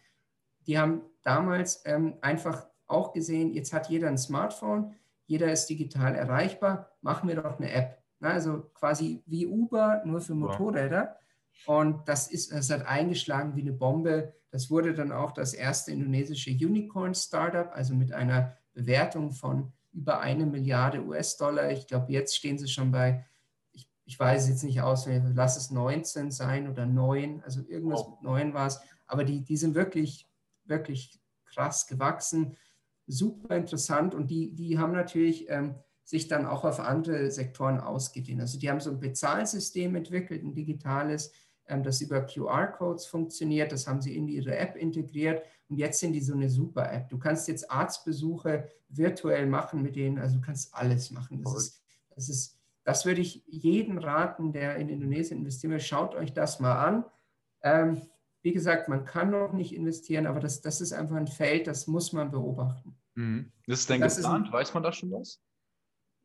[0.68, 4.94] Die haben damals ähm, einfach auch gesehen, jetzt hat jeder ein Smartphone,
[5.26, 8.02] jeder ist digital erreichbar, machen wir doch eine App.
[8.20, 11.18] Also quasi wie Uber, nur für Motorräder.
[11.66, 14.34] Und das, ist, das hat eingeschlagen wie eine Bombe.
[14.52, 20.46] Das wurde dann auch das erste indonesische Unicorn-Startup, also mit einer Bewertung von über eine
[20.46, 21.72] Milliarde US-Dollar.
[21.72, 23.26] Ich glaube, jetzt stehen sie schon bei,
[23.72, 28.12] ich, ich weiß jetzt nicht aus, lass es 19 sein oder 9, also irgendwas oh.
[28.12, 28.80] mit 9 war es.
[29.08, 30.28] Aber die, die sind wirklich,
[30.66, 32.56] wirklich krass gewachsen
[33.10, 38.40] super interessant und die, die haben natürlich ähm, sich dann auch auf andere Sektoren ausgedehnt.
[38.40, 41.34] Also die haben so ein Bezahlsystem entwickelt, ein digitales,
[41.84, 43.72] das über QR-Codes funktioniert.
[43.72, 47.10] Das haben sie in ihre App integriert und jetzt sind die so eine super App.
[47.10, 51.42] Du kannst jetzt Arztbesuche virtuell machen mit denen, also du kannst alles machen.
[51.44, 51.82] Das ist,
[52.16, 52.60] das ist
[52.90, 55.80] das würde ich jedem raten, der in Indonesien investieren will.
[55.80, 57.06] Schaut euch das mal an.
[57.62, 58.02] Ähm,
[58.42, 61.86] wie gesagt, man kann noch nicht investieren, aber das, das ist einfach ein Feld, das
[61.86, 62.98] muss man beobachten.
[63.14, 63.52] Mhm.
[63.68, 64.48] Ist es denn das geplant?
[64.48, 65.40] Ein, weiß man da schon was?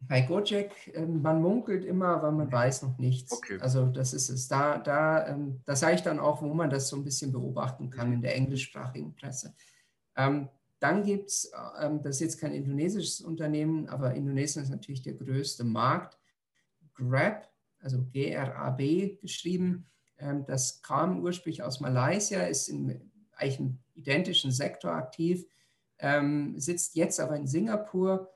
[0.07, 3.33] Bei Gojek, ähm, man munkelt immer, aber man weiß noch nichts.
[3.33, 3.59] Okay.
[3.61, 4.49] Also das ist es.
[4.49, 7.91] Da, da, ähm, da sage ich dann auch, wo man das so ein bisschen beobachten
[7.91, 9.55] kann in der englischsprachigen Presse.
[10.17, 10.49] Ähm,
[10.81, 11.51] dann gibt es,
[11.81, 16.19] ähm, das ist jetzt kein indonesisches Unternehmen, aber Indonesien ist natürlich der größte Markt.
[16.95, 17.51] Grab,
[17.81, 19.87] also G-R-A-B geschrieben,
[20.47, 25.45] das kam ursprünglich aus Malaysia, ist in eigentlich einem identischen Sektor aktiv,
[26.55, 28.35] sitzt jetzt aber in Singapur äh,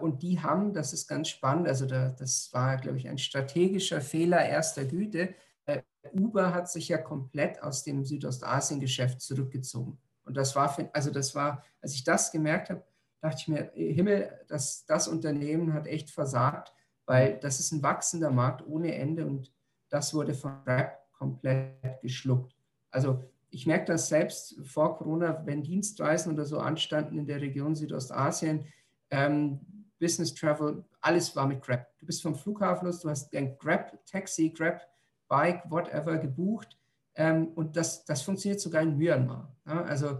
[0.00, 4.00] und die haben, das ist ganz spannend, also da, das war, glaube ich, ein strategischer
[4.00, 5.34] Fehler erster Güte.
[5.64, 9.98] Äh, Uber hat sich ja komplett aus dem Südostasien-Geschäft zurückgezogen.
[10.24, 12.84] Und das war, also das war, als ich das gemerkt habe,
[13.20, 16.72] dachte ich mir, Himmel, das, das Unternehmen hat echt versagt,
[17.06, 19.52] weil das ist ein wachsender Markt ohne Ende und
[19.88, 22.54] das wurde von Grab komplett geschluckt.
[22.90, 27.74] Also ich merke das selbst vor Corona, wenn Dienstreisen oder so anstanden in der Region
[27.74, 28.66] Südostasien,
[29.10, 29.60] ähm,
[30.00, 31.86] Business Travel, alles war mit Grab.
[31.98, 36.76] Du bist vom Flughafen los, du hast ein Grab-Taxi, Grab-Bike, whatever gebucht
[37.14, 39.54] ähm, und das, das funktioniert sogar in Myanmar.
[39.66, 39.82] Ja?
[39.82, 40.18] Also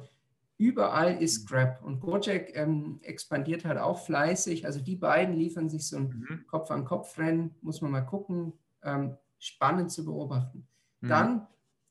[0.59, 4.67] überall ist Grab und Gojek ähm, expandiert halt auch fleißig.
[4.67, 6.47] Also die beiden liefern sich so ein mhm.
[6.47, 8.53] Kopf-an-Kopf-Rennen, muss man mal gucken,
[8.83, 10.69] ähm, spannend zu beobachten.
[11.01, 11.09] Mhm.
[11.09, 11.47] Dann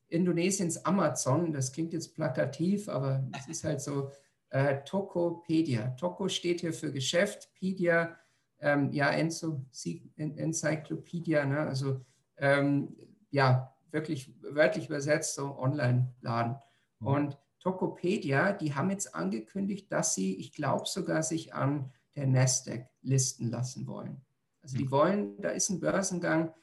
[0.10, 4.12] Indonesiens Amazon, das klingt jetzt plakativ, aber es ist halt so,
[4.50, 5.90] äh, Tokopedia.
[5.92, 8.18] Toko steht hier für Geschäft, Pedia,
[8.60, 9.66] ähm, ja, Enzo,
[10.18, 11.60] Enzyklopädia, ne?
[11.60, 12.02] also
[12.38, 12.96] ähm,
[13.32, 16.58] ja, wirklich wörtlich übersetzt, so Online-Laden.
[17.00, 17.08] Mhm.
[17.08, 22.90] Und Tokopedia, die haben jetzt angekündigt, dass sie, ich glaube sogar, sich an der Nasdaq
[23.02, 24.22] listen lassen wollen.
[24.62, 24.92] Also die mhm.
[24.92, 26.54] wollen, da ist ein Börsengang,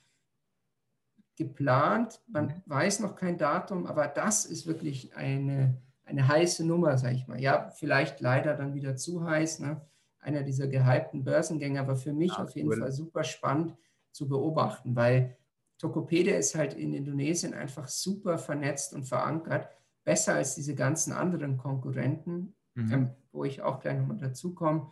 [1.37, 2.21] geplant.
[2.27, 2.63] Man mhm.
[2.67, 7.41] weiß noch kein Datum, aber das ist wirklich eine, eine heiße Nummer, sage ich mal.
[7.41, 9.83] Ja, vielleicht leider dann wieder zu heiß, ne?
[10.21, 12.79] einer dieser gehypten Börsengänge, aber für mich ja, auf jeden cool.
[12.79, 13.77] Fall super spannend
[14.11, 15.37] zu beobachten, weil
[15.79, 19.69] Tokopedia ist halt in Indonesien einfach super vernetzt und verankert,
[20.05, 22.93] besser als diese ganzen anderen Konkurrenten, mhm.
[22.93, 24.89] ähm, wo ich auch gleich nochmal dazu komme.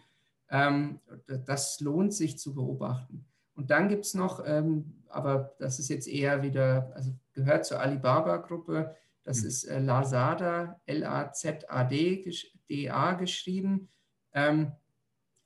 [0.50, 1.00] Ähm,
[1.46, 3.24] das lohnt sich zu beobachten.
[3.54, 7.80] Und dann gibt es noch ähm, aber das ist jetzt eher wieder, also gehört zur
[7.80, 8.94] Alibaba-Gruppe.
[9.24, 9.48] Das mhm.
[9.48, 12.30] ist äh, Lazada, L-A-Z-A-D,
[12.68, 13.88] D-A geschrieben.
[14.32, 14.72] Ähm,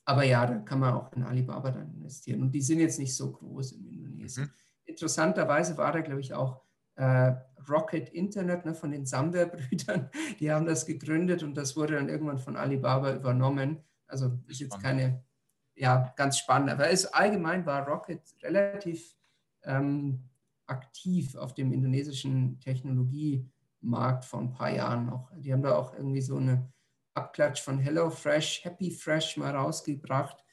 [0.04, 2.42] aber ja, da kann man auch in Alibaba dann investieren.
[2.42, 4.46] Und die sind jetzt nicht so groß in Indonesien.
[4.46, 4.52] Mhm.
[4.86, 6.62] Interessanterweise war da, glaube ich, auch
[6.96, 7.34] äh,
[7.68, 10.10] Rocket Internet ne, von den Samwer-Brüdern.
[10.40, 13.84] Die haben das gegründet und das wurde dann irgendwann von Alibaba übernommen.
[14.06, 15.22] Also ist jetzt keine,
[15.74, 16.70] ja, ganz spannend.
[16.70, 19.14] Aber es, allgemein war Rocket relativ
[19.64, 20.24] ähm,
[20.66, 22.58] aktiv auf dem indonesischen
[23.88, 25.30] Technologiemarkt vor ein paar Jahren noch.
[25.36, 26.70] Die haben da auch irgendwie so eine
[27.14, 30.44] Abklatsch von HelloFresh, Happy Fresh mal rausgebracht.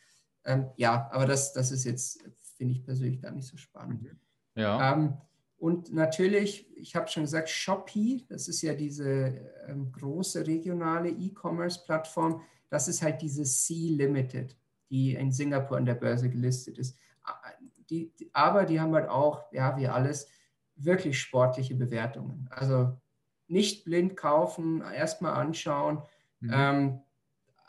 [0.45, 2.23] Ähm, ja, aber das, das ist jetzt,
[2.57, 4.03] finde ich persönlich gar nicht so spannend.
[4.03, 4.19] Mhm.
[4.55, 4.93] Ja.
[4.93, 5.17] Ähm,
[5.57, 12.41] und natürlich, ich habe schon gesagt, Shopee, das ist ja diese ähm, große regionale E-Commerce-Plattform,
[12.69, 14.57] das ist halt diese C-Limited,
[14.89, 16.97] die in Singapur an der Börse gelistet ist.
[17.89, 20.27] Die, aber die haben halt auch, ja, wie alles,
[20.75, 22.49] wirklich sportliche Bewertungen.
[22.51, 22.97] Also
[23.47, 26.01] nicht blind kaufen, erstmal anschauen,
[26.39, 26.51] mhm.
[26.53, 27.01] ähm,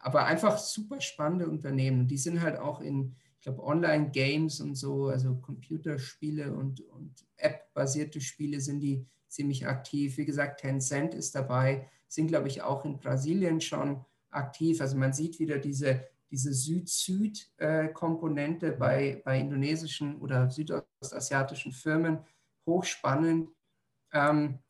[0.01, 2.07] aber einfach super spannende Unternehmen.
[2.07, 8.21] Die sind halt auch in, ich glaube, Online-Games und so, also Computerspiele und, und App-basierte
[8.21, 10.17] Spiele sind die ziemlich aktiv.
[10.17, 14.81] Wie gesagt, Tencent ist dabei, sind, glaube ich, auch in Brasilien schon aktiv.
[14.81, 22.19] Also man sieht wieder diese, diese Süd-Süd-Komponente bei, bei indonesischen oder südostasiatischen Firmen.
[22.65, 23.51] Hochspannend.
[24.13, 24.61] Ähm,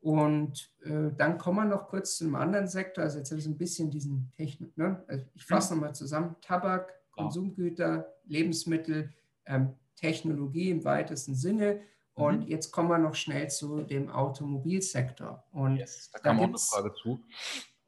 [0.00, 3.04] und äh, dann kommen wir noch kurz zu einem anderen Sektor.
[3.04, 5.04] Also jetzt habe ich so ein bisschen diesen Technik, ne?
[5.06, 6.36] also ich fasse nochmal zusammen.
[6.40, 9.12] Tabak, Konsumgüter, Lebensmittel,
[9.44, 11.82] ähm, Technologie im weitesten Sinne.
[12.14, 12.48] Und mhm.
[12.48, 15.44] jetzt kommen wir noch schnell zu dem Automobilsektor.
[15.52, 17.22] Und yes, da kam da auch eine Frage zu.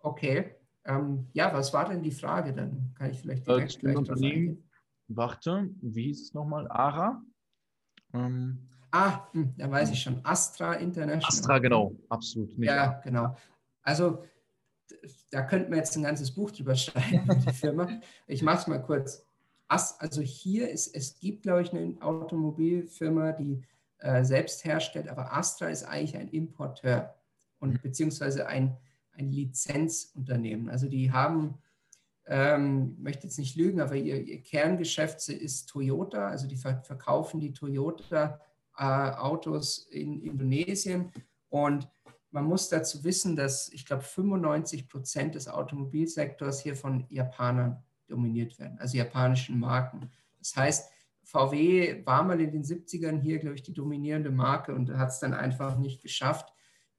[0.01, 0.55] Okay.
[0.85, 2.53] Ähm, ja, was war denn die Frage?
[2.53, 4.69] Dann kann ich vielleicht äh, direkt äh, gleich Unternehmen.
[5.09, 6.69] Warte, wie ist es nochmal?
[6.69, 7.23] ARA?
[8.13, 10.21] Ähm, ah, hm, da weiß ich schon.
[10.25, 11.27] Astra International.
[11.27, 12.57] Astra, genau, absolut.
[12.59, 12.69] Nicht.
[12.69, 13.37] Ja, genau.
[13.83, 14.25] Also
[15.31, 17.89] da könnten wir jetzt ein ganzes Buch drüber schreiben, die Firma.
[18.27, 19.27] Ich mache es mal kurz.
[19.67, 23.63] Also hier ist, es gibt, glaube ich, eine Automobilfirma, die
[23.99, 27.15] äh, selbst herstellt, aber Astra ist eigentlich ein Importeur
[27.59, 27.81] und mhm.
[27.81, 28.77] beziehungsweise ein
[29.15, 30.69] ein Lizenzunternehmen.
[30.69, 31.59] Also die haben,
[32.27, 36.29] ähm, ich möchte jetzt nicht lügen, aber ihr, ihr Kerngeschäft ist Toyota.
[36.29, 38.41] Also die verkaufen die Toyota-Autos
[38.79, 39.13] äh,
[39.91, 41.13] in Indonesien.
[41.49, 41.89] Und
[42.31, 48.59] man muss dazu wissen, dass ich glaube 95 Prozent des Automobilsektors hier von Japanern dominiert
[48.59, 50.11] werden, also japanischen Marken.
[50.39, 50.91] Das heißt,
[51.25, 55.21] VW war mal in den 70ern hier, glaube ich, die dominierende Marke und hat es
[55.21, 56.53] dann einfach nicht geschafft.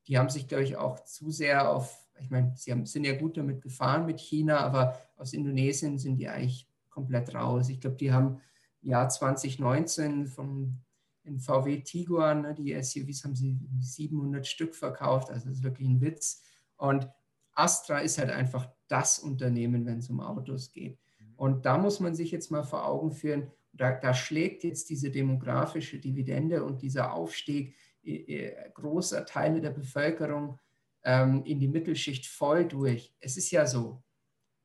[0.07, 3.17] Die haben sich, glaube ich, auch zu sehr auf ich meine, sie haben, sind ja
[3.17, 7.69] gut damit gefahren mit China, aber aus Indonesien sind die eigentlich komplett raus.
[7.69, 8.39] Ich glaube, die haben
[8.81, 10.79] im Jahr 2019 vom
[11.23, 15.87] in VW Tiguan, ne, die SUVs haben sie 700 Stück verkauft, also das ist wirklich
[15.87, 16.41] ein Witz.
[16.77, 17.09] Und
[17.53, 20.99] Astra ist halt einfach das Unternehmen, wenn es um Autos geht.
[21.35, 25.09] Und da muss man sich jetzt mal vor Augen führen, da, da schlägt jetzt diese
[25.09, 30.59] demografische Dividende und dieser Aufstieg äh, äh, großer Teile der Bevölkerung
[31.03, 33.13] ähm, in die Mittelschicht voll durch.
[33.19, 34.03] Es ist ja so,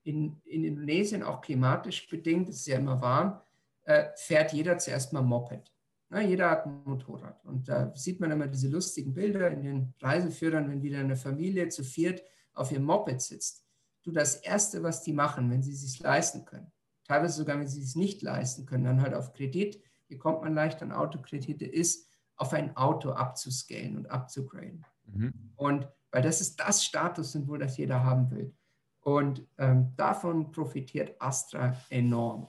[0.03, 3.41] in, in Indonesien auch klimatisch bedingt, es ist ja immer warm,
[3.85, 5.73] äh, fährt jeder zuerst mal Moped.
[6.11, 7.45] Na, jeder hat ein Motorrad.
[7.45, 11.69] Und da sieht man immer diese lustigen Bilder in den Reiseführern, wenn wieder eine Familie
[11.69, 12.23] zu viert
[12.55, 13.65] auf ihrem Moped sitzt.
[14.03, 16.73] Du, das Erste, was die machen, wenn sie es sich leisten können,
[17.05, 20.55] teilweise sogar, wenn sie es nicht leisten können, dann halt auf Kredit, hier kommt man
[20.55, 24.87] leicht an Autokredite, ist, auf ein Auto abzuscalen und abzugraden.
[25.07, 25.33] Mhm.
[25.57, 28.55] Und weil das ist das Statussymbol, das jeder haben will.
[29.01, 32.49] Und ähm, davon profitiert Astra enorm.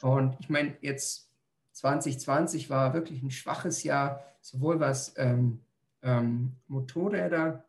[0.00, 1.25] Und ich meine, jetzt
[1.76, 5.60] 2020 war wirklich ein schwaches Jahr, sowohl was ähm,
[6.02, 7.64] ähm, Motorräder,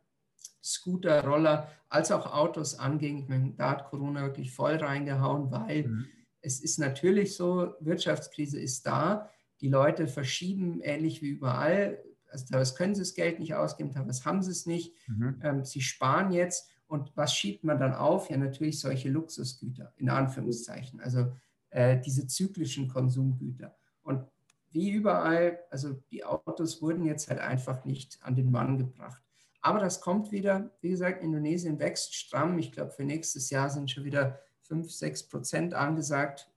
[0.64, 3.20] Scooter, Roller als auch Autos anging.
[3.20, 6.06] Ich meine, da hat Corona wirklich voll reingehauen, weil mhm.
[6.42, 9.30] es ist natürlich so, Wirtschaftskrise ist da.
[9.62, 11.98] Die Leute verschieben ähnlich wie überall
[12.32, 14.94] also teilweise können sie das Geld nicht ausgeben, teilweise haben sie es nicht.
[15.08, 15.40] Mhm.
[15.44, 16.70] Ähm, sie sparen jetzt.
[16.88, 18.30] Und was schiebt man dann auf?
[18.30, 21.02] Ja, natürlich solche Luxusgüter, in Anführungszeichen.
[21.02, 21.34] Also
[21.70, 23.76] äh, diese zyklischen Konsumgüter.
[24.08, 24.26] Und
[24.72, 29.22] wie überall, also die Autos wurden jetzt halt einfach nicht an den Mann gebracht.
[29.62, 32.58] Aber das kommt wieder, wie gesagt, Indonesien wächst stramm.
[32.58, 36.50] Ich glaube, für nächstes Jahr sind schon wieder 5, 6 Prozent angesagt.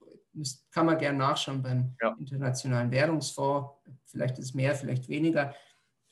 [0.71, 2.15] Kann man gerne nachschauen beim ja.
[2.17, 3.69] Internationalen Währungsfonds.
[4.05, 5.53] Vielleicht ist es mehr, vielleicht weniger.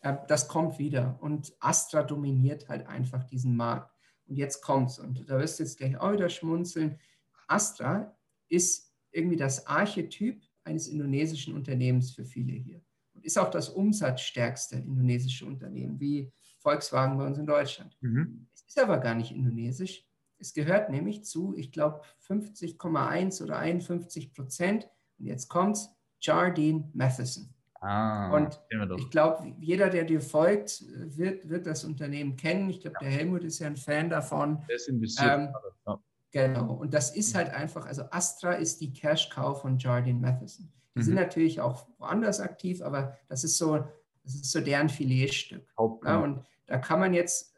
[0.02, 1.18] Äh, das kommt wieder.
[1.22, 3.94] Und Astra dominiert halt einfach diesen Markt.
[4.28, 4.99] Und jetzt kommt's.
[4.99, 6.99] Und da wirst du jetzt gleich auch wieder schmunzeln.
[7.48, 8.14] Astra
[8.49, 12.81] ist irgendwie das Archetyp eines indonesischen Unternehmens für viele hier.
[13.14, 17.98] und ist auch das umsatzstärkste indonesische Unternehmen, wie Volkswagen bei uns in Deutschland.
[18.02, 18.48] Mhm.
[18.53, 20.06] Es ist aber gar nicht indonesisch.
[20.38, 24.90] Es gehört nämlich zu, ich glaube, 50,1 oder 51 Prozent.
[25.18, 25.90] Und jetzt kommt's,
[26.22, 27.53] Jardine Matheson.
[27.81, 28.60] Ah, und
[28.98, 30.84] ich glaube, jeder, der dir folgt,
[31.18, 32.69] wird, wird das Unternehmen kennen.
[32.69, 33.07] Ich glaube, ja.
[33.07, 34.61] der Helmut ist ja ein Fan davon.
[34.68, 35.30] Der ist investiert.
[35.30, 35.53] Ähm,
[35.88, 36.03] ja.
[36.31, 36.73] Genau.
[36.73, 40.72] Und das ist halt einfach, also Astra ist die Cash-Cow von Jardine Matheson.
[40.95, 41.03] Die mhm.
[41.03, 43.77] sind natürlich auch woanders aktiv, aber das ist so,
[44.23, 45.65] das ist so deren Filetstück.
[46.06, 47.56] Ja, und da kann man jetzt,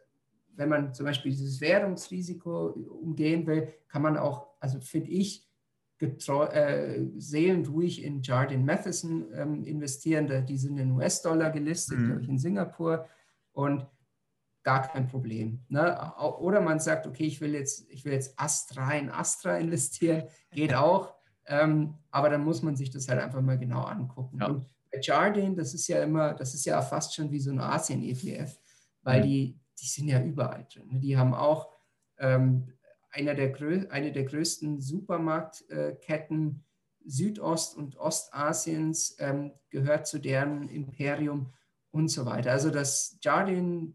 [0.56, 2.68] wenn man zum Beispiel dieses Währungsrisiko
[3.02, 5.48] umgehen will, kann man auch, also finde ich,
[5.98, 10.46] getreu, äh, seelenruhig in Jardine Matheson ähm, investieren.
[10.48, 12.06] Die sind in US-Dollar gelistet, mhm.
[12.08, 13.08] glaube ich, in Singapur.
[13.54, 13.86] Und
[14.64, 15.64] gar kein Problem.
[15.70, 16.14] Ne?
[16.40, 20.74] Oder man sagt, okay, ich will jetzt, ich will jetzt Astra in Astra investieren, geht
[20.74, 21.16] auch.
[21.46, 24.40] Ähm, aber dann muss man sich das halt einfach mal genau angucken.
[24.40, 24.48] Ja.
[24.48, 27.60] Und bei Jardine, das ist ja immer, das ist ja fast schon wie so ein
[27.60, 28.60] Asien-ETF,
[29.02, 29.26] weil mhm.
[29.26, 30.88] die, die sind ja überall drin.
[30.92, 31.00] Ne?
[31.00, 31.70] Die haben auch
[32.20, 32.72] ähm,
[33.12, 33.54] einer der,
[33.90, 36.64] eine der größten Supermarktketten
[37.04, 41.52] Südost- und Ostasiens ähm, gehört zu deren Imperium
[41.92, 42.52] und so weiter.
[42.52, 43.94] Also das Jardine,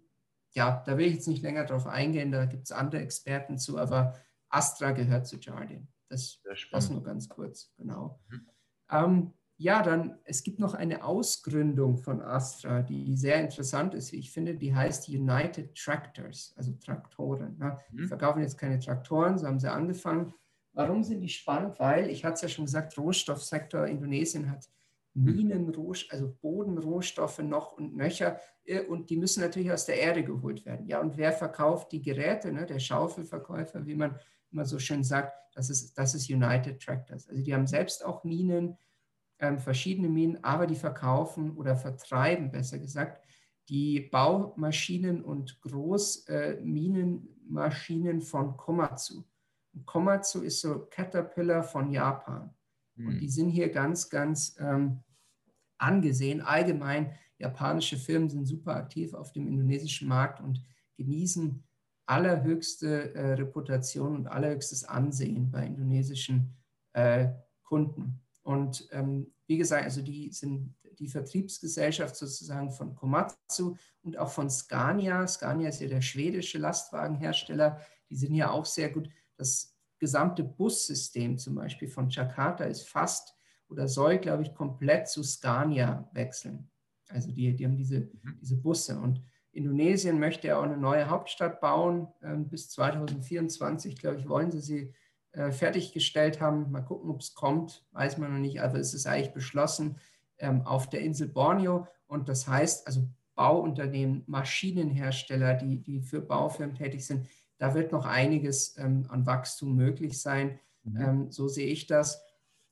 [0.57, 3.79] ja, da will ich jetzt nicht länger drauf eingehen, da gibt es andere Experten zu,
[3.79, 4.15] aber
[4.49, 5.87] Astra gehört zu Jardine.
[6.09, 6.41] Das,
[6.73, 8.21] das nur ganz kurz, genau.
[8.29, 8.49] Mhm.
[8.91, 14.19] Ähm, ja, dann, es gibt noch eine Ausgründung von Astra, die sehr interessant ist, wie
[14.19, 14.55] ich finde.
[14.55, 17.57] Die heißt United Tractors, also Traktoren.
[17.59, 17.79] Ne?
[17.91, 17.97] Mhm.
[17.99, 20.33] Die verkaufen jetzt keine Traktoren, so haben sie angefangen.
[20.73, 21.79] Warum sind die spannend?
[21.81, 24.69] Weil, ich hatte es ja schon gesagt, Rohstoffsektor Indonesien hat
[25.17, 25.73] Minen,
[26.11, 30.87] also Bodenrohstoffe noch und nöcher äh, und die müssen natürlich aus der Erde geholt werden.
[30.87, 32.53] Ja, und wer verkauft die Geräte?
[32.53, 32.67] Ne?
[32.67, 34.19] Der Schaufelverkäufer, wie man
[34.51, 37.27] immer so schön sagt, das ist, das ist United Tractors.
[37.29, 38.77] Also die haben selbst auch Minen,
[39.39, 43.23] ähm, verschiedene Minen, aber die verkaufen oder vertreiben, besser gesagt,
[43.69, 49.25] die Baumaschinen und Großminenmaschinen äh, von Komatsu.
[49.73, 52.55] Und Komatsu ist so Caterpillar von Japan.
[52.97, 53.19] Und hm.
[53.19, 55.03] die sind hier ganz, ganz ähm,
[55.79, 56.41] angesehen.
[56.41, 60.63] Allgemein, japanische Firmen sind super aktiv auf dem indonesischen Markt und
[60.97, 61.63] genießen
[62.07, 66.55] allerhöchste äh, Reputation und allerhöchstes Ansehen bei indonesischen
[66.93, 67.29] äh,
[67.63, 68.21] Kunden.
[68.43, 74.49] Und ähm, wie gesagt, also die sind die Vertriebsgesellschaft sozusagen von Komatsu und auch von
[74.49, 75.27] Scania.
[75.27, 77.81] Scania ist ja der schwedische Lastwagenhersteller.
[78.09, 79.09] Die sind ja auch sehr gut.
[79.37, 83.36] Das gesamte Bussystem zum Beispiel von Jakarta ist fast
[83.69, 86.71] oder soll, glaube ich, komplett zu Scania wechseln.
[87.09, 88.39] Also die, die haben diese, mhm.
[88.41, 88.99] diese Busse.
[88.99, 89.23] Und
[89.53, 92.09] Indonesien möchte ja auch eine neue Hauptstadt bauen.
[92.23, 94.95] Ähm, bis 2024, glaube ich, wollen sie sie
[95.33, 96.71] äh, fertiggestellt haben.
[96.71, 98.57] Mal gucken, ob es kommt, weiß man noch nicht.
[98.57, 99.99] Es ist eigentlich beschlossen
[100.39, 101.87] ähm, auf der Insel Borneo.
[102.07, 107.27] Und das heißt, also Bauunternehmen, Maschinenhersteller, die, die für Baufirmen tätig sind,
[107.59, 110.59] da wird noch einiges ähm, an Wachstum möglich sein.
[110.83, 111.01] Mhm.
[111.01, 112.23] Ähm, so sehe ich das.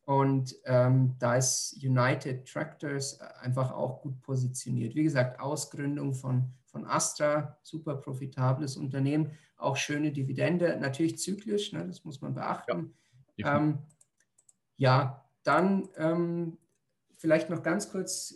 [0.05, 4.95] Und ähm, da ist United Tractors einfach auch gut positioniert.
[4.95, 11.87] Wie gesagt, Ausgründung von, von Astra, super profitables Unternehmen auch schöne Dividende, natürlich zyklisch, ne,
[11.87, 12.95] das muss man beachten.
[13.37, 13.79] Ja, ähm,
[14.77, 16.59] ja dann ähm,
[17.17, 18.35] vielleicht noch ganz kurz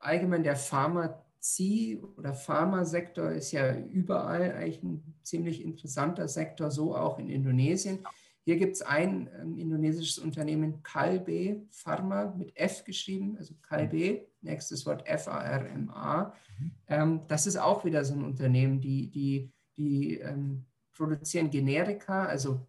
[0.00, 7.18] allgemein der Pharmazie oder Pharmasektor ist ja überall eigentlich ein ziemlich interessanter Sektor, so auch
[7.18, 8.04] in Indonesien.
[8.44, 14.84] Hier gibt es ein ähm, indonesisches Unternehmen, Kalbe Pharma, mit F geschrieben, also Kalbe, nächstes
[14.84, 16.34] Wort F-A-R-M-A.
[16.58, 16.70] Mhm.
[16.88, 22.66] Ähm, das ist auch wieder so ein Unternehmen, die, die die ähm, produzieren Generika, also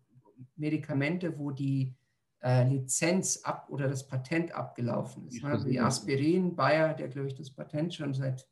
[0.55, 1.93] Medikamente, wo die
[2.41, 5.43] äh, Lizenz ab oder das Patent abgelaufen ist.
[5.43, 5.63] Ne?
[5.65, 8.47] Wie Aspirin, Bayer, der glaube ich das Patent schon seit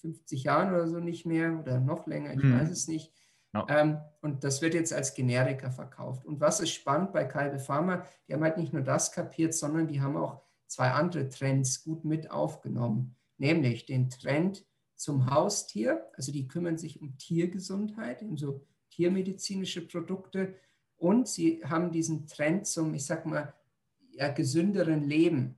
[0.00, 2.58] 50 Jahren oder so nicht mehr oder noch länger, ich hm.
[2.58, 3.12] weiß es nicht.
[3.54, 3.66] No.
[3.68, 6.26] Ähm, und das wird jetzt als Generika verkauft.
[6.26, 8.04] Und was ist spannend bei Kalbe Pharma?
[8.26, 12.04] Die haben halt nicht nur das kapiert, sondern die haben auch zwei andere Trends gut
[12.04, 13.16] mit aufgenommen.
[13.38, 14.66] Nämlich den Trend,
[14.96, 16.08] zum Haustier.
[16.14, 20.54] Also die kümmern sich um Tiergesundheit, um so tiermedizinische Produkte.
[20.96, 23.54] Und sie haben diesen Trend zum, ich sag mal,
[24.12, 25.56] ja, gesünderen Leben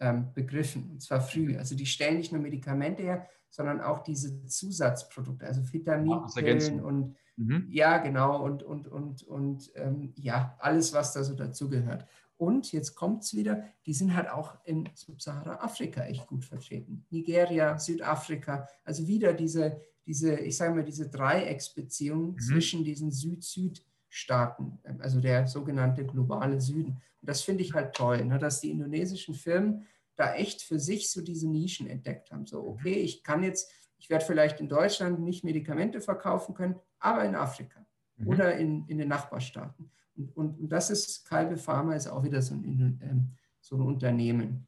[0.00, 1.56] ähm, begriffen, und zwar früh.
[1.56, 7.66] Also die stellen nicht nur Medikamente her, sondern auch diese Zusatzprodukte, also Vitaminpillen und mhm.
[7.68, 12.06] ja, genau, und, und, und, und ähm, ja, alles, was da so dazugehört.
[12.38, 17.04] Und jetzt kommt es wieder, die sind halt auch in Subsahara-Afrika echt gut vertreten.
[17.10, 22.38] Nigeria, Südafrika, also wieder diese, diese ich sage mal, diese Dreiecksbeziehung mhm.
[22.38, 27.02] zwischen diesen Süd-Süd-Staaten, also der sogenannte globale Süden.
[27.20, 29.86] Und das finde ich halt toll, ne, dass die indonesischen Firmen
[30.16, 32.46] da echt für sich so diese Nischen entdeckt haben.
[32.46, 37.24] So, okay, ich kann jetzt, ich werde vielleicht in Deutschland nicht Medikamente verkaufen können, aber
[37.24, 37.84] in Afrika
[38.16, 38.28] mhm.
[38.28, 39.90] oder in, in den Nachbarstaaten.
[40.16, 43.30] Und, und, und, das ist, Kalbe Pharma ist auch wieder so ein, ähm,
[43.60, 44.66] so ein Unternehmen.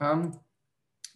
[0.00, 0.38] Ähm,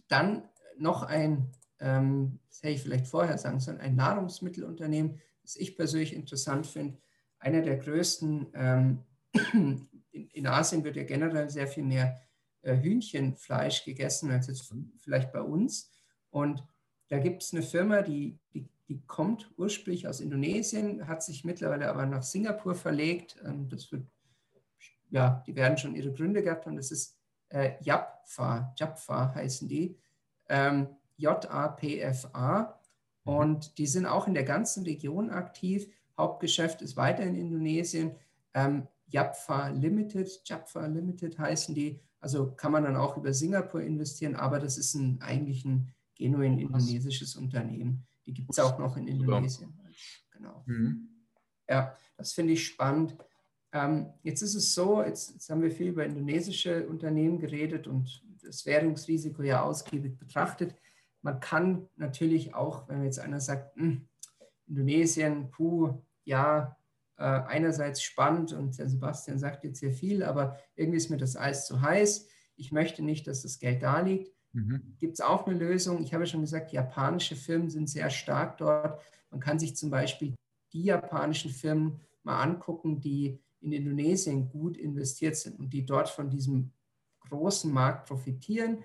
[0.08, 0.48] dann
[0.78, 6.14] noch ein, ähm, das hätte ich vielleicht vorher sagen sollen, ein Nahrungsmittelunternehmen, das ich persönlich
[6.14, 6.98] interessant finde.
[7.38, 9.04] Einer der größten, ähm,
[9.52, 12.20] in, in, Asien wird ja generell sehr viel mehr
[12.62, 15.90] Hühnchenfleisch gegessen als jetzt vielleicht bei uns.
[16.30, 16.64] Und
[17.08, 21.88] da gibt es eine Firma, die, die, die kommt ursprünglich aus Indonesien, hat sich mittlerweile
[21.88, 23.36] aber nach Singapur verlegt.
[23.44, 24.06] Ähm, das wird,
[25.10, 26.76] ja, die werden schon ihre Gründe gehabt haben.
[26.76, 27.18] Das ist
[27.48, 29.98] äh, Japfa, Japfa heißen die.
[30.48, 32.80] Ähm, J-A-P-F-A.
[33.24, 33.32] Mhm.
[33.32, 35.90] Und die sind auch in der ganzen Region aktiv.
[36.16, 38.16] Hauptgeschäft ist weiter in Indonesien.
[38.54, 42.00] Ähm, Japfa Limited, Japfa Limited heißen die.
[42.20, 46.58] Also kann man dann auch über Singapur investieren, aber das ist ein, eigentlich ein genuin
[46.58, 48.06] indonesisches Unternehmen.
[48.26, 49.72] Die gibt es auch noch in Indonesien.
[50.32, 50.62] Genau.
[50.66, 51.08] Mhm.
[51.68, 53.16] Ja, das finde ich spannend.
[53.72, 58.22] Ähm, jetzt ist es so, jetzt, jetzt, haben wir viel über indonesische Unternehmen geredet und
[58.42, 60.74] das Währungsrisiko ja ausgiebig betrachtet.
[61.22, 64.08] Man kann natürlich auch, wenn jetzt einer sagt, hm,
[64.66, 66.77] Indonesien, puh, ja,
[67.22, 71.66] einerseits spannend und der Sebastian sagt jetzt sehr viel, aber irgendwie ist mir das Eis
[71.66, 72.28] zu heiß.
[72.56, 74.32] Ich möchte nicht, dass das Geld da liegt.
[74.52, 74.94] Mhm.
[74.98, 76.02] Gibt es auch eine Lösung?
[76.02, 79.00] Ich habe schon gesagt, japanische Firmen sind sehr stark dort.
[79.30, 80.34] Man kann sich zum Beispiel
[80.72, 86.30] die japanischen Firmen mal angucken, die in Indonesien gut investiert sind und die dort von
[86.30, 86.72] diesem
[87.28, 88.84] großen Markt profitieren.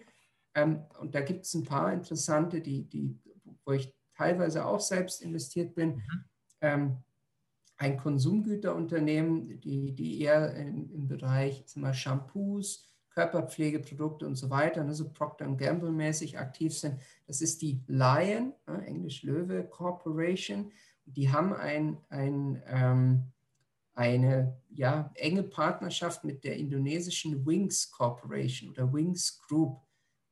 [0.56, 3.20] Ähm, und da gibt es ein paar interessante, die, die,
[3.66, 6.02] wo ich teilweise auch selbst investiert bin.
[6.62, 7.04] Mhm.
[7.78, 15.10] Ein Konsumgüterunternehmen, die, die eher im, im Bereich mal, Shampoos, Körperpflegeprodukte und so weiter, also
[15.10, 17.00] Procter Gamble mäßig aktiv sind.
[17.28, 20.72] Das ist die Lion, äh, Englisch Löwe Corporation.
[21.06, 23.24] Die haben ein, ein, ähm,
[23.94, 29.80] eine ja, enge Partnerschaft mit der indonesischen Wings Corporation oder Wings Group.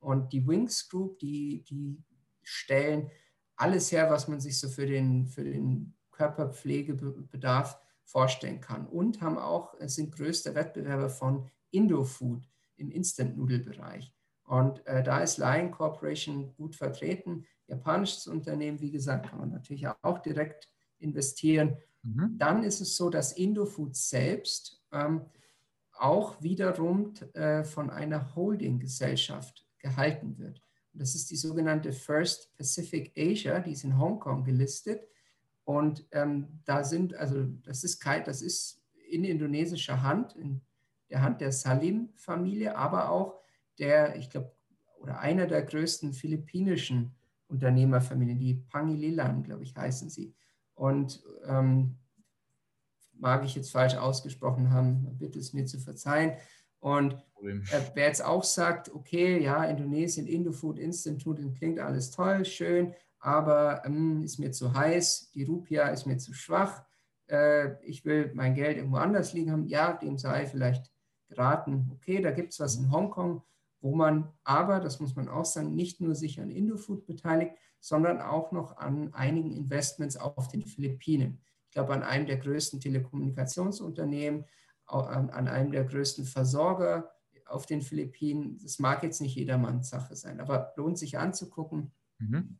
[0.00, 2.02] Und die Wings Group, die, die
[2.42, 3.10] stellen
[3.54, 8.86] alles her, was man sich so für den, für den Körperpflegebedarf vorstellen kann.
[8.86, 14.14] Und haben auch, sind größter Wettbewerber von Indofood im Instant-Nudel-Bereich.
[14.44, 17.46] Und äh, da ist Lion Corporation gut vertreten.
[17.68, 20.68] Japanisches Unternehmen, wie gesagt, kann man natürlich auch direkt
[20.98, 21.76] investieren.
[22.02, 22.36] Mhm.
[22.36, 25.22] Dann ist es so, dass Indofood selbst ähm,
[25.92, 30.60] auch wiederum äh, von einer Holding-Gesellschaft gehalten wird.
[30.92, 35.06] Und das ist die sogenannte First Pacific Asia, die ist in Hongkong gelistet.
[35.64, 40.60] Und ähm, da sind, also das ist kein, das ist in indonesischer Hand, in
[41.10, 43.40] der Hand der Salim-Familie, aber auch
[43.78, 44.52] der, ich glaube,
[44.98, 47.14] oder einer der größten philippinischen
[47.48, 50.34] Unternehmerfamilien, die Pangililan, glaube ich, heißen sie.
[50.74, 51.96] Und ähm,
[53.12, 56.32] mag ich jetzt falsch ausgesprochen haben, bitte es mir zu verzeihen.
[56.80, 62.44] Und äh, wer jetzt auch sagt, okay, ja, Indonesien, Indofood, Instant Food, klingt alles toll,
[62.44, 66.84] schön, aber ähm, ist mir zu heiß, die Rupia ist mir zu schwach,
[67.28, 70.90] äh, ich will mein Geld irgendwo anders liegen haben, ja, dem sei vielleicht
[71.28, 73.42] geraten, okay, da gibt es was in Hongkong,
[73.80, 78.20] wo man aber, das muss man auch sagen, nicht nur sich an Indofood beteiligt, sondern
[78.20, 81.40] auch noch an einigen Investments auf den Philippinen.
[81.66, 84.44] Ich glaube, an einem der größten Telekommunikationsunternehmen,
[84.86, 87.12] an einem der größten Versorger
[87.46, 88.58] auf den Philippinen.
[88.62, 91.92] Das mag jetzt nicht jedermanns Sache sein, aber lohnt sich anzugucken.
[92.18, 92.58] Mhm.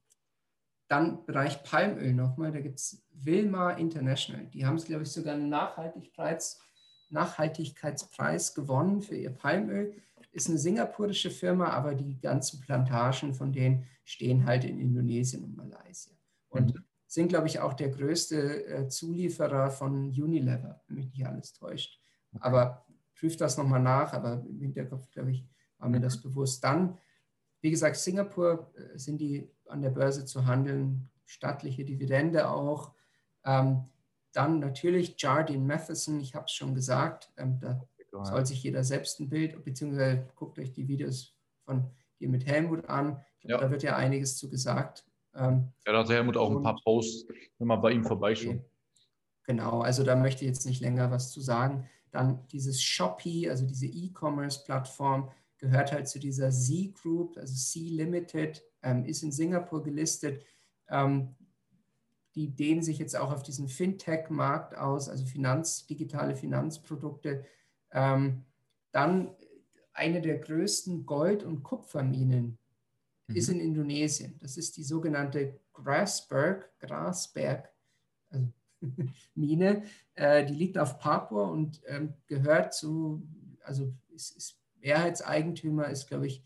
[0.93, 4.47] Dann Bereich Palmöl nochmal, da gibt es Wilmar International.
[4.49, 6.61] Die haben es, glaube ich, sogar einen Nachhaltigkeits,
[7.09, 9.95] Nachhaltigkeitspreis gewonnen für ihr Palmöl.
[10.33, 15.57] Ist eine singapurische Firma, aber die ganzen Plantagen von denen stehen halt in Indonesien und
[15.57, 16.13] Malaysia.
[16.51, 16.85] Und mhm.
[17.07, 21.99] sind, glaube ich, auch der größte äh, Zulieferer von Unilever, wenn mich nicht alles täuscht.
[22.39, 22.85] Aber
[23.19, 25.47] prüft das nochmal nach, aber im Hinterkopf, glaube ich,
[25.79, 26.63] war mir das bewusst.
[26.63, 26.99] Dann,
[27.63, 32.93] wie gesagt, Singapur äh, sind die an der Börse zu handeln, staatliche Dividende auch.
[33.45, 33.85] Ähm,
[34.33, 37.81] dann natürlich Jardine Matheson, ich habe es schon gesagt, ähm, da
[38.25, 41.35] soll sich jeder selbst ein Bild, beziehungsweise guckt euch die Videos
[41.65, 41.91] von
[42.21, 43.25] dir mit Helmut an.
[43.41, 43.67] Glaub, ja.
[43.67, 45.07] Da wird ja einiges zu gesagt.
[45.35, 47.27] Ähm, ja, da hat Helmut auch ein paar Posts,
[47.59, 48.57] wenn man bei ihm vorbeischaut.
[48.57, 48.65] Okay.
[49.45, 51.89] Genau, also da möchte ich jetzt nicht länger was zu sagen.
[52.11, 55.31] Dann dieses Shopee, also diese E-Commerce-Plattform,
[55.63, 60.45] gehört halt zu dieser Z Group, also C Limited, ähm, ist in Singapur gelistet.
[60.89, 61.37] Ähm,
[62.35, 67.45] die dehnen sich jetzt auch auf diesen Fintech-Markt aus, also Finanz, digitale Finanzprodukte.
[67.93, 68.45] Ähm,
[68.91, 69.37] dann
[69.93, 72.59] eine der größten Gold- und Kupferminen
[73.29, 73.37] mhm.
[73.37, 74.37] ist in Indonesien.
[74.41, 77.73] Das ist die sogenannte Grasberg, Grasberg
[78.31, 78.49] also
[79.37, 79.85] Mine.
[80.15, 83.23] Äh, die liegt auf Papua und ähm, gehört zu,
[83.63, 86.45] also ist, ist Mehrheitseigentümer ist, glaube ich,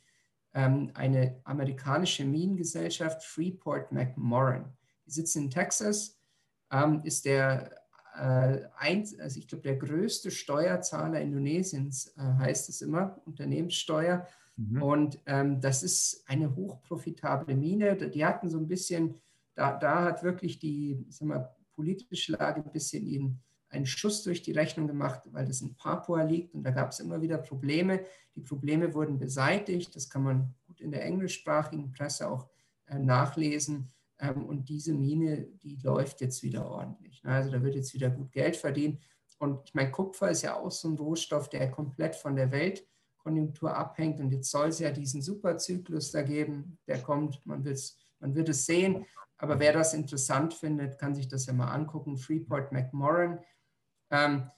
[0.54, 4.72] ähm, eine amerikanische Minengesellschaft, Freeport McMoran.
[5.04, 6.18] Die sitzt in Texas,
[6.70, 7.70] ähm, ist der
[8.16, 14.26] äh, also ich glaube, der größte Steuerzahler Indonesiens, äh, heißt es immer, Unternehmenssteuer.
[14.56, 14.82] Mhm.
[14.82, 17.96] Und ähm, das ist eine hochprofitable Mine.
[17.96, 19.20] Die hatten so ein bisschen,
[19.54, 23.42] da, da hat wirklich die sag mal, politische Lage ein bisschen ihnen
[23.76, 27.00] einen Schuss durch die Rechnung gemacht, weil das in Papua liegt und da gab es
[27.00, 28.04] immer wieder Probleme.
[28.34, 32.48] Die Probleme wurden beseitigt, das kann man gut in der englischsprachigen Presse auch
[32.86, 33.92] äh, nachlesen.
[34.18, 37.22] Ähm, und diese Mine, die läuft jetzt wieder ordentlich.
[37.22, 37.32] Ne?
[37.32, 39.00] Also da wird jetzt wieder gut Geld verdient.
[39.38, 43.76] Und ich meine, Kupfer ist ja auch so ein Rohstoff, der komplett von der Weltkonjunktur
[43.76, 44.20] abhängt.
[44.20, 47.62] Und jetzt soll es ja diesen Superzyklus da geben, der kommt, man,
[48.20, 49.04] man wird es sehen.
[49.38, 52.16] Aber wer das interessant findet, kann sich das ja mal angucken.
[52.16, 53.40] Freeport McMoran.
[54.10, 54.50] Ähm,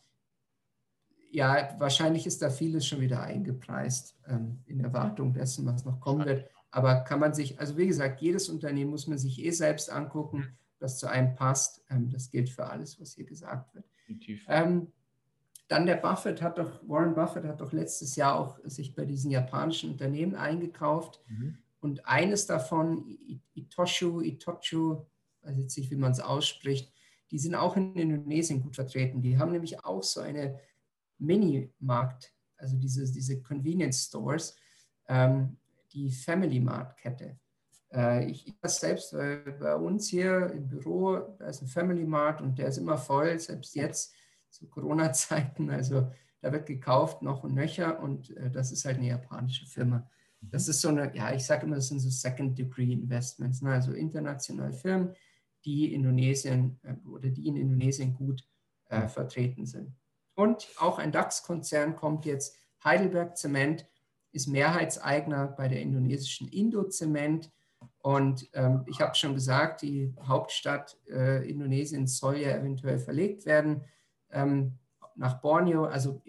[1.30, 6.26] ja, wahrscheinlich ist da vieles schon wieder eingepreist ähm, in Erwartung dessen, was noch kommen
[6.26, 6.48] wird.
[6.70, 10.56] Aber kann man sich, also wie gesagt, jedes Unternehmen muss man sich eh selbst angucken,
[10.78, 11.84] das zu einem passt.
[11.90, 13.84] Ähm, das gilt für alles, was hier gesagt wird.
[14.48, 14.92] Ähm,
[15.68, 19.30] dann der Buffett hat doch, Warren Buffett hat doch letztes Jahr auch sich bei diesen
[19.30, 21.20] japanischen Unternehmen eingekauft.
[21.28, 21.58] Mhm.
[21.80, 23.04] Und eines davon,
[23.54, 25.04] Itoshu, Itochu,
[25.42, 26.92] weiß jetzt nicht, wie man es ausspricht,
[27.30, 29.22] die sind auch in Indonesien gut vertreten.
[29.22, 30.58] Die haben nämlich auch so eine
[31.18, 34.56] Mini-Markt, also diese, diese Convenience Stores.
[35.08, 35.56] Ähm,
[35.92, 37.38] die Family Mart Kette.
[37.92, 42.40] Äh, ich, ich selbst äh, bei uns hier im Büro, da ist ein Family Mart
[42.40, 44.14] und der ist immer voll, selbst jetzt
[44.50, 45.70] zu Corona-Zeiten.
[45.70, 46.10] Also
[46.40, 50.08] da wird gekauft noch und nöcher und äh, das ist halt eine japanische Firma.
[50.40, 53.72] Das ist so eine, ja, ich sage immer, das sind so Second-Degree-Investments, ne?
[53.72, 55.14] also internationale Firmen,
[55.68, 58.46] die Indonesien äh, oder die in Indonesien gut
[58.88, 59.92] äh, vertreten sind.
[60.34, 63.86] Und auch ein DAX-Konzern kommt jetzt, Heidelberg Zement,
[64.32, 67.50] ist Mehrheitseigner bei der indonesischen Indozement.
[67.98, 73.82] Und ähm, ich habe schon gesagt, die Hauptstadt äh, Indonesiens soll ja eventuell verlegt werden
[74.30, 74.78] ähm,
[75.16, 75.84] nach Borneo.
[75.84, 76.22] Also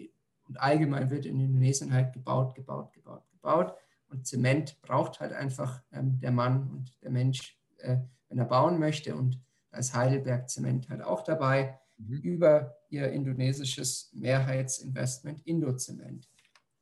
[0.48, 3.74] und allgemein wird in Indonesien halt gebaut, gebaut, gebaut, gebaut.
[4.08, 7.98] Und Zement braucht halt einfach ähm, der Mann und der Mensch, äh,
[8.30, 9.14] wenn er bauen möchte.
[9.14, 9.38] Und
[9.70, 12.16] da ist Heidelberg Zement halt auch dabei mhm.
[12.20, 16.28] über ihr indonesisches Mehrheitsinvestment Indozement.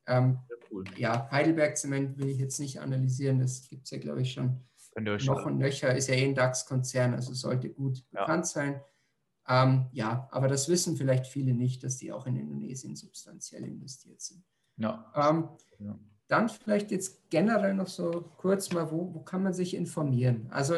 [0.07, 0.39] Ähm,
[0.71, 0.85] cool.
[0.95, 4.63] Ja, Heidelberg Zement will ich jetzt nicht analysieren, das gibt es ja, glaube ich, schon
[4.95, 8.21] noch und nöcher, ist ja eh ein DAX-Konzern, also sollte gut ja.
[8.21, 8.81] bekannt sein.
[9.47, 14.21] Ähm, ja, aber das wissen vielleicht viele nicht, dass die auch in Indonesien substanziell investiert
[14.21, 14.43] sind.
[14.77, 15.11] Ja.
[15.15, 15.49] Ähm,
[15.79, 15.97] ja.
[16.27, 20.47] Dann vielleicht jetzt generell noch so kurz mal, wo, wo kann man sich informieren?
[20.51, 20.75] Also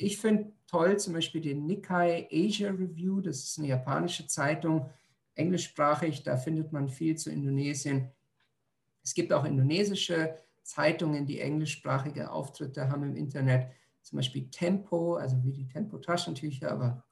[0.00, 4.88] ich finde toll zum Beispiel den Nikkei Asia Review, das ist eine japanische Zeitung,
[5.34, 8.10] englischsprachig, da findet man viel zu Indonesien.
[9.02, 13.70] Es gibt auch indonesische Zeitungen, die englischsprachige Auftritte haben im Internet,
[14.02, 17.04] zum Beispiel Tempo, also wie die Tempo-Taschentücher, aber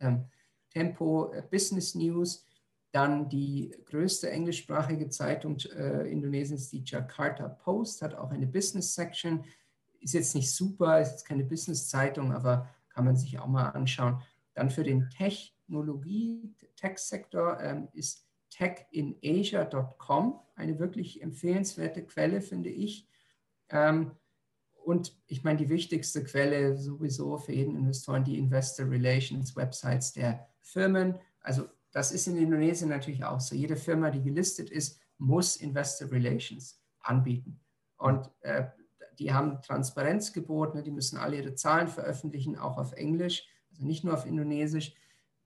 [0.00, 0.26] ähm,
[0.70, 2.46] Tempo äh, Business News.
[2.90, 9.44] Dann die größte englischsprachige Zeitung äh, Indonesiens, die Jakarta Post, hat auch eine Business Section.
[10.02, 14.22] Ist jetzt nicht super, ist jetzt keine Business-Zeitung, aber kann man sich auch mal anschauen.
[14.54, 23.08] Dann für den Technologie, Tech-Sektor ähm, ist techinasia.com, eine wirklich empfehlenswerte Quelle, finde ich.
[23.70, 24.12] Ähm,
[24.84, 30.48] und ich meine, die wichtigste Quelle sowieso für jeden Investoren, die Investor Relations Websites der
[30.60, 31.18] Firmen.
[31.40, 33.54] Also das ist in Indonesien natürlich auch so.
[33.54, 37.60] Jede Firma, die gelistet ist, muss Investor Relations anbieten.
[37.96, 38.64] Und äh,
[39.18, 44.04] die haben Transparenz geboten, die müssen alle ihre Zahlen veröffentlichen, auch auf Englisch, also nicht
[44.04, 44.94] nur auf Indonesisch.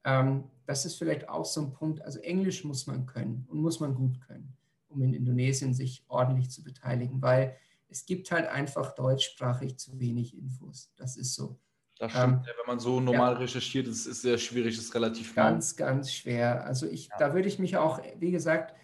[0.04, 2.02] Ähm, das ist vielleicht auch so ein Punkt.
[2.02, 4.56] Also Englisch muss man können und muss man gut können,
[4.88, 7.56] um in Indonesien sich ordentlich zu beteiligen, weil
[7.88, 10.92] es gibt halt einfach deutschsprachig zu wenig Infos.
[10.96, 11.58] Das ist so.
[11.98, 12.24] Das stimmt.
[12.24, 16.12] Ähm, wenn man so normal ja, recherchiert, ist es sehr schwierig, ist relativ Ganz, ganz
[16.12, 16.64] schwer.
[16.64, 17.16] Also ich, ja.
[17.18, 18.74] da würde ich mich auch, wie gesagt,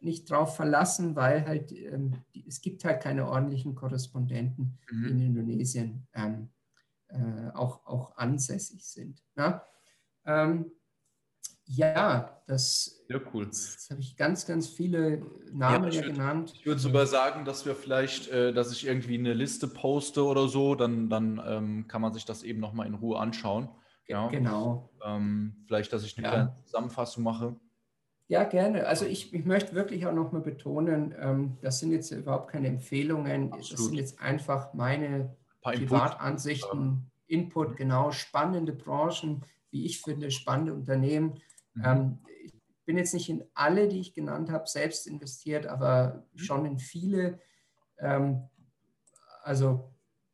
[0.00, 5.08] nicht drauf verlassen, weil halt ähm, die, es gibt halt keine ordentlichen Korrespondenten mhm.
[5.08, 6.50] in Indonesien ähm,
[7.08, 9.22] äh, auch, auch ansässig sind.
[9.34, 9.60] Ne?
[10.24, 10.70] Ähm,
[11.70, 13.46] ja, das, ja, cool.
[13.46, 15.22] das habe ich ganz, ganz viele
[15.52, 16.54] Namen ja, genannt.
[16.54, 20.48] Ich würde sogar sagen, dass wir vielleicht, äh, dass ich irgendwie eine Liste poste oder
[20.48, 23.68] so, dann, dann ähm, kann man sich das eben nochmal in Ruhe anschauen.
[24.06, 24.28] Ja.
[24.28, 24.90] Genau.
[25.04, 26.32] Ähm, vielleicht, dass ich eine ja.
[26.32, 27.56] kleine Zusammenfassung mache.
[28.28, 28.86] Ja, gerne.
[28.86, 33.52] Also ich, ich möchte wirklich auch nochmal betonen, ähm, das sind jetzt überhaupt keine Empfehlungen,
[33.52, 33.72] Absolut.
[33.72, 41.40] das sind jetzt einfach meine Privatansichten, Input, genau, spannende Branchen, wie ich finde, spannende Unternehmen.
[41.74, 41.84] Mhm.
[41.84, 42.52] Ähm, ich
[42.84, 46.38] bin jetzt nicht in alle, die ich genannt habe, selbst investiert, aber mhm.
[46.38, 47.40] schon in viele.
[47.98, 48.48] Ähm,
[49.42, 49.90] also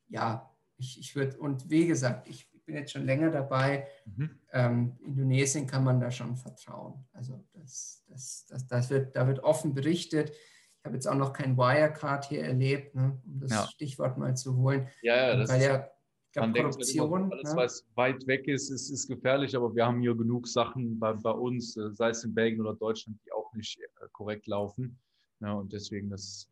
[0.08, 3.86] ja, ich, ich würde, und wie gesagt, ich bin jetzt schon länger dabei.
[4.04, 4.30] Mhm.
[4.52, 7.04] Ähm, Indonesien kann man da schon vertrauen.
[7.12, 10.30] Also das, das, das, das wird, da wird offen berichtet.
[10.30, 13.66] Ich habe jetzt auch noch kein Wirecard hier erlebt, ne, um das ja.
[13.68, 14.88] Stichwort mal zu holen.
[15.02, 15.90] Ja, ja, das Weil ja,
[16.32, 17.20] glaub, man Korruption.
[17.20, 17.56] Denkt, alles, ne?
[17.56, 21.30] was weit weg ist, ist, ist gefährlich, aber wir haben hier genug Sachen bei, bei
[21.30, 24.98] uns, äh, sei es in Belgien oder Deutschland, die auch nicht äh, korrekt laufen.
[25.40, 26.50] Ja, und deswegen, das,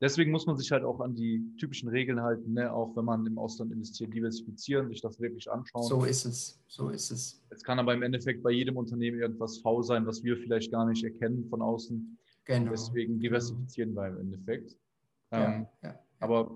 [0.00, 2.72] deswegen muss man sich halt auch an die typischen Regeln halten, ne?
[2.72, 5.82] auch wenn man im Ausland investiert, diversifizieren, sich das wirklich anschauen.
[5.82, 7.42] So ist es, so ist es.
[7.50, 10.86] Es kann aber im Endeffekt bei jedem Unternehmen irgendwas faul sein, was wir vielleicht gar
[10.86, 12.18] nicht erkennen von außen.
[12.44, 12.70] Genau.
[12.70, 14.76] Deswegen diversifizieren wir im Endeffekt.
[15.32, 15.98] Ja, ähm, ja, ja.
[16.18, 16.50] Aber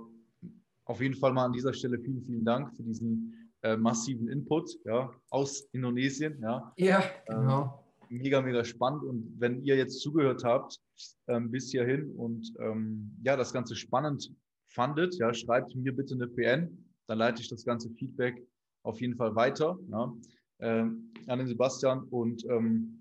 [0.86, 4.70] auf jeden Fall mal an dieser Stelle vielen, vielen Dank für diesen äh, massiven Input
[4.84, 6.38] ja, aus Indonesien.
[6.42, 7.62] Ja, ja genau.
[7.62, 9.04] Ähm, mega, mega spannend.
[9.04, 10.80] Und wenn ihr jetzt zugehört habt
[11.28, 14.30] ähm, bis hierhin und ähm, ja, das Ganze spannend
[14.66, 18.42] fandet, ja, schreibt mir bitte eine PN, dann leite ich das ganze Feedback
[18.82, 20.12] auf jeden Fall weiter ja,
[20.60, 22.04] ähm, an den Sebastian.
[22.04, 23.00] Und ähm,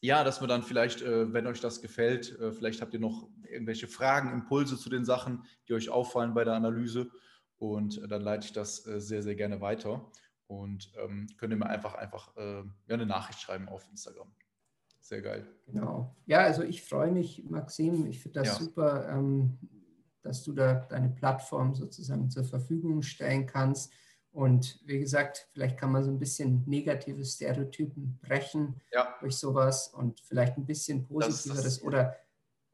[0.00, 3.28] ja, dass wir dann vielleicht, äh, wenn euch das gefällt, äh, vielleicht habt ihr noch
[3.50, 7.10] irgendwelche Fragen, Impulse zu den Sachen, die euch auffallen bei der Analyse.
[7.58, 10.10] Und äh, dann leite ich das äh, sehr, sehr gerne weiter.
[10.46, 14.30] Und ähm, könnt ihr mir einfach, einfach äh, ja, eine Nachricht schreiben auf Instagram.
[15.00, 15.46] Sehr geil.
[15.66, 16.16] Genau.
[16.26, 18.06] Ja, also ich freue mich, Maxim.
[18.06, 18.54] Ich finde das ja.
[18.64, 19.58] super, ähm,
[20.22, 23.92] dass du da deine Plattform sozusagen zur Verfügung stellen kannst.
[24.32, 29.14] Und wie gesagt, vielleicht kann man so ein bisschen negative Stereotypen brechen ja.
[29.20, 32.16] durch sowas und vielleicht ein bisschen positiveres das, das, oder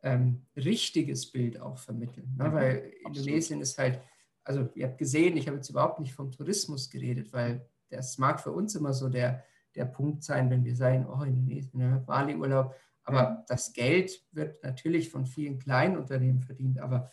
[0.02, 2.34] ähm, richtiges Bild auch vermitteln.
[2.36, 2.48] Ne?
[2.48, 3.18] Mhm, Weil absolut.
[3.18, 4.00] Indonesien ist halt
[4.44, 8.40] also ihr habt gesehen, ich habe jetzt überhaupt nicht vom Tourismus geredet, weil das mag
[8.40, 9.44] für uns immer so der,
[9.74, 12.74] der Punkt sein, wenn wir sagen, oh, Indonesien, ne, Bali-Urlaub.
[13.05, 17.10] Aber das Geld wird natürlich von vielen kleinen Unternehmen verdient, aber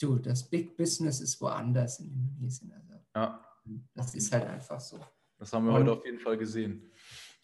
[0.00, 2.72] du, das Big Business ist woanders in Indonesien.
[2.72, 3.44] Also, ja.
[3.94, 4.98] Das ist halt einfach so.
[5.38, 6.90] Das haben wir Und, heute auf jeden Fall gesehen.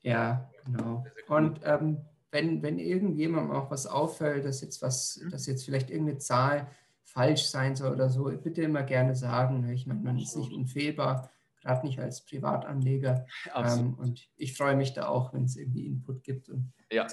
[0.02, 1.04] Ja, genau.
[1.28, 1.98] Und ähm,
[2.30, 5.30] wenn, wenn irgendjemandem auch was auffällt, dass jetzt was, mhm.
[5.30, 6.68] dass jetzt vielleicht irgendeine Zahl
[7.14, 9.60] falsch sein soll oder so, bitte immer gerne sagen.
[9.60, 9.72] Ne?
[9.72, 11.30] Ich meine, man ist nicht unfehlbar,
[11.62, 13.26] gerade nicht als Privatanleger.
[13.54, 17.06] Ähm, und ich freue mich da auch, wenn es irgendwie Input gibt und ja.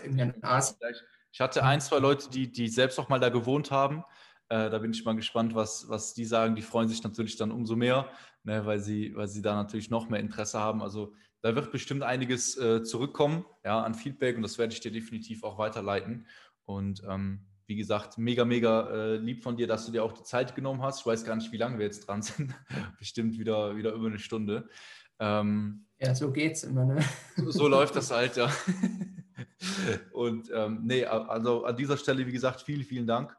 [1.34, 4.04] Ich hatte ein, zwei Leute, die, die selbst auch mal da gewohnt haben.
[4.50, 6.56] Äh, da bin ich mal gespannt, was, was die sagen.
[6.56, 8.10] Die freuen sich natürlich dann umso mehr,
[8.44, 10.82] ne, weil, sie, weil sie da natürlich noch mehr Interesse haben.
[10.82, 14.92] Also da wird bestimmt einiges äh, zurückkommen ja, an Feedback und das werde ich dir
[14.92, 16.28] definitiv auch weiterleiten.
[16.66, 20.24] Und ähm, wie gesagt, mega, mega äh, lieb von dir, dass du dir auch die
[20.24, 21.00] Zeit genommen hast.
[21.00, 22.54] Ich weiß gar nicht, wie lange wir jetzt dran sind.
[23.00, 24.68] Bestimmt wieder, wieder über eine Stunde.
[25.20, 27.02] Ähm, ja, so geht's immer, ne?
[27.38, 28.52] so, läuft das halt, ja.
[30.12, 33.38] Und ähm, nee, also an dieser Stelle, wie gesagt, vielen, vielen Dank.